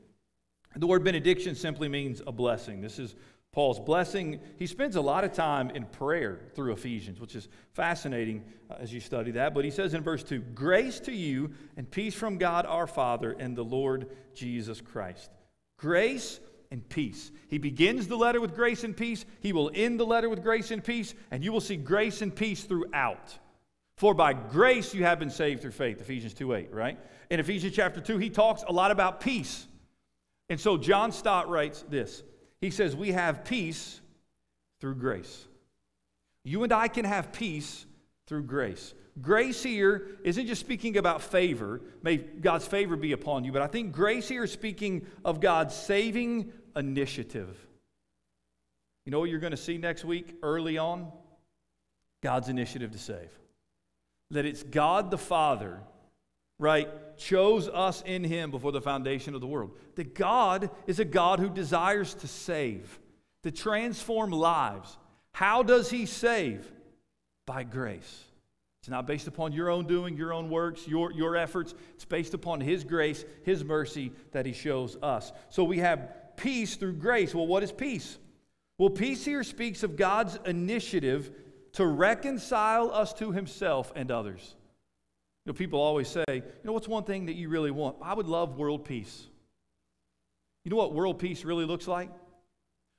The 0.76 0.88
word 0.88 1.03
benediction 1.03 1.55
simply 1.55 1.89
means 1.89 2.22
a 2.26 2.32
blessing. 2.32 2.82
This 2.82 2.97
is 2.97 3.15
Paul's 3.51 3.80
blessing. 3.80 4.39
He 4.57 4.65
spends 4.65 4.95
a 4.95 5.01
lot 5.01 5.26
of 5.26 5.34
time 5.34 5.69
in 5.72 5.86
prayer 5.86 6.39
through 6.55 6.72
Ephesians, 6.72 7.19
which 7.19 7.36
is 7.36 7.49
fascinating 7.74 8.45
uh, 8.69 8.76
as 8.80 8.93
you 8.93 9.01
study 9.01 9.32
that. 9.32 9.53
But 9.53 9.65
he 9.65 9.72
says 9.72 9.93
in 9.93 10.01
verse 10.01 10.24
2 10.24 10.39
Grace 10.39 11.01
to 11.01 11.11
you 11.11 11.51
and 11.76 11.89
peace 11.89 12.15
from 12.15 12.38
God 12.38 12.65
our 12.65 12.88
Father 12.88 13.36
and 13.38 13.55
the 13.55 13.63
Lord 13.63 14.07
Jesus 14.34 14.80
Christ. 14.80 15.30
Grace 15.82 16.39
and 16.69 16.88
peace. 16.88 17.32
He 17.47 17.57
begins 17.57 18.07
the 18.07 18.15
letter 18.15 18.39
with 18.39 18.53
grace 18.53 18.84
and 18.84 18.95
peace. 18.95 19.25
He 19.39 19.51
will 19.51 19.71
end 19.73 19.99
the 19.99 20.05
letter 20.05 20.29
with 20.29 20.43
grace 20.43 20.69
and 20.69 20.84
peace, 20.84 21.15
and 21.32 21.43
you 21.43 21.51
will 21.51 21.59
see 21.59 21.75
grace 21.75 22.21
and 22.21 22.34
peace 22.34 22.63
throughout. 22.63 23.38
For 23.97 24.13
by 24.13 24.34
grace 24.34 24.93
you 24.93 25.03
have 25.03 25.17
been 25.17 25.32
saved 25.32 25.63
through 25.63 25.71
faith, 25.71 25.99
Ephesians 25.99 26.36
2 26.36 26.53
8, 26.53 26.71
right? 26.71 26.99
In 27.32 27.39
Ephesians 27.39 27.75
chapter 27.75 27.99
2, 27.99 28.19
he 28.19 28.29
talks 28.29 28.63
a 28.67 28.71
lot 28.71 28.91
about 28.91 29.21
peace. 29.21 29.65
And 30.49 30.59
so 30.59 30.77
John 30.77 31.11
Stott 31.11 31.49
writes 31.49 31.84
this 31.89 32.21
He 32.59 32.69
says, 32.69 32.95
We 32.95 33.11
have 33.13 33.43
peace 33.43 33.99
through 34.79 34.95
grace. 34.95 35.47
You 36.43 36.63
and 36.63 36.71
I 36.71 36.89
can 36.89 37.05
have 37.05 37.34
peace 37.34 37.86
through 38.27 38.43
grace. 38.43 38.93
Grace 39.20 39.62
here 39.62 40.07
isn't 40.24 40.47
just 40.47 40.62
speaking 40.62 40.97
about 40.97 41.22
favor, 41.22 41.82
may 42.01 42.18
God's 42.18 42.66
favor 42.66 42.95
be 42.95 43.12
upon 43.12 43.43
you, 43.43 43.51
but 43.51 43.62
I 43.62 43.68
think 43.68 43.91
grace 43.91 44.30
here 44.30 44.45
is 44.45 44.51
speaking 44.51 45.05
of 45.26 45.41
God's 45.41 45.76
saving 45.76 46.53
initiative. 46.76 47.68
You 49.05 49.12
know 49.12 49.20
what 49.20 49.30
you're 49.30 49.39
going 49.39 49.51
to 49.51 49.57
see 49.57 49.78
next 49.78 50.05
week 50.05 50.38
early 50.43 50.78
on? 50.78 51.12
God's 52.22 52.49
initiative 52.49 52.91
to 52.91 52.99
save. 52.99 53.30
That 54.30 54.45
it's 54.45 54.64
God 54.64 55.12
the 55.12 55.18
Father, 55.18 55.82
right, 56.57 56.88
chose 57.18 57.68
us 57.68 58.01
in 58.05 58.24
Him 58.24 58.51
before 58.51 58.72
the 58.72 58.80
foundation 58.80 59.36
of 59.36 59.41
the 59.41 59.47
world. 59.47 59.72
That 59.95 60.16
God 60.16 60.70
is 60.88 60.99
a 60.99 61.05
God 61.05 61.39
who 61.39 61.49
desires 61.49 62.14
to 62.16 62.28
save, 62.28 62.99
to 63.43 63.51
transform 63.51 64.32
lives. 64.32 64.97
How 65.34 65.64
does 65.64 65.89
He 65.89 66.05
save? 66.05 66.72
By 67.45 67.64
grace. 67.64 68.24
It's 68.82 68.89
not 68.89 69.05
based 69.05 69.27
upon 69.27 69.51
your 69.51 69.69
own 69.69 69.86
doing, 69.86 70.17
your 70.17 70.34
own 70.34 70.49
works, 70.49 70.88
your, 70.88 71.11
your 71.11 71.36
efforts. 71.36 71.75
It's 71.93 72.05
based 72.05 72.34
upon 72.34 72.61
His 72.61 72.84
grace, 72.84 73.23
His 73.43 73.63
mercy 73.63 74.11
that 74.32 74.45
He 74.45 74.53
shows 74.53 74.97
us. 75.03 75.32
So 75.49 75.63
we 75.63 75.77
have 75.79 76.36
peace 76.36 76.75
through 76.75 76.93
grace. 76.93 77.36
Well, 77.36 77.45
what 77.45 77.61
is 77.61 77.71
peace? 77.71 78.17
Well, 78.79 78.89
peace 78.89 79.23
here 79.23 79.43
speaks 79.43 79.84
of 79.84 79.95
God's 79.95 80.39
initiative 80.45 81.32
to 81.73 81.86
reconcile 81.86 82.91
us 82.91 83.13
to 83.13 83.32
himself 83.32 83.93
and 83.95 84.09
others. 84.09 84.55
You 85.45 85.51
know, 85.51 85.53
people 85.55 85.79
always 85.79 86.07
say, 86.07 86.23
you 86.27 86.43
know, 86.63 86.73
what's 86.73 86.88
one 86.88 87.03
thing 87.03 87.27
that 87.27 87.36
you 87.36 87.49
really 87.49 87.69
want? 87.69 87.97
I 88.01 88.15
would 88.15 88.27
love 88.27 88.57
world 88.57 88.86
peace. 88.86 89.27
You 90.65 90.71
know 90.71 90.77
what 90.77 90.93
world 90.93 91.19
peace 91.19 91.45
really 91.45 91.65
looks 91.65 91.88
like? 91.88 92.09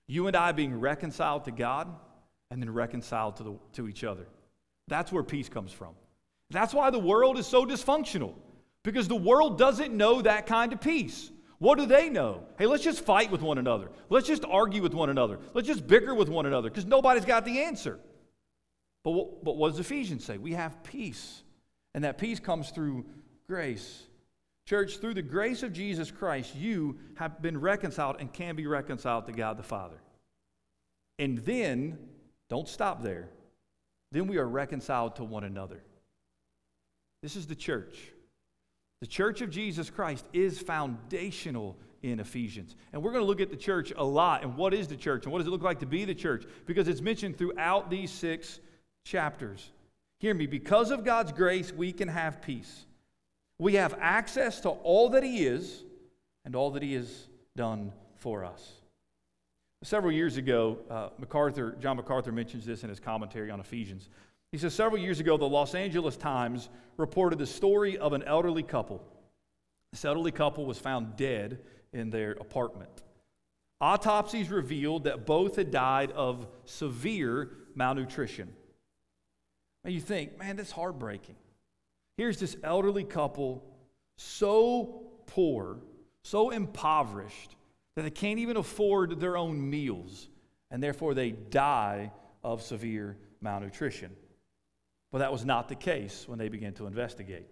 You 0.07 0.29
and 0.29 0.37
I 0.37 0.53
being 0.53 0.79
reconciled 0.79 1.45
to 1.45 1.51
God 1.51 1.89
and 2.53 2.63
then 2.63 2.71
reconciled 2.71 3.37
to, 3.37 3.43
the, 3.43 3.59
to 3.73 3.89
each 3.89 4.05
other. 4.05 4.27
That's 4.93 5.11
where 5.11 5.23
peace 5.23 5.49
comes 5.49 5.73
from. 5.73 5.95
That's 6.51 6.75
why 6.75 6.91
the 6.91 6.99
world 6.99 7.39
is 7.39 7.47
so 7.47 7.65
dysfunctional, 7.65 8.35
because 8.83 9.09
the 9.09 9.17
world 9.17 9.57
doesn't 9.57 9.95
know 9.95 10.21
that 10.21 10.47
kind 10.47 10.71
of 10.71 10.83
peace. 10.83 11.31
What 11.59 11.79
do 11.79 11.87
they 11.87 12.11
know? 12.11 12.43
Hey, 12.59 12.67
let's 12.67 12.85
just 12.85 13.03
fight 13.03 13.31
with 13.31 13.41
one 13.41 13.57
another. 13.57 13.91
Let's 14.11 14.27
just 14.27 14.45
argue 14.45 14.83
with 14.83 14.93
one 14.93 15.09
another. 15.09 15.39
Let's 15.55 15.67
just 15.67 15.87
bicker 15.87 16.15
with 16.15 16.29
one 16.29 16.45
another 16.45 16.69
because 16.69 16.85
nobody's 16.85 17.25
got 17.25 17.47
the 17.47 17.61
answer. 17.61 17.99
But 19.03 19.13
what, 19.13 19.43
but 19.43 19.57
what 19.57 19.71
does 19.71 19.81
Ephesians 19.81 20.27
say? 20.27 20.37
We 20.37 20.53
have 20.53 20.85
peace, 20.85 21.43
and 21.95 22.05
that 22.05 22.19
peace 22.19 22.39
comes 22.39 22.69
through 22.69 23.07
grace. 23.47 24.03
Church, 24.69 24.99
through 24.99 25.15
the 25.15 25.23
grace 25.23 25.63
of 25.63 25.73
Jesus 25.73 26.11
Christ, 26.11 26.55
you 26.55 26.99
have 27.15 27.41
been 27.41 27.59
reconciled 27.59 28.17
and 28.21 28.31
can 28.31 28.57
be 28.57 28.67
reconciled 28.67 29.25
to 29.25 29.33
God 29.33 29.57
the 29.57 29.63
Father. 29.63 30.03
And 31.19 31.39
then, 31.39 31.99
don't 32.51 32.69
stop 32.69 33.03
there. 33.03 33.31
Then 34.13 34.27
we 34.27 34.37
are 34.37 34.49
reconciled 34.49 35.17
to 35.17 35.25
one 35.25 35.45
another. 35.45 35.83
This 37.23 37.35
is 37.35 37.47
the 37.47 37.55
church. 37.55 37.99
The 39.01 39.07
church 39.07 39.41
of 39.41 39.51
Jesus 39.51 39.91
Christ 39.91 40.27
is 40.33 40.61
foundational 40.61 41.77
in 42.03 42.21
Ephesians. 42.21 42.77
And 42.93 43.03
we're 43.03 43.13
going 43.13 43.23
to 43.23 43.27
look 43.27 43.41
at 43.41 43.51
the 43.51 43.57
church 43.57 43.93
a 43.97 44.05
lot 44.05 44.43
and 44.43 44.57
what 44.57 44.75
is 44.75 44.87
the 44.87 44.97
church 44.97 45.25
and 45.25 45.33
what 45.33 45.39
does 45.39 45.47
it 45.47 45.51
look 45.51 45.63
like 45.63 45.81
to 45.81 45.87
be 45.87 46.05
the 46.05 46.15
church 46.15 46.45
because 46.67 46.89
it's 46.89 47.01
mentioned 47.01 47.39
throughout 47.39 47.91
these 47.91 48.11
six 48.11 48.61
chapters. 49.05 49.71
Hear 50.21 50.35
me, 50.35 50.47
because 50.47 50.91
of 50.91 51.05
God's 51.05 51.33
grace, 51.33 51.73
we 51.73 51.93
can 51.93 52.09
have 52.09 52.43
peace. 52.43 52.87
We 53.59 53.75
have 53.75 53.97
access 54.01 54.61
to 54.61 54.69
all 54.69 55.09
that 55.11 55.23
He 55.23 55.47
is 55.47 55.83
and 56.45 56.55
all 56.55 56.71
that 56.73 56.83
He 56.83 56.95
has 56.95 57.29
done 57.57 57.93
for 58.17 58.45
us. 58.45 58.73
Several 59.83 60.13
years 60.13 60.37
ago, 60.37 60.79
uh, 60.89 61.09
MacArthur, 61.19 61.77
John 61.81 61.97
MacArthur 61.97 62.31
mentions 62.31 62.65
this 62.65 62.85
in 62.85 62.89
his 62.89 63.01
commentary 63.01 63.51
on 63.51 63.59
Ephesians. 63.59 64.09
He 64.53 64.59
says 64.59 64.75
several 64.75 65.01
years 65.01 65.19
ago, 65.19 65.37
the 65.37 65.49
Los 65.49 65.75
Angeles 65.75 66.17
Times 66.17 66.69
reported 66.97 67.39
the 67.39 67.47
story 67.47 67.99
of 67.99 68.13
an 68.13 68.23
elderly 68.23 68.63
couple. 68.63 69.03
This 69.91 70.05
elderly 70.05 70.31
couple 70.31 70.67
was 70.67 70.79
found 70.79 71.17
dead 71.17 71.59
in 71.93 72.11
their 72.11 72.33
apartment. 72.33 73.03
Autopsies 73.81 74.51
revealed 74.51 75.05
that 75.05 75.27
both 75.27 75.57
had 75.57 75.73
died 75.73 76.13
of 76.13 76.47
severe 76.65 77.51
malnutrition. 77.75 78.53
And 79.85 79.93
you 79.93 80.01
think, 80.01 80.39
man, 80.39 80.57
that's 80.57 80.71
heartbreaking. 80.71 81.35
Here's 82.17 82.39
this 82.39 82.57
elderly 82.63 83.05
couple, 83.05 83.65
so 84.17 85.03
poor, 85.27 85.79
so 86.23 86.51
impoverished, 86.51 87.57
that 87.97 88.03
they 88.03 88.11
can't 88.11 88.39
even 88.39 88.57
afford 88.57 89.19
their 89.21 89.37
own 89.37 89.71
meals, 89.71 90.29
and 90.71 90.83
therefore 90.83 91.13
they 91.15 91.31
die 91.31 92.11
of 92.43 92.63
severe 92.63 93.17
malnutrition. 93.41 94.17
But 95.11 95.19
that 95.19 95.33
was 95.33 95.45
not 95.45 95.69
the 95.69 95.75
case 95.75 96.27
when 96.27 96.39
they 96.39 96.49
began 96.49 96.73
to 96.75 96.87
investigate. 96.87 97.49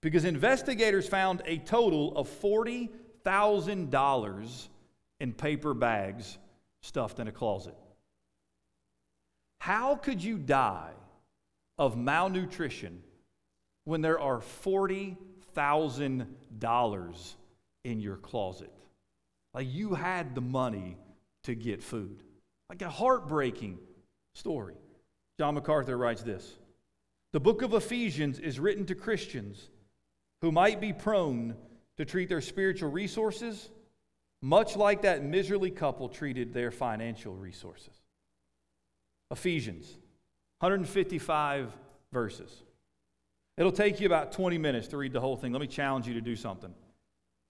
Because 0.00 0.24
investigators 0.24 1.06
found 1.08 1.42
a 1.44 1.58
total 1.58 2.16
of 2.16 2.28
$40,000 2.28 4.68
in 5.20 5.32
paper 5.32 5.74
bags 5.74 6.38
stuffed 6.80 7.20
in 7.20 7.28
a 7.28 7.32
closet. 7.32 7.76
How 9.60 9.94
could 9.94 10.24
you 10.24 10.38
die 10.38 10.90
of 11.78 11.96
malnutrition 11.96 13.04
when 13.84 14.00
there 14.00 14.18
are 14.18 14.40
$40,000 14.40 17.34
in 17.84 18.00
your 18.00 18.16
closet? 18.16 18.72
Like 19.54 19.72
you 19.72 19.94
had 19.94 20.34
the 20.34 20.40
money 20.40 20.96
to 21.44 21.54
get 21.54 21.82
food. 21.82 22.22
Like 22.68 22.82
a 22.82 22.90
heartbreaking 22.90 23.78
story. 24.34 24.74
John 25.38 25.54
MacArthur 25.54 25.96
writes 25.96 26.22
this 26.22 26.56
the 27.32 27.40
book 27.40 27.62
of 27.62 27.74
Ephesians 27.74 28.38
is 28.38 28.60
written 28.60 28.86
to 28.86 28.94
Christians 28.94 29.68
who 30.40 30.52
might 30.52 30.80
be 30.80 30.92
prone 30.92 31.54
to 31.96 32.04
treat 32.04 32.28
their 32.28 32.40
spiritual 32.40 32.90
resources 32.90 33.70
much 34.42 34.76
like 34.76 35.02
that 35.02 35.24
miserly 35.24 35.70
couple 35.70 36.08
treated 36.08 36.52
their 36.52 36.72
financial 36.72 37.34
resources. 37.34 37.94
Ephesians, 39.30 39.86
155 40.58 41.72
verses. 42.12 42.62
It'll 43.56 43.72
take 43.72 44.00
you 44.00 44.06
about 44.06 44.32
20 44.32 44.58
minutes 44.58 44.88
to 44.88 44.96
read 44.96 45.12
the 45.12 45.20
whole 45.20 45.36
thing. 45.36 45.52
Let 45.52 45.60
me 45.60 45.68
challenge 45.68 46.08
you 46.08 46.14
to 46.14 46.20
do 46.20 46.34
something. 46.34 46.74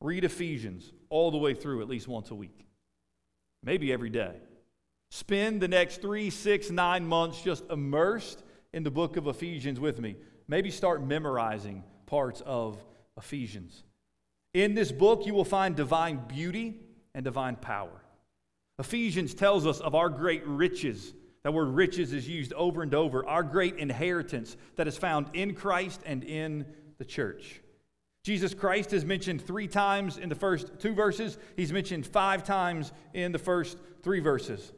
Read 0.02 0.24
Ephesians 0.24 0.92
all 1.10 1.30
the 1.30 1.38
way 1.38 1.54
through 1.54 1.80
at 1.80 1.88
least 1.88 2.08
once 2.08 2.30
a 2.30 2.34
week, 2.34 2.66
maybe 3.62 3.92
every 3.92 4.10
day. 4.10 4.34
Spend 5.10 5.60
the 5.60 5.68
next 5.68 6.00
three, 6.00 6.30
six, 6.30 6.70
nine 6.70 7.06
months 7.06 7.42
just 7.42 7.64
immersed 7.70 8.42
in 8.72 8.82
the 8.82 8.90
book 8.90 9.16
of 9.16 9.26
Ephesians 9.26 9.78
with 9.78 10.00
me. 10.00 10.16
Maybe 10.48 10.70
start 10.70 11.04
memorizing 11.04 11.84
parts 12.06 12.42
of 12.44 12.82
Ephesians. 13.16 13.84
In 14.54 14.74
this 14.74 14.90
book, 14.90 15.24
you 15.26 15.34
will 15.34 15.44
find 15.44 15.76
divine 15.76 16.22
beauty 16.26 16.80
and 17.14 17.24
divine 17.24 17.56
power. 17.56 18.02
Ephesians 18.78 19.34
tells 19.34 19.66
us 19.66 19.80
of 19.80 19.94
our 19.94 20.08
great 20.08 20.46
riches. 20.46 21.14
That 21.44 21.52
word 21.52 21.68
riches 21.68 22.12
is 22.12 22.28
used 22.28 22.52
over 22.54 22.82
and 22.82 22.94
over. 22.94 23.26
Our 23.26 23.42
great 23.42 23.76
inheritance 23.76 24.56
that 24.76 24.88
is 24.88 24.98
found 24.98 25.28
in 25.34 25.54
Christ 25.54 26.00
and 26.04 26.24
in 26.24 26.66
the 26.98 27.04
church. 27.04 27.60
Jesus 28.22 28.54
Christ 28.54 28.92
is 28.92 29.04
mentioned 29.04 29.44
three 29.44 29.66
times 29.66 30.16
in 30.16 30.28
the 30.28 30.34
first 30.34 30.78
two 30.78 30.94
verses, 30.94 31.38
he's 31.56 31.72
mentioned 31.72 32.06
five 32.06 32.44
times 32.44 32.92
in 33.14 33.32
the 33.32 33.38
first 33.38 33.76
three 34.02 34.20
verses. 34.20 34.72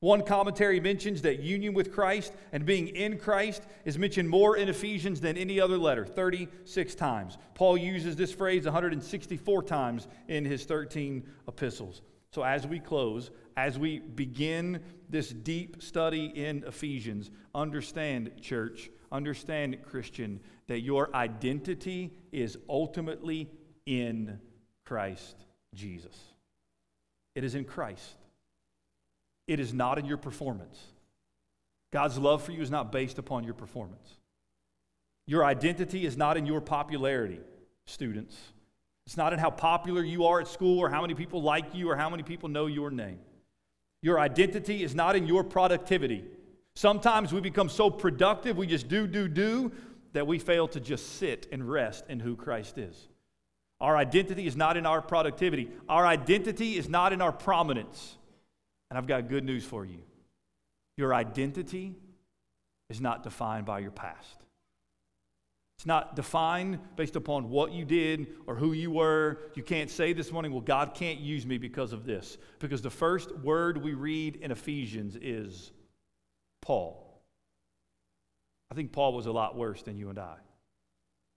One 0.00 0.22
commentary 0.22 0.80
mentions 0.80 1.22
that 1.22 1.40
union 1.40 1.74
with 1.74 1.92
Christ 1.92 2.32
and 2.52 2.64
being 2.64 2.88
in 2.88 3.18
Christ 3.18 3.62
is 3.84 3.98
mentioned 3.98 4.30
more 4.30 4.56
in 4.56 4.70
Ephesians 4.70 5.20
than 5.20 5.36
any 5.36 5.60
other 5.60 5.76
letter, 5.76 6.06
36 6.06 6.94
times. 6.94 7.36
Paul 7.54 7.76
uses 7.76 8.16
this 8.16 8.32
phrase 8.32 8.64
164 8.64 9.62
times 9.64 10.08
in 10.28 10.46
his 10.46 10.64
13 10.64 11.26
epistles. 11.46 12.00
So, 12.32 12.42
as 12.42 12.66
we 12.66 12.80
close, 12.80 13.30
as 13.56 13.78
we 13.78 13.98
begin 13.98 14.80
this 15.10 15.30
deep 15.30 15.82
study 15.82 16.26
in 16.26 16.64
Ephesians, 16.66 17.30
understand, 17.54 18.30
church, 18.40 18.88
understand, 19.12 19.82
Christian, 19.82 20.40
that 20.68 20.80
your 20.80 21.14
identity 21.14 22.12
is 22.32 22.56
ultimately 22.68 23.50
in 23.86 24.40
Christ 24.84 25.36
Jesus. 25.74 26.16
It 27.34 27.44
is 27.44 27.54
in 27.54 27.64
Christ. 27.64 28.16
It 29.46 29.60
is 29.60 29.72
not 29.72 29.98
in 29.98 30.04
your 30.04 30.16
performance. 30.16 30.78
God's 31.92 32.18
love 32.18 32.42
for 32.42 32.52
you 32.52 32.62
is 32.62 32.70
not 32.70 32.92
based 32.92 33.18
upon 33.18 33.44
your 33.44 33.54
performance. 33.54 34.16
Your 35.26 35.44
identity 35.44 36.06
is 36.06 36.16
not 36.16 36.36
in 36.36 36.46
your 36.46 36.60
popularity, 36.60 37.40
students. 37.86 38.36
It's 39.06 39.16
not 39.16 39.32
in 39.32 39.38
how 39.38 39.50
popular 39.50 40.02
you 40.02 40.26
are 40.26 40.40
at 40.40 40.48
school 40.48 40.78
or 40.78 40.88
how 40.88 41.00
many 41.00 41.14
people 41.14 41.42
like 41.42 41.74
you 41.74 41.90
or 41.90 41.96
how 41.96 42.10
many 42.10 42.22
people 42.22 42.48
know 42.48 42.66
your 42.66 42.90
name. 42.90 43.18
Your 44.02 44.18
identity 44.18 44.82
is 44.82 44.94
not 44.94 45.16
in 45.16 45.26
your 45.26 45.44
productivity. 45.44 46.24
Sometimes 46.80 47.30
we 47.30 47.42
become 47.42 47.68
so 47.68 47.90
productive, 47.90 48.56
we 48.56 48.66
just 48.66 48.88
do, 48.88 49.06
do, 49.06 49.28
do, 49.28 49.70
that 50.14 50.26
we 50.26 50.38
fail 50.38 50.66
to 50.68 50.80
just 50.80 51.16
sit 51.16 51.46
and 51.52 51.70
rest 51.70 52.06
in 52.08 52.18
who 52.18 52.34
Christ 52.34 52.78
is. 52.78 53.08
Our 53.82 53.98
identity 53.98 54.46
is 54.46 54.56
not 54.56 54.78
in 54.78 54.86
our 54.86 55.02
productivity, 55.02 55.68
our 55.90 56.06
identity 56.06 56.78
is 56.78 56.88
not 56.88 57.12
in 57.12 57.20
our 57.20 57.32
prominence. 57.32 58.16
And 58.88 58.96
I've 58.96 59.06
got 59.06 59.28
good 59.28 59.44
news 59.44 59.62
for 59.62 59.84
you 59.84 59.98
your 60.96 61.12
identity 61.12 61.96
is 62.88 62.98
not 62.98 63.24
defined 63.24 63.66
by 63.66 63.80
your 63.80 63.90
past. 63.90 64.42
It's 65.76 65.84
not 65.86 66.16
defined 66.16 66.78
based 66.96 67.14
upon 67.14 67.50
what 67.50 67.72
you 67.72 67.84
did 67.84 68.26
or 68.46 68.54
who 68.54 68.72
you 68.72 68.90
were. 68.90 69.38
You 69.54 69.62
can't 69.62 69.90
say 69.90 70.14
this 70.14 70.32
morning, 70.32 70.50
well, 70.50 70.62
God 70.62 70.94
can't 70.94 71.20
use 71.20 71.44
me 71.44 71.58
because 71.58 71.92
of 71.92 72.06
this. 72.06 72.38
Because 72.58 72.80
the 72.80 72.88
first 72.88 73.36
word 73.36 73.84
we 73.84 73.92
read 73.92 74.36
in 74.36 74.50
Ephesians 74.50 75.18
is 75.20 75.72
Paul. 76.60 77.22
I 78.70 78.74
think 78.74 78.92
Paul 78.92 79.12
was 79.12 79.26
a 79.26 79.32
lot 79.32 79.56
worse 79.56 79.82
than 79.82 79.96
you 79.96 80.10
and 80.10 80.18
I. 80.18 80.36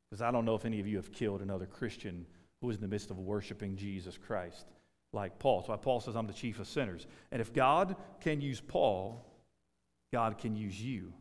Because 0.09 0.21
I 0.21 0.32
don't 0.32 0.45
know 0.45 0.55
if 0.55 0.65
any 0.65 0.80
of 0.80 0.88
you 0.88 0.97
have 0.97 1.11
killed 1.11 1.41
another 1.41 1.65
Christian 1.65 2.26
who 2.61 2.67
was 2.67 2.76
in 2.76 2.82
the 2.82 2.88
midst 2.88 3.09
of 3.09 3.17
worshiping 3.17 3.76
Jesus 3.76 4.17
Christ 4.17 4.67
like 5.11 5.39
Paul. 5.39 5.59
That's 5.59 5.69
why 5.69 5.78
Paul 5.78 5.99
says, 5.99 6.15
I'm 6.15 6.28
the 6.28 6.34
chief 6.34 6.59
of 6.59 6.67
sinners. 6.67 7.07
And 7.32 7.41
if 7.41 7.53
God 7.53 7.95
can 8.21 8.41
use 8.41 8.61
Paul, 8.61 9.26
God 10.11 10.38
can 10.38 10.55
use 10.55 10.80
you. 10.80 11.13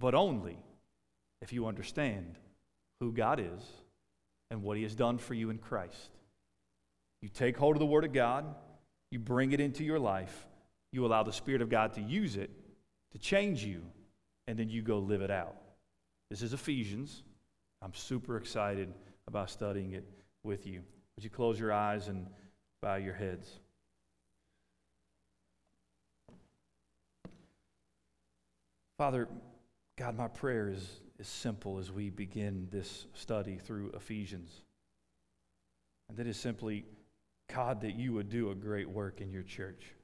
But 0.00 0.14
only 0.14 0.58
if 1.42 1.52
you 1.52 1.66
understand 1.66 2.38
who 3.00 3.12
God 3.12 3.40
is 3.40 3.62
and 4.50 4.62
what 4.62 4.76
he 4.76 4.82
has 4.84 4.94
done 4.94 5.18
for 5.18 5.34
you 5.34 5.50
in 5.50 5.58
Christ. 5.58 6.10
You 7.20 7.28
take 7.28 7.56
hold 7.56 7.76
of 7.76 7.80
the 7.80 7.86
Word 7.86 8.04
of 8.04 8.12
God, 8.12 8.44
you 9.10 9.18
bring 9.18 9.52
it 9.52 9.60
into 9.60 9.84
your 9.84 9.98
life, 9.98 10.46
you 10.92 11.04
allow 11.04 11.22
the 11.22 11.32
Spirit 11.32 11.62
of 11.62 11.68
God 11.68 11.94
to 11.94 12.00
use 12.00 12.36
it 12.36 12.50
to 13.16 13.22
change 13.22 13.64
you, 13.64 13.80
and 14.46 14.58
then 14.58 14.68
you 14.68 14.82
go 14.82 14.98
live 14.98 15.22
it 15.22 15.30
out. 15.30 15.56
This 16.28 16.42
is 16.42 16.52
Ephesians. 16.52 17.22
I'm 17.80 17.94
super 17.94 18.36
excited 18.36 18.92
about 19.26 19.48
studying 19.48 19.92
it 19.92 20.04
with 20.44 20.66
you. 20.66 20.82
Would 21.16 21.24
you 21.24 21.30
close 21.30 21.58
your 21.58 21.72
eyes 21.72 22.08
and 22.08 22.26
bow 22.82 22.96
your 22.96 23.14
heads? 23.14 23.50
Father, 28.98 29.28
God, 29.96 30.14
my 30.14 30.28
prayer 30.28 30.68
is, 30.68 31.00
is 31.18 31.26
simple 31.26 31.78
as 31.78 31.90
we 31.90 32.10
begin 32.10 32.68
this 32.70 33.06
study 33.14 33.56
through 33.56 33.92
Ephesians. 33.94 34.50
And 36.10 36.18
that 36.18 36.26
is 36.26 36.36
simply, 36.36 36.84
God, 37.50 37.80
that 37.80 37.94
you 37.94 38.12
would 38.12 38.28
do 38.28 38.50
a 38.50 38.54
great 38.54 38.90
work 38.90 39.22
in 39.22 39.32
your 39.32 39.42
church. 39.42 39.95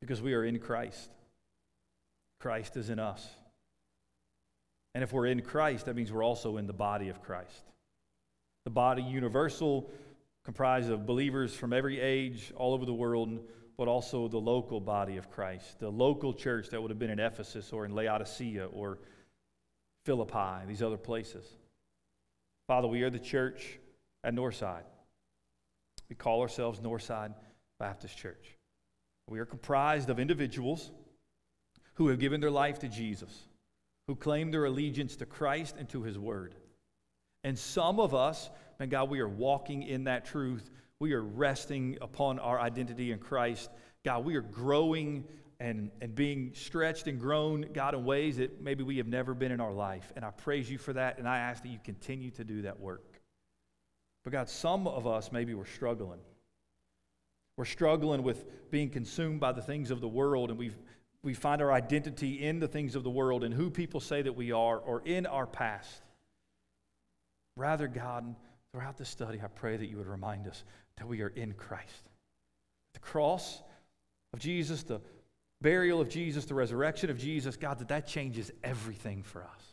Because 0.00 0.22
we 0.22 0.34
are 0.34 0.44
in 0.44 0.58
Christ. 0.58 1.10
Christ 2.40 2.76
is 2.76 2.90
in 2.90 2.98
us. 2.98 3.26
And 4.94 5.02
if 5.04 5.12
we're 5.12 5.26
in 5.26 5.42
Christ, 5.42 5.86
that 5.86 5.96
means 5.96 6.12
we're 6.12 6.24
also 6.24 6.56
in 6.56 6.66
the 6.66 6.72
body 6.72 7.08
of 7.08 7.22
Christ. 7.22 7.64
The 8.64 8.70
body 8.70 9.02
universal, 9.02 9.90
comprised 10.44 10.90
of 10.90 11.06
believers 11.06 11.54
from 11.54 11.72
every 11.72 12.00
age 12.00 12.52
all 12.56 12.74
over 12.74 12.86
the 12.86 12.92
world, 12.92 13.40
but 13.76 13.86
also 13.86 14.28
the 14.28 14.38
local 14.38 14.80
body 14.80 15.16
of 15.16 15.30
Christ, 15.30 15.78
the 15.78 15.88
local 15.88 16.34
church 16.34 16.70
that 16.70 16.80
would 16.82 16.90
have 16.90 16.98
been 16.98 17.10
in 17.10 17.20
Ephesus 17.20 17.72
or 17.72 17.84
in 17.84 17.94
Laodicea 17.94 18.66
or 18.66 18.98
Philippi, 20.04 20.66
these 20.66 20.82
other 20.82 20.96
places. 20.96 21.44
Father, 22.66 22.88
we 22.88 23.02
are 23.02 23.10
the 23.10 23.18
church 23.18 23.78
at 24.24 24.34
Northside. 24.34 24.82
We 26.08 26.16
call 26.16 26.40
ourselves 26.40 26.80
Northside 26.80 27.34
Baptist 27.78 28.18
Church. 28.18 28.57
We 29.28 29.38
are 29.40 29.46
comprised 29.46 30.10
of 30.10 30.18
individuals 30.18 30.90
who 31.94 32.08
have 32.08 32.18
given 32.18 32.40
their 32.40 32.50
life 32.50 32.78
to 32.80 32.88
Jesus, 32.88 33.46
who 34.06 34.14
claim 34.14 34.50
their 34.50 34.64
allegiance 34.64 35.16
to 35.16 35.26
Christ 35.26 35.76
and 35.78 35.88
to 35.90 36.02
His 36.02 36.18
Word. 36.18 36.54
And 37.44 37.58
some 37.58 38.00
of 38.00 38.14
us, 38.14 38.50
man, 38.78 38.88
God, 38.88 39.10
we 39.10 39.20
are 39.20 39.28
walking 39.28 39.82
in 39.82 40.04
that 40.04 40.24
truth. 40.24 40.70
We 41.00 41.12
are 41.12 41.22
resting 41.22 41.98
upon 42.00 42.38
our 42.38 42.60
identity 42.60 43.12
in 43.12 43.18
Christ. 43.18 43.70
God, 44.04 44.24
we 44.24 44.36
are 44.36 44.42
growing 44.42 45.24
and, 45.60 45.90
and 46.00 46.14
being 46.14 46.52
stretched 46.54 47.08
and 47.08 47.18
grown, 47.20 47.66
God, 47.72 47.94
in 47.94 48.04
ways 48.04 48.36
that 48.36 48.62
maybe 48.62 48.84
we 48.84 48.96
have 48.98 49.08
never 49.08 49.34
been 49.34 49.52
in 49.52 49.60
our 49.60 49.72
life. 49.72 50.12
And 50.16 50.24
I 50.24 50.30
praise 50.30 50.70
you 50.70 50.78
for 50.78 50.92
that, 50.92 51.18
and 51.18 51.28
I 51.28 51.38
ask 51.38 51.62
that 51.62 51.68
you 51.68 51.78
continue 51.82 52.30
to 52.32 52.44
do 52.44 52.62
that 52.62 52.78
work. 52.78 53.20
But 54.24 54.32
God, 54.32 54.48
some 54.48 54.86
of 54.86 55.06
us 55.06 55.32
maybe 55.32 55.54
we're 55.54 55.66
struggling. 55.66 56.20
We're 57.58 57.64
struggling 57.64 58.22
with 58.22 58.70
being 58.70 58.88
consumed 58.88 59.40
by 59.40 59.50
the 59.50 59.60
things 59.60 59.90
of 59.90 60.00
the 60.00 60.08
world, 60.08 60.50
and 60.50 60.58
we 60.58 60.70
we 61.24 61.34
find 61.34 61.60
our 61.60 61.72
identity 61.72 62.44
in 62.44 62.60
the 62.60 62.68
things 62.68 62.94
of 62.94 63.02
the 63.02 63.10
world 63.10 63.42
and 63.42 63.52
who 63.52 63.70
people 63.70 63.98
say 63.98 64.22
that 64.22 64.32
we 64.32 64.52
are 64.52 64.78
or 64.78 65.02
in 65.04 65.26
our 65.26 65.46
past. 65.46 66.02
Rather, 67.56 67.88
God, 67.88 68.36
throughout 68.72 68.96
this 68.96 69.08
study, 69.08 69.40
I 69.42 69.48
pray 69.48 69.76
that 69.76 69.86
you 69.86 69.96
would 69.96 70.06
remind 70.06 70.46
us 70.46 70.62
that 70.96 71.08
we 71.08 71.20
are 71.22 71.32
in 71.34 71.52
Christ. 71.54 72.08
The 72.94 73.00
cross 73.00 73.60
of 74.32 74.38
Jesus, 74.38 74.84
the 74.84 75.00
burial 75.60 76.00
of 76.00 76.08
Jesus, 76.08 76.44
the 76.44 76.54
resurrection 76.54 77.10
of 77.10 77.18
Jesus, 77.18 77.56
God, 77.56 77.80
that 77.80 77.88
that 77.88 78.06
changes 78.06 78.52
everything 78.62 79.24
for 79.24 79.42
us. 79.42 79.67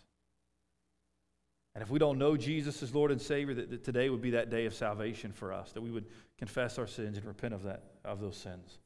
And 1.75 1.81
if 1.81 1.89
we 1.89 1.99
don't 1.99 2.17
know 2.17 2.37
Jesus 2.37 2.81
as 2.81 2.95
Lord 2.95 3.11
and 3.11 3.21
Savior, 3.21 3.53
that, 3.53 3.69
that 3.69 3.83
today 3.83 4.09
would 4.09 4.21
be 4.21 4.31
that 4.31 4.49
day 4.49 4.65
of 4.65 4.73
salvation 4.73 5.33
for 5.33 5.51
us, 5.51 5.73
that 5.73 5.81
we 5.81 5.91
would 5.91 6.05
confess 6.37 6.79
our 6.79 6.87
sins 6.87 7.17
and 7.17 7.25
repent 7.25 7.53
of, 7.53 7.63
that, 7.63 7.83
of 8.05 8.21
those 8.21 8.37
sins. 8.37 8.79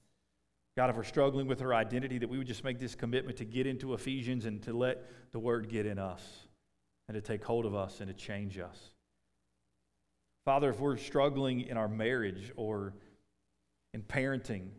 God, 0.76 0.90
if 0.90 0.96
we're 0.96 1.04
struggling 1.04 1.46
with 1.46 1.62
our 1.62 1.74
identity, 1.74 2.18
that 2.18 2.30
we 2.30 2.40
would 2.40 2.48
just 2.48 2.64
make 2.64 2.80
this 2.80 2.96
commitment 2.96 3.38
to 3.38 3.46
get 3.46 3.68
into 3.68 3.94
Ephesians 3.94 4.46
and 4.46 4.62
to 4.64 4.74
let 4.74 5.06
the 5.32 5.40
Word 5.40 5.70
get 5.70 5.86
in 5.86 6.00
us 6.00 6.48
and 7.08 7.16
to 7.16 7.22
take 7.22 7.44
hold 7.44 7.66
of 7.66 7.76
us 7.76 8.00
and 8.00 8.08
to 8.08 8.14
change 8.14 8.58
us. 8.58 8.78
Father, 10.46 10.70
if 10.70 10.80
we're 10.80 10.98
struggling 10.98 11.62
in 11.62 11.78
our 11.78 11.88
marriage 11.88 12.52
or 12.56 12.94
in 13.94 14.02
parenting, 14.02 14.70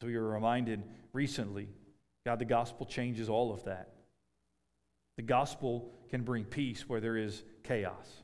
as 0.00 0.06
we 0.06 0.16
were 0.16 0.28
reminded 0.28 0.82
recently, 1.12 1.68
God, 2.24 2.38
the 2.38 2.44
gospel 2.44 2.86
changes 2.86 3.28
all 3.28 3.52
of 3.52 3.64
that. 3.64 3.94
The 5.16 5.22
gospel 5.22 5.90
can 6.10 6.22
bring 6.22 6.44
peace 6.44 6.88
where 6.88 7.00
there 7.00 7.16
is 7.16 7.42
chaos. 7.62 8.22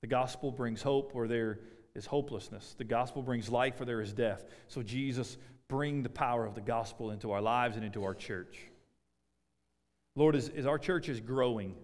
The 0.00 0.08
gospel 0.08 0.50
brings 0.50 0.82
hope 0.82 1.14
where 1.14 1.28
there 1.28 1.60
is 1.94 2.06
hopelessness. 2.06 2.74
The 2.76 2.84
gospel 2.84 3.22
brings 3.22 3.48
life 3.48 3.78
where 3.78 3.86
there 3.86 4.00
is 4.00 4.12
death. 4.12 4.44
So, 4.68 4.82
Jesus, 4.82 5.36
bring 5.68 6.02
the 6.02 6.08
power 6.08 6.44
of 6.44 6.54
the 6.54 6.60
gospel 6.60 7.10
into 7.10 7.30
our 7.30 7.40
lives 7.40 7.76
and 7.76 7.84
into 7.84 8.02
our 8.04 8.14
church. 8.14 8.58
Lord, 10.16 10.34
as, 10.34 10.48
as 10.50 10.66
our 10.66 10.78
church 10.78 11.08
is 11.08 11.20
growing, 11.20 11.74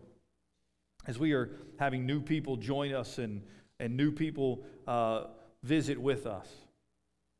as 1.06 1.18
we 1.18 1.32
are 1.32 1.50
having 1.78 2.04
new 2.04 2.20
people 2.20 2.56
join 2.56 2.92
us 2.92 3.18
and, 3.18 3.42
and 3.80 3.96
new 3.96 4.12
people 4.12 4.64
uh, 4.86 5.24
visit 5.62 5.98
with 5.98 6.26
us, 6.26 6.48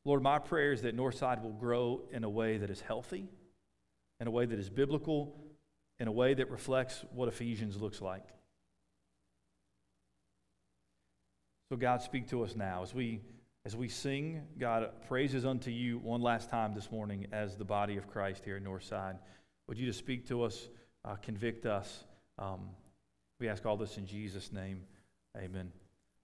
Lord, 0.05 0.23
my 0.23 0.39
prayer 0.39 0.71
is 0.71 0.81
that 0.83 0.95
Northside 0.95 1.43
will 1.43 1.51
grow 1.51 2.01
in 2.11 2.23
a 2.23 2.29
way 2.29 2.57
that 2.57 2.69
is 2.69 2.81
healthy, 2.81 3.27
in 4.19 4.27
a 4.27 4.31
way 4.31 4.45
that 4.45 4.57
is 4.57 4.69
biblical, 4.69 5.35
in 5.99 6.07
a 6.07 6.11
way 6.11 6.33
that 6.33 6.49
reflects 6.49 7.03
what 7.13 7.27
Ephesians 7.27 7.77
looks 7.77 8.01
like. 8.01 8.23
So, 11.69 11.77
God, 11.77 12.01
speak 12.01 12.29
to 12.29 12.43
us 12.43 12.55
now 12.55 12.81
as 12.81 12.93
we 12.93 13.21
as 13.65 13.75
we 13.75 13.89
sing. 13.89 14.41
God, 14.57 14.89
praises 15.07 15.45
unto 15.45 15.69
you 15.69 15.99
one 15.99 16.21
last 16.21 16.49
time 16.49 16.73
this 16.73 16.91
morning 16.91 17.27
as 17.31 17.55
the 17.55 17.65
body 17.65 17.97
of 17.97 18.07
Christ 18.07 18.43
here 18.45 18.55
at 18.55 18.63
Northside. 18.63 19.17
Would 19.67 19.77
you 19.77 19.85
just 19.85 19.99
speak 19.99 20.27
to 20.29 20.43
us, 20.43 20.69
uh, 21.05 21.15
convict 21.15 21.65
us? 21.65 22.05
Um, 22.39 22.69
we 23.39 23.49
ask 23.49 23.65
all 23.65 23.77
this 23.77 23.97
in 23.97 24.05
Jesus' 24.05 24.51
name. 24.51 24.81
Amen. 25.37 25.71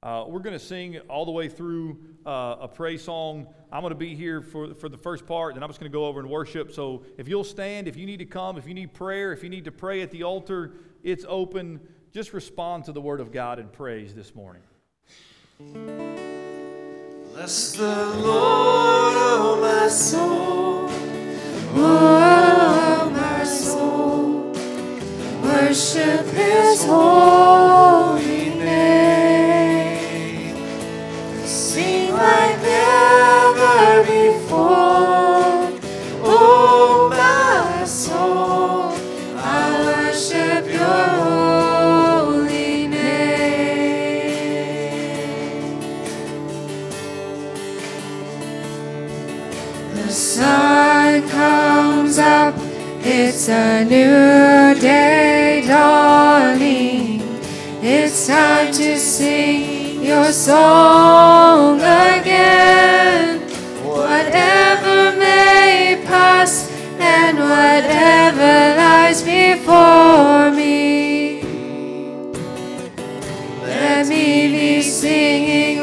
Uh, 0.06 0.24
we're 0.28 0.40
going 0.40 0.54
to 0.54 0.64
sing 0.64 1.00
all 1.10 1.26
the 1.26 1.32
way 1.32 1.50
through 1.50 1.98
uh, 2.28 2.58
a 2.62 2.68
praise 2.68 3.04
song. 3.04 3.48
I'm 3.72 3.82
going 3.82 3.90
to 3.90 3.98
be 3.98 4.14
here 4.14 4.40
for, 4.40 4.76
for 4.76 4.88
the 4.88 5.00
first 5.00 5.26
part, 5.26 5.56
then 5.56 5.64
I'm 5.64 5.70
just 5.70 5.80
going 5.80 5.92
to 5.92 5.98
go 5.98 6.06
over 6.06 6.20
and 6.20 6.30
worship. 6.30 6.72
So 6.72 7.04
if 7.18 7.28
you'll 7.28 7.44
stand, 7.44 7.88
if 7.88 7.98
you 7.98 8.06
need 8.06 8.20
to 8.20 8.26
come, 8.26 8.60
if 8.60 8.68
you 8.68 8.76
need 8.76 8.94
prayer, 8.94 9.34
if 9.34 9.42
you 9.42 9.50
need 9.50 9.66
to 9.66 9.72
pray 9.72 10.04
at 10.04 10.12
the 10.12 10.22
altar, 10.22 10.74
it's 11.02 11.26
open. 11.28 11.80
Just 12.14 12.34
respond 12.34 12.84
to 12.86 12.92
the 12.92 13.02
word 13.02 13.20
of 13.20 13.32
God 13.32 13.58
and 13.58 13.74
praise 13.74 14.14
this 14.14 14.36
morning. 14.36 14.62
Bless 17.34 17.72
the 17.72 18.06
Lord, 18.06 19.16
oh 19.18 19.58
my 19.60 19.88
soul. 19.88 20.88
Oh, 21.78 23.10
my 23.12 23.44
soul, 23.44 24.52
worship 25.42 26.28
His 26.28 26.86
holy 26.86 27.15
It's 58.28 58.34
time 58.34 58.74
to 58.74 58.98
sing 58.98 60.04
your 60.04 60.32
song 60.32 61.76
again. 61.76 63.40
Whatever 63.86 65.16
may 65.16 66.04
pass 66.08 66.68
and 66.98 67.38
whatever 67.38 68.78
lies 68.82 69.22
before 69.22 70.50
me. 70.50 71.44
Let 73.62 74.08
me 74.08 74.48
be 74.48 74.82
singing 74.82 75.75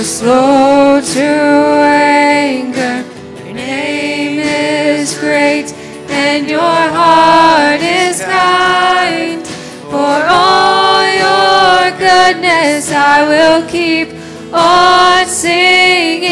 you're 0.00 0.06
slow 0.06 0.98
to 0.98 1.20
anger. 1.20 3.04
Your 3.44 3.52
name 3.52 4.38
is 4.38 5.18
great 5.18 5.74
and 6.08 6.48
your 6.48 6.80
heart 6.96 7.82
is 7.82 8.22
kind. 8.22 9.46
For 9.90 10.24
all 10.40 11.04
your 11.04 11.90
goodness, 11.98 12.90
I 12.90 13.28
will 13.28 13.68
keep 13.68 14.14
on 14.54 15.26
singing. 15.26 16.30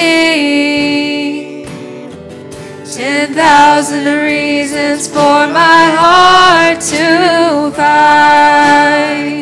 Ten 2.91 3.35
thousand 3.35 4.07
reasons 4.07 5.09
for 5.09 5.47
my 5.47 5.91
heart 6.01 6.81
to 6.81 7.71
find. 7.77 9.38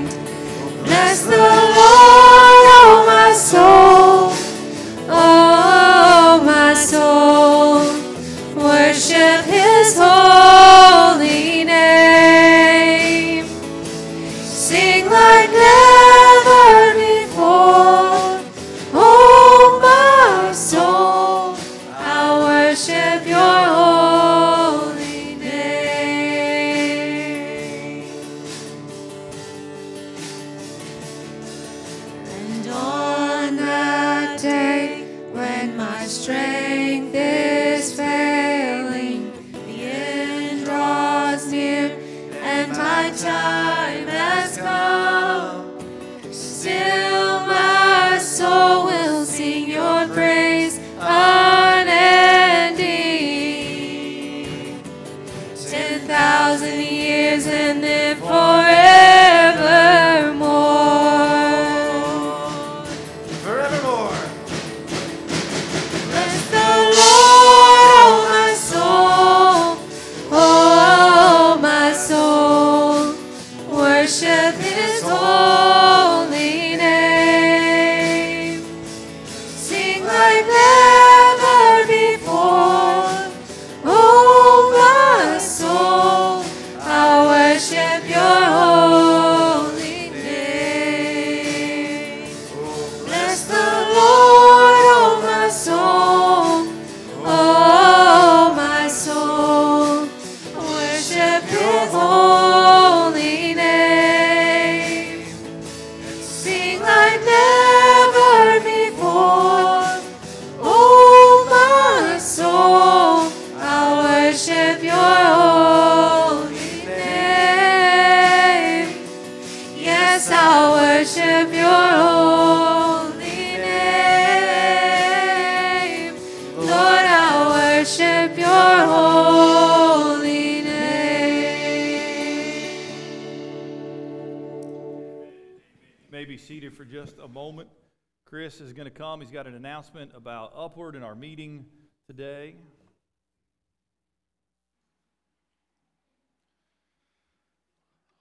Announcement 139.76 140.10
about 140.16 140.54
Upward 140.56 140.94
in 140.96 141.02
our 141.02 141.14
meeting 141.14 141.66
today. 142.06 142.54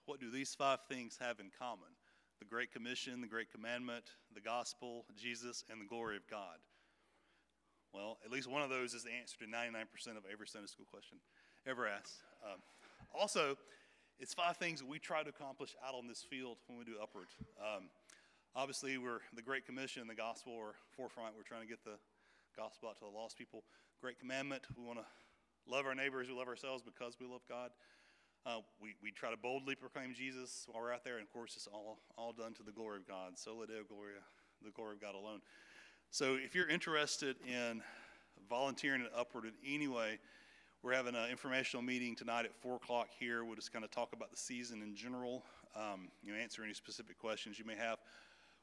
What 0.04 0.20
do 0.20 0.30
these 0.30 0.54
five 0.54 0.80
things 0.86 1.16
have 1.18 1.40
in 1.40 1.46
common? 1.58 1.88
The 2.40 2.44
Great 2.44 2.74
Commission, 2.74 3.22
the 3.22 3.26
Great 3.26 3.50
Commandment, 3.50 4.04
the 4.34 4.42
Gospel, 4.42 5.06
Jesus, 5.16 5.64
and 5.70 5.80
the 5.80 5.86
glory 5.86 6.16
of 6.16 6.28
God. 6.28 6.58
Well, 7.94 8.18
at 8.22 8.30
least 8.30 8.50
one 8.50 8.60
of 8.60 8.68
those 8.68 8.92
is 8.92 9.02
the 9.02 9.12
answer 9.18 9.38
to 9.38 9.46
99% 9.46 10.18
of 10.18 10.24
every 10.30 10.46
Sunday 10.46 10.66
school 10.66 10.84
question 10.90 11.16
ever 11.66 11.88
asked. 11.88 12.20
Um, 12.44 12.60
also, 13.18 13.56
it's 14.18 14.34
five 14.34 14.58
things 14.58 14.80
that 14.80 14.88
we 14.88 14.98
try 14.98 15.22
to 15.22 15.30
accomplish 15.30 15.74
out 15.82 15.94
on 15.94 16.06
this 16.06 16.20
field 16.20 16.58
when 16.66 16.78
we 16.78 16.84
do 16.84 16.96
Upward. 17.02 17.28
Um, 17.58 17.88
obviously, 18.56 18.96
we're 18.96 19.20
the 19.34 19.42
Great 19.42 19.66
Commission 19.66 20.00
and 20.00 20.10
the 20.10 20.14
Gospel 20.14 20.54
are 20.58 20.74
forefront. 20.96 21.36
We're 21.36 21.44
trying 21.44 21.60
to 21.60 21.68
get 21.68 21.84
the 21.84 21.98
gospel 22.56 22.88
out 22.88 22.96
to 22.98 23.04
the 23.04 23.10
lost 23.10 23.36
people. 23.36 23.62
Great 24.00 24.18
Commandment, 24.18 24.62
we 24.76 24.82
want 24.82 24.98
to 24.98 25.04
love 25.70 25.84
our 25.84 25.94
neighbors, 25.94 26.28
we 26.28 26.34
love 26.34 26.48
ourselves 26.48 26.82
because 26.82 27.16
we 27.20 27.26
love 27.26 27.42
God. 27.48 27.70
Uh, 28.46 28.60
we, 28.80 28.94
we 29.02 29.10
try 29.10 29.30
to 29.30 29.36
boldly 29.36 29.74
proclaim 29.74 30.14
Jesus 30.14 30.66
while 30.68 30.82
we're 30.82 30.92
out 30.92 31.04
there, 31.04 31.14
and 31.14 31.22
of 31.22 31.32
course, 31.32 31.54
it's 31.56 31.66
all, 31.66 31.98
all 32.16 32.32
done 32.32 32.54
to 32.54 32.62
the 32.62 32.72
glory 32.72 32.96
of 32.96 33.06
God. 33.06 33.36
Sola 33.36 33.66
Deo 33.66 33.82
Gloria, 33.86 34.20
the 34.64 34.70
glory 34.70 34.94
of 34.94 35.00
God 35.00 35.14
alone. 35.14 35.40
So, 36.10 36.36
if 36.36 36.54
you're 36.54 36.68
interested 36.68 37.36
in 37.46 37.82
volunteering 38.48 39.02
at 39.02 39.10
Upward 39.18 39.44
in 39.44 39.52
any 39.66 39.88
way, 39.88 40.18
we're 40.82 40.94
having 40.94 41.16
an 41.16 41.28
informational 41.28 41.82
meeting 41.82 42.14
tonight 42.14 42.44
at 42.44 42.54
4 42.54 42.76
o'clock 42.76 43.08
here. 43.18 43.44
We'll 43.44 43.56
just 43.56 43.72
kind 43.72 43.84
of 43.84 43.90
talk 43.90 44.12
about 44.12 44.30
the 44.30 44.36
season 44.36 44.80
in 44.82 44.94
general, 44.94 45.42
um, 45.74 46.08
you 46.22 46.32
know, 46.32 46.38
answer 46.38 46.62
any 46.62 46.74
specific 46.74 47.18
questions 47.18 47.58
you 47.58 47.64
may 47.64 47.74
have. 47.74 47.98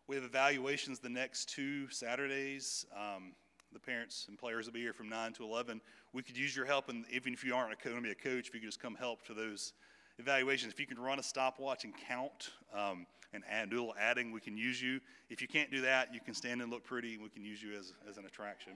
We 0.05 0.15
have 0.17 0.25
evaluations 0.25 0.99
the 0.99 1.09
next 1.09 1.47
two 1.47 1.87
Saturdays. 1.89 2.85
Um, 2.93 3.33
the 3.71 3.79
parents 3.79 4.25
and 4.27 4.37
players 4.37 4.65
will 4.65 4.73
be 4.73 4.81
here 4.81 4.91
from 4.91 5.07
9 5.07 5.31
to 5.33 5.43
11. 5.43 5.79
We 6.11 6.21
could 6.21 6.37
use 6.37 6.53
your 6.53 6.65
help, 6.65 6.89
and 6.89 7.05
even 7.09 7.33
if 7.33 7.43
you 7.43 7.55
aren't 7.55 7.81
going 7.81 7.95
to 7.95 8.01
be 8.01 8.11
a 8.11 8.15
coach, 8.15 8.49
if 8.49 8.53
you 8.53 8.59
could 8.59 8.67
just 8.67 8.81
come 8.81 8.95
help 8.95 9.25
to 9.27 9.33
those 9.33 9.71
evaluations. 10.19 10.73
If 10.73 10.79
you 10.79 10.85
can 10.87 10.99
run 10.99 11.19
a 11.19 11.23
stopwatch 11.23 11.85
and 11.85 11.93
count 12.07 12.51
um, 12.75 13.07
and 13.33 13.43
add, 13.49 13.69
do 13.69 13.77
a 13.77 13.79
little 13.79 13.95
adding, 13.97 14.33
we 14.33 14.41
can 14.41 14.57
use 14.57 14.81
you. 14.81 14.99
If 15.29 15.41
you 15.41 15.47
can't 15.47 15.71
do 15.71 15.79
that, 15.81 16.13
you 16.13 16.19
can 16.19 16.33
stand 16.33 16.61
and 16.61 16.69
look 16.69 16.83
pretty, 16.83 17.13
and 17.13 17.23
we 17.23 17.29
can 17.29 17.45
use 17.45 17.63
you 17.63 17.73
as, 17.73 17.93
as 18.07 18.17
an 18.17 18.25
attraction. 18.25 18.73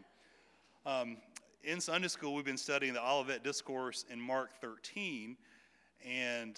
Um, 0.86 1.18
in 1.62 1.82
Sunday 1.82 2.08
school, 2.08 2.36
we've 2.36 2.46
been 2.46 2.58
studying 2.58 2.94
the 2.94 3.06
Olivet 3.06 3.44
Discourse 3.44 4.06
in 4.10 4.22
Mark 4.22 4.62
13, 4.62 5.36
and 6.06 6.58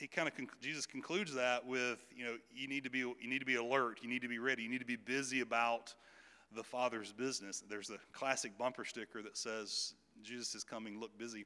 he 0.00 0.06
kind 0.06 0.26
of 0.26 0.34
conc- 0.34 0.58
Jesus 0.60 0.86
concludes 0.86 1.34
that 1.34 1.66
with, 1.66 1.98
you 2.16 2.24
know, 2.24 2.36
you 2.54 2.66
need 2.66 2.84
to 2.84 2.90
be 2.90 2.98
you 3.00 3.14
need 3.28 3.40
to 3.40 3.46
be 3.46 3.56
alert, 3.56 3.98
you 4.02 4.08
need 4.08 4.22
to 4.22 4.28
be 4.28 4.38
ready, 4.38 4.62
you 4.62 4.68
need 4.68 4.80
to 4.80 4.86
be 4.86 4.96
busy 4.96 5.40
about 5.40 5.94
the 6.56 6.62
Father's 6.62 7.12
business. 7.12 7.62
There's 7.68 7.90
a 7.90 7.98
classic 8.12 8.56
bumper 8.58 8.84
sticker 8.84 9.22
that 9.22 9.36
says, 9.36 9.94
"Jesus 10.22 10.54
is 10.54 10.64
coming, 10.64 10.98
look 10.98 11.16
busy." 11.18 11.44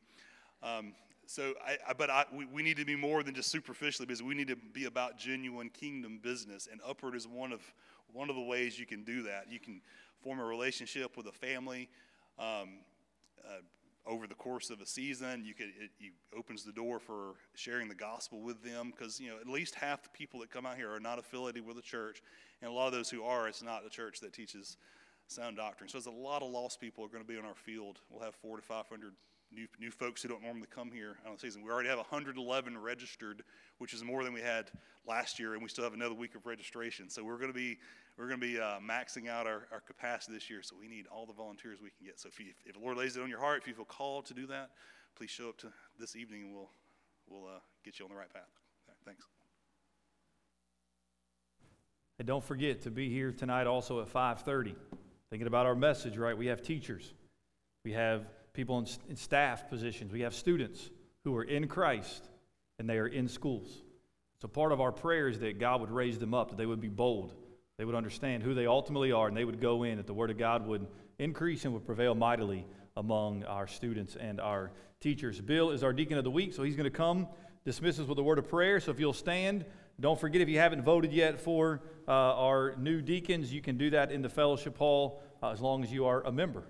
Um, 0.62 0.94
so, 1.26 1.54
I, 1.66 1.78
I, 1.88 1.92
but 1.94 2.10
I, 2.10 2.24
we, 2.32 2.44
we 2.46 2.62
need 2.62 2.76
to 2.76 2.84
be 2.84 2.96
more 2.96 3.22
than 3.22 3.34
just 3.34 3.50
superficially 3.50 4.06
busy. 4.06 4.22
We 4.22 4.34
need 4.34 4.48
to 4.48 4.56
be 4.56 4.84
about 4.84 5.18
genuine 5.18 5.70
kingdom 5.70 6.20
business, 6.22 6.68
and 6.70 6.80
upward 6.86 7.16
is 7.16 7.26
one 7.26 7.52
of 7.52 7.60
one 8.12 8.30
of 8.30 8.36
the 8.36 8.42
ways 8.42 8.78
you 8.78 8.86
can 8.86 9.02
do 9.02 9.24
that. 9.24 9.46
You 9.50 9.58
can 9.58 9.80
form 10.22 10.38
a 10.38 10.44
relationship 10.44 11.16
with 11.16 11.26
a 11.26 11.32
family. 11.32 11.88
Um, 12.38 12.78
uh, 13.44 13.60
over 14.06 14.26
the 14.26 14.34
course 14.34 14.70
of 14.70 14.80
a 14.80 14.86
season, 14.86 15.44
you 15.44 15.54
could 15.54 15.68
it 15.78 16.12
opens 16.36 16.64
the 16.64 16.72
door 16.72 16.98
for 16.98 17.34
sharing 17.54 17.88
the 17.88 17.94
gospel 17.94 18.40
with 18.40 18.62
them 18.62 18.92
because 18.94 19.18
you 19.18 19.30
know 19.30 19.36
at 19.40 19.48
least 19.48 19.74
half 19.74 20.02
the 20.02 20.10
people 20.10 20.40
that 20.40 20.50
come 20.50 20.66
out 20.66 20.76
here 20.76 20.92
are 20.92 21.00
not 21.00 21.18
affiliated 21.18 21.66
with 21.66 21.78
a 21.78 21.82
church, 21.82 22.22
and 22.60 22.70
a 22.70 22.74
lot 22.74 22.86
of 22.86 22.92
those 22.92 23.08
who 23.08 23.22
are, 23.22 23.48
it's 23.48 23.62
not 23.62 23.86
a 23.86 23.90
church 23.90 24.20
that 24.20 24.32
teaches 24.32 24.76
sound 25.28 25.56
doctrine. 25.56 25.88
So 25.88 25.98
there's 25.98 26.06
a 26.06 26.10
lot 26.10 26.42
of 26.42 26.50
lost 26.50 26.80
people 26.80 27.04
are 27.04 27.08
going 27.08 27.24
to 27.24 27.28
be 27.28 27.38
on 27.38 27.44
our 27.44 27.54
field. 27.54 28.00
We'll 28.10 28.22
have 28.22 28.34
four 28.34 28.56
to 28.56 28.62
five 28.62 28.86
hundred 28.88 29.14
new 29.52 29.66
new 29.80 29.90
folks 29.90 30.22
who 30.22 30.28
don't 30.28 30.42
normally 30.42 30.68
come 30.70 30.90
here 30.90 31.16
on 31.26 31.34
the 31.34 31.38
season. 31.38 31.62
We 31.62 31.70
already 31.70 31.88
have 31.88 31.98
111 31.98 32.78
registered, 32.78 33.42
which 33.78 33.94
is 33.94 34.04
more 34.04 34.24
than 34.24 34.32
we 34.32 34.40
had 34.40 34.70
last 35.06 35.38
year, 35.38 35.54
and 35.54 35.62
we 35.62 35.68
still 35.68 35.84
have 35.84 35.94
another 35.94 36.14
week 36.14 36.34
of 36.34 36.46
registration. 36.46 37.08
So 37.08 37.24
we're 37.24 37.38
going 37.38 37.52
to 37.52 37.54
be 37.54 37.78
we're 38.16 38.28
going 38.28 38.40
to 38.40 38.46
be 38.46 38.60
uh, 38.60 38.78
maxing 38.78 39.28
out 39.28 39.46
our, 39.46 39.66
our 39.72 39.80
capacity 39.80 40.34
this 40.34 40.48
year. 40.48 40.62
So 40.62 40.76
we 40.78 40.88
need 40.88 41.06
all 41.10 41.26
the 41.26 41.32
volunteers 41.32 41.80
we 41.82 41.90
can 41.90 42.06
get. 42.06 42.20
So 42.20 42.28
if 42.28 42.38
you, 42.38 42.46
if 42.64 42.74
the 42.74 42.80
Lord 42.80 42.96
lays 42.96 43.16
it 43.16 43.22
on 43.22 43.28
your 43.28 43.40
heart, 43.40 43.62
if 43.62 43.68
you 43.68 43.74
feel 43.74 43.84
called 43.84 44.26
to 44.26 44.34
do 44.34 44.46
that, 44.46 44.70
please 45.16 45.30
show 45.30 45.48
up 45.48 45.58
to 45.58 45.68
this 45.98 46.16
evening, 46.16 46.42
and 46.42 46.54
we'll 46.54 46.70
we'll 47.28 47.46
uh, 47.46 47.58
get 47.84 47.98
you 47.98 48.04
on 48.04 48.10
the 48.10 48.16
right 48.16 48.32
path. 48.32 48.42
Right, 48.88 48.96
thanks. 49.04 49.24
And 52.18 52.28
don't 52.28 52.44
forget 52.44 52.82
to 52.82 52.90
be 52.90 53.10
here 53.10 53.32
tonight 53.32 53.66
also 53.66 54.00
at 54.00 54.12
5:30. 54.12 54.74
Thinking 55.30 55.46
about 55.48 55.66
our 55.66 55.74
message, 55.74 56.16
right? 56.16 56.36
We 56.36 56.46
have 56.46 56.62
teachers. 56.62 57.14
We 57.84 57.92
have 57.92 58.26
people 58.52 58.78
in, 58.78 58.86
in 59.08 59.16
staff 59.16 59.68
positions. 59.68 60.12
We 60.12 60.20
have 60.20 60.34
students 60.34 60.90
who 61.24 61.36
are 61.36 61.42
in 61.42 61.66
Christ 61.66 62.28
and 62.78 62.88
they 62.88 62.98
are 62.98 63.08
in 63.08 63.26
schools. 63.26 63.82
So 64.40 64.48
part 64.48 64.72
of 64.72 64.80
our 64.80 64.92
prayer 64.92 65.28
is 65.28 65.40
that 65.40 65.58
God 65.58 65.80
would 65.80 65.90
raise 65.90 66.18
them 66.18 66.34
up, 66.34 66.50
that 66.50 66.56
they 66.56 66.66
would 66.66 66.80
be 66.80 66.88
bold, 66.88 67.34
they 67.78 67.84
would 67.84 67.94
understand 67.94 68.42
who 68.42 68.54
they 68.54 68.66
ultimately 68.66 69.12
are, 69.12 69.28
and 69.28 69.36
they 69.36 69.44
would 69.44 69.60
go 69.60 69.82
in, 69.82 69.96
that 69.96 70.06
the 70.06 70.14
Word 70.14 70.30
of 70.30 70.38
God 70.38 70.66
would 70.66 70.86
increase 71.18 71.64
and 71.64 71.74
would 71.74 71.86
prevail 71.86 72.14
mightily 72.14 72.66
among 72.96 73.44
our 73.44 73.66
students 73.66 74.16
and 74.16 74.40
our 74.40 74.70
teachers. 75.00 75.40
Bill 75.40 75.70
is 75.70 75.82
our 75.82 75.92
deacon 75.92 76.18
of 76.18 76.24
the 76.24 76.30
week, 76.30 76.54
so 76.54 76.62
he's 76.62 76.76
going 76.76 76.90
to 76.90 76.96
come, 76.96 77.28
dismiss 77.64 77.98
us 77.98 78.06
with 78.06 78.18
a 78.18 78.22
word 78.22 78.38
of 78.38 78.48
prayer. 78.48 78.80
So 78.80 78.90
if 78.90 79.00
you'll 79.00 79.12
stand, 79.12 79.64
don't 80.00 80.18
forget 80.18 80.40
if 80.40 80.48
you 80.48 80.58
haven't 80.58 80.82
voted 80.82 81.12
yet 81.12 81.40
for 81.40 81.82
uh, 82.06 82.10
our 82.10 82.74
new 82.76 83.02
deacons, 83.02 83.52
you 83.52 83.60
can 83.60 83.76
do 83.76 83.90
that 83.90 84.12
in 84.12 84.22
the 84.22 84.28
fellowship 84.28 84.78
hall 84.78 85.22
uh, 85.42 85.50
as 85.50 85.60
long 85.60 85.82
as 85.82 85.92
you 85.92 86.06
are 86.06 86.22
a 86.22 86.32
member. 86.32 86.64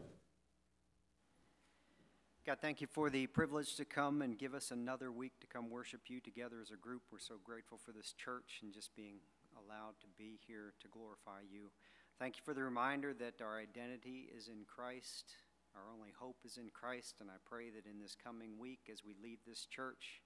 God, 2.46 2.58
thank 2.60 2.82
you 2.82 2.86
for 2.86 3.08
the 3.08 3.26
privilege 3.26 3.74
to 3.76 3.86
come 3.86 4.20
and 4.20 4.36
give 4.36 4.52
us 4.52 4.70
another 4.70 5.10
week 5.10 5.32
to 5.40 5.46
come 5.46 5.70
worship 5.70 6.02
you 6.08 6.20
together 6.20 6.56
as 6.60 6.70
a 6.70 6.76
group. 6.76 7.02
We're 7.10 7.18
so 7.18 7.36
grateful 7.42 7.78
for 7.78 7.92
this 7.92 8.12
church 8.12 8.60
and 8.62 8.72
just 8.72 8.94
being 8.94 9.16
allowed 9.56 9.98
to 10.00 10.10
be 10.18 10.38
here 10.46 10.74
to 10.80 10.88
glorify 10.88 11.42
you. 11.46 11.70
Thank 12.18 12.36
you 12.36 12.42
for 12.44 12.54
the 12.54 12.62
reminder 12.62 13.14
that 13.14 13.42
our 13.42 13.58
identity 13.58 14.30
is 14.30 14.48
in 14.48 14.66
Christ, 14.66 15.34
our 15.74 15.90
only 15.92 16.14
hope 16.14 16.38
is 16.44 16.56
in 16.56 16.70
Christ, 16.70 17.16
and 17.20 17.30
I 17.30 17.42
pray 17.44 17.70
that 17.70 17.90
in 17.90 17.98
this 17.98 18.14
coming 18.14 18.58
week, 18.58 18.90
as 18.90 19.04
we 19.04 19.14
leave 19.22 19.38
this 19.46 19.66
church, 19.66 20.22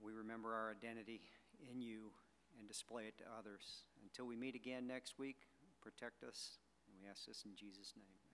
we 0.00 0.12
remember 0.12 0.54
our 0.54 0.70
identity 0.70 1.20
in 1.70 1.80
you 1.80 2.10
and 2.58 2.66
display 2.66 3.04
it 3.04 3.18
to 3.18 3.24
others. 3.38 3.86
Until 4.02 4.26
we 4.26 4.34
meet 4.34 4.54
again 4.54 4.86
next 4.86 5.18
week, 5.18 5.46
protect 5.82 6.24
us, 6.24 6.58
and 6.86 6.96
we 7.00 7.08
ask 7.08 7.26
this 7.26 7.44
in 7.44 7.54
Jesus' 7.54 7.94
name. 7.96 8.29